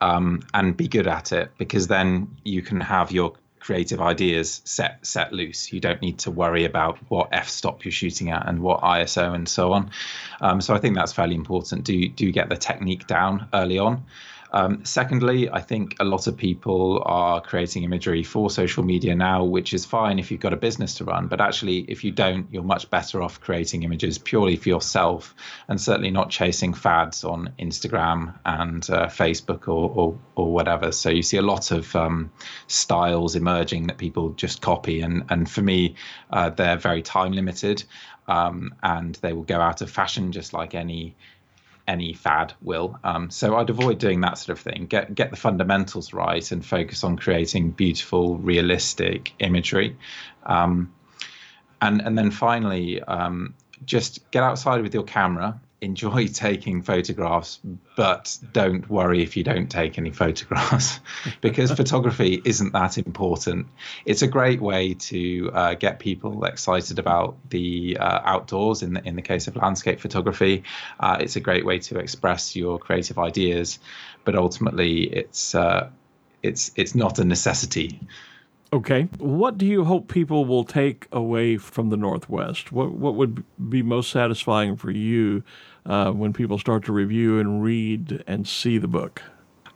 um, 0.00 0.40
and 0.54 0.74
be 0.74 0.88
good 0.88 1.06
at 1.06 1.32
it 1.32 1.50
because 1.58 1.88
then 1.88 2.34
you 2.42 2.62
can 2.62 2.80
have 2.80 3.12
your 3.12 3.34
creative 3.60 4.00
ideas 4.00 4.62
set 4.64 5.04
set 5.04 5.34
loose. 5.34 5.70
You 5.70 5.80
don't 5.80 6.00
need 6.00 6.18
to 6.20 6.30
worry 6.30 6.64
about 6.64 6.96
what 7.08 7.28
f 7.32 7.50
stop 7.50 7.84
you're 7.84 7.92
shooting 7.92 8.30
at 8.30 8.48
and 8.48 8.60
what 8.60 8.80
ISO 8.80 9.34
and 9.34 9.46
so 9.46 9.74
on. 9.74 9.90
Um, 10.40 10.62
so 10.62 10.74
I 10.74 10.78
think 10.78 10.94
that's 10.94 11.12
fairly 11.12 11.34
important. 11.34 11.84
Do 11.84 12.08
do 12.08 12.32
get 12.32 12.48
the 12.48 12.56
technique 12.56 13.06
down 13.06 13.48
early 13.52 13.78
on. 13.78 14.04
Um, 14.56 14.86
secondly, 14.86 15.50
I 15.50 15.60
think 15.60 15.96
a 16.00 16.04
lot 16.04 16.26
of 16.26 16.38
people 16.38 17.02
are 17.04 17.42
creating 17.42 17.84
imagery 17.84 18.22
for 18.22 18.48
social 18.48 18.82
media 18.84 19.14
now, 19.14 19.44
which 19.44 19.74
is 19.74 19.84
fine 19.84 20.18
if 20.18 20.30
you've 20.30 20.40
got 20.40 20.54
a 20.54 20.56
business 20.56 20.94
to 20.94 21.04
run. 21.04 21.26
But 21.26 21.42
actually, 21.42 21.80
if 21.80 22.04
you 22.04 22.10
don't, 22.10 22.46
you're 22.50 22.62
much 22.62 22.88
better 22.88 23.20
off 23.20 23.38
creating 23.38 23.82
images 23.82 24.16
purely 24.16 24.56
for 24.56 24.70
yourself 24.70 25.34
and 25.68 25.78
certainly 25.78 26.10
not 26.10 26.30
chasing 26.30 26.72
fads 26.72 27.22
on 27.22 27.52
Instagram 27.58 28.34
and 28.46 28.88
uh, 28.88 29.08
Facebook 29.08 29.68
or, 29.68 29.90
or, 29.90 30.18
or, 30.36 30.54
whatever. 30.54 30.90
So 30.90 31.10
you 31.10 31.22
see 31.22 31.36
a 31.36 31.42
lot 31.42 31.70
of 31.70 31.94
um, 31.94 32.32
styles 32.66 33.36
emerging 33.36 33.88
that 33.88 33.98
people 33.98 34.30
just 34.30 34.62
copy. 34.62 35.02
And, 35.02 35.24
and 35.28 35.50
for 35.50 35.60
me, 35.60 35.96
uh, 36.30 36.48
they're 36.48 36.78
very 36.78 37.02
time 37.02 37.32
limited 37.32 37.84
um, 38.26 38.74
and 38.82 39.16
they 39.16 39.32
will 39.32 39.42
go 39.42 39.60
out 39.60 39.82
of 39.82 39.90
fashion 39.90 40.32
just 40.32 40.52
like 40.52 40.74
any 40.74 41.14
any 41.86 42.12
fad 42.12 42.52
will. 42.62 42.98
Um, 43.04 43.30
so 43.30 43.56
I'd 43.56 43.70
avoid 43.70 43.98
doing 43.98 44.20
that 44.22 44.38
sort 44.38 44.58
of 44.58 44.62
thing. 44.62 44.86
Get 44.86 45.14
get 45.14 45.30
the 45.30 45.36
fundamentals 45.36 46.12
right 46.12 46.50
and 46.50 46.64
focus 46.64 47.04
on 47.04 47.16
creating 47.16 47.70
beautiful, 47.70 48.36
realistic 48.38 49.32
imagery. 49.38 49.96
Um, 50.44 50.92
and 51.80 52.00
and 52.02 52.16
then 52.16 52.30
finally, 52.30 53.02
um, 53.02 53.54
just 53.84 54.30
get 54.30 54.42
outside 54.42 54.82
with 54.82 54.94
your 54.94 55.04
camera 55.04 55.60
enjoy 55.80 56.26
taking 56.32 56.82
photographs, 56.82 57.60
but 57.96 58.36
don't 58.52 58.88
worry 58.88 59.22
if 59.22 59.36
you 59.36 59.44
don't 59.44 59.70
take 59.70 59.98
any 59.98 60.10
photographs 60.10 61.00
because 61.40 61.70
photography 61.76 62.40
isn't 62.44 62.72
that 62.72 62.98
important. 62.98 63.66
It's 64.04 64.22
a 64.22 64.26
great 64.26 64.60
way 64.60 64.94
to 64.94 65.50
uh, 65.52 65.74
get 65.74 65.98
people 65.98 66.44
excited 66.44 66.98
about 66.98 67.36
the 67.50 67.96
uh, 67.98 68.20
outdoors. 68.24 68.82
In 68.82 68.94
the 68.94 69.06
in 69.06 69.16
the 69.16 69.22
case 69.22 69.46
of 69.48 69.56
landscape 69.56 70.00
photography, 70.00 70.64
uh, 71.00 71.18
it's 71.20 71.36
a 71.36 71.40
great 71.40 71.64
way 71.64 71.78
to 71.80 71.98
express 71.98 72.56
your 72.56 72.78
creative 72.78 73.18
ideas, 73.18 73.78
but 74.24 74.34
ultimately, 74.34 75.04
it's 75.04 75.54
uh, 75.54 75.90
it's 76.42 76.72
it's 76.76 76.94
not 76.94 77.18
a 77.18 77.24
necessity. 77.24 78.00
Okay. 78.72 79.08
What 79.18 79.58
do 79.58 79.66
you 79.66 79.84
hope 79.84 80.08
people 80.08 80.44
will 80.44 80.64
take 80.64 81.06
away 81.12 81.56
from 81.56 81.90
the 81.90 81.96
Northwest? 81.96 82.72
What 82.72 82.92
what 82.92 83.14
would 83.14 83.44
be 83.70 83.82
most 83.82 84.10
satisfying 84.10 84.76
for 84.76 84.90
you 84.90 85.42
uh, 85.84 86.10
when 86.10 86.32
people 86.32 86.58
start 86.58 86.84
to 86.84 86.92
review 86.92 87.38
and 87.38 87.62
read 87.62 88.24
and 88.26 88.46
see 88.46 88.78
the 88.78 88.88
book? 88.88 89.22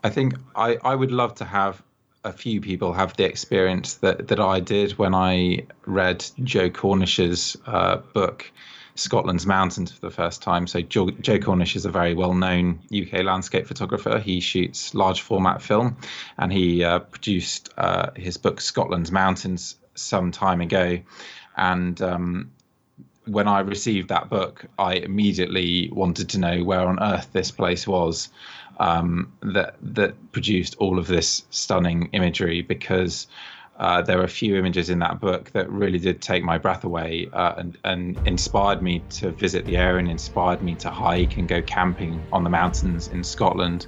I 0.02 0.10
think 0.10 0.34
I, 0.56 0.78
I 0.82 0.94
would 0.94 1.12
love 1.12 1.34
to 1.36 1.44
have 1.44 1.82
a 2.24 2.32
few 2.32 2.60
people 2.60 2.92
have 2.92 3.16
the 3.16 3.24
experience 3.24 3.94
that, 3.94 4.28
that 4.28 4.40
I 4.40 4.60
did 4.60 4.92
when 4.92 5.14
I 5.14 5.64
read 5.86 6.24
Joe 6.42 6.68
Cornish's 6.68 7.56
uh, 7.66 7.98
book 8.12 8.50
Scotland's 8.94 9.46
Mountains 9.46 9.92
for 9.92 10.00
the 10.00 10.10
first 10.10 10.42
time. 10.42 10.66
So 10.66 10.80
Joe, 10.80 11.10
Joe 11.10 11.38
Cornish 11.38 11.76
is 11.76 11.84
a 11.84 11.90
very 11.90 12.14
well-known 12.14 12.80
UK 12.94 13.24
landscape 13.24 13.66
photographer. 13.66 14.18
He 14.18 14.40
shoots 14.40 14.94
large 14.94 15.20
format 15.20 15.62
film, 15.62 15.96
and 16.38 16.52
he 16.52 16.84
uh, 16.84 17.00
produced 17.00 17.70
uh, 17.76 18.10
his 18.16 18.36
book 18.36 18.60
Scotland's 18.60 19.12
Mountains 19.12 19.76
some 19.94 20.30
time 20.30 20.60
ago. 20.60 21.00
And 21.56 22.00
um, 22.02 22.52
when 23.26 23.48
I 23.48 23.60
received 23.60 24.08
that 24.08 24.28
book, 24.28 24.66
I 24.78 24.94
immediately 24.94 25.90
wanted 25.92 26.30
to 26.30 26.38
know 26.38 26.64
where 26.64 26.86
on 26.86 27.02
earth 27.02 27.28
this 27.32 27.50
place 27.50 27.86
was 27.86 28.28
um, 28.78 29.32
that 29.42 29.76
that 29.82 30.32
produced 30.32 30.76
all 30.78 30.98
of 30.98 31.06
this 31.06 31.44
stunning 31.50 32.08
imagery 32.12 32.62
because 32.62 33.26
uh, 33.80 34.02
there 34.02 34.20
are 34.20 34.24
a 34.24 34.28
few 34.28 34.56
images 34.56 34.90
in 34.90 34.98
that 34.98 35.18
book 35.20 35.50
that 35.52 35.68
really 35.70 35.98
did 35.98 36.20
take 36.20 36.44
my 36.44 36.58
breath 36.58 36.84
away 36.84 37.30
uh, 37.32 37.54
and, 37.56 37.78
and 37.84 38.28
inspired 38.28 38.82
me 38.82 39.02
to 39.08 39.30
visit 39.30 39.64
the 39.64 39.78
area 39.78 39.98
and 39.98 40.10
inspired 40.10 40.62
me 40.62 40.74
to 40.74 40.90
hike 40.90 41.38
and 41.38 41.48
go 41.48 41.62
camping 41.62 42.22
on 42.30 42.44
the 42.44 42.50
mountains 42.50 43.08
in 43.08 43.24
Scotland. 43.24 43.86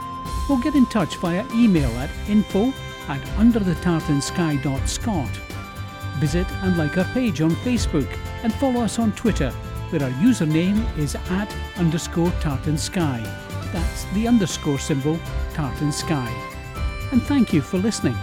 Or 0.50 0.58
get 0.58 0.74
in 0.74 0.86
touch 0.86 1.14
via 1.18 1.46
email 1.54 1.90
at 2.00 2.10
info 2.28 2.72
at 3.06 3.20
underthetartansky.scot. 3.38 5.30
Visit 6.18 6.50
and 6.64 6.76
like 6.76 6.98
our 6.98 7.04
page 7.14 7.40
on 7.42 7.52
Facebook 7.52 8.08
and 8.42 8.52
follow 8.54 8.80
us 8.80 8.98
on 8.98 9.12
Twitter, 9.12 9.52
where 9.90 10.02
our 10.02 10.10
username 10.18 10.84
is 10.98 11.14
at 11.14 11.54
underscore 11.76 12.32
tartan 12.40 12.76
sky. 12.76 13.24
That's 13.72 14.04
the 14.12 14.26
underscore 14.26 14.78
symbol 14.78 15.18
Tartan 15.54 15.92
Sky. 15.92 16.28
And 17.12 17.22
thank 17.22 17.52
you 17.52 17.60
for 17.60 17.78
listening. 17.78 18.16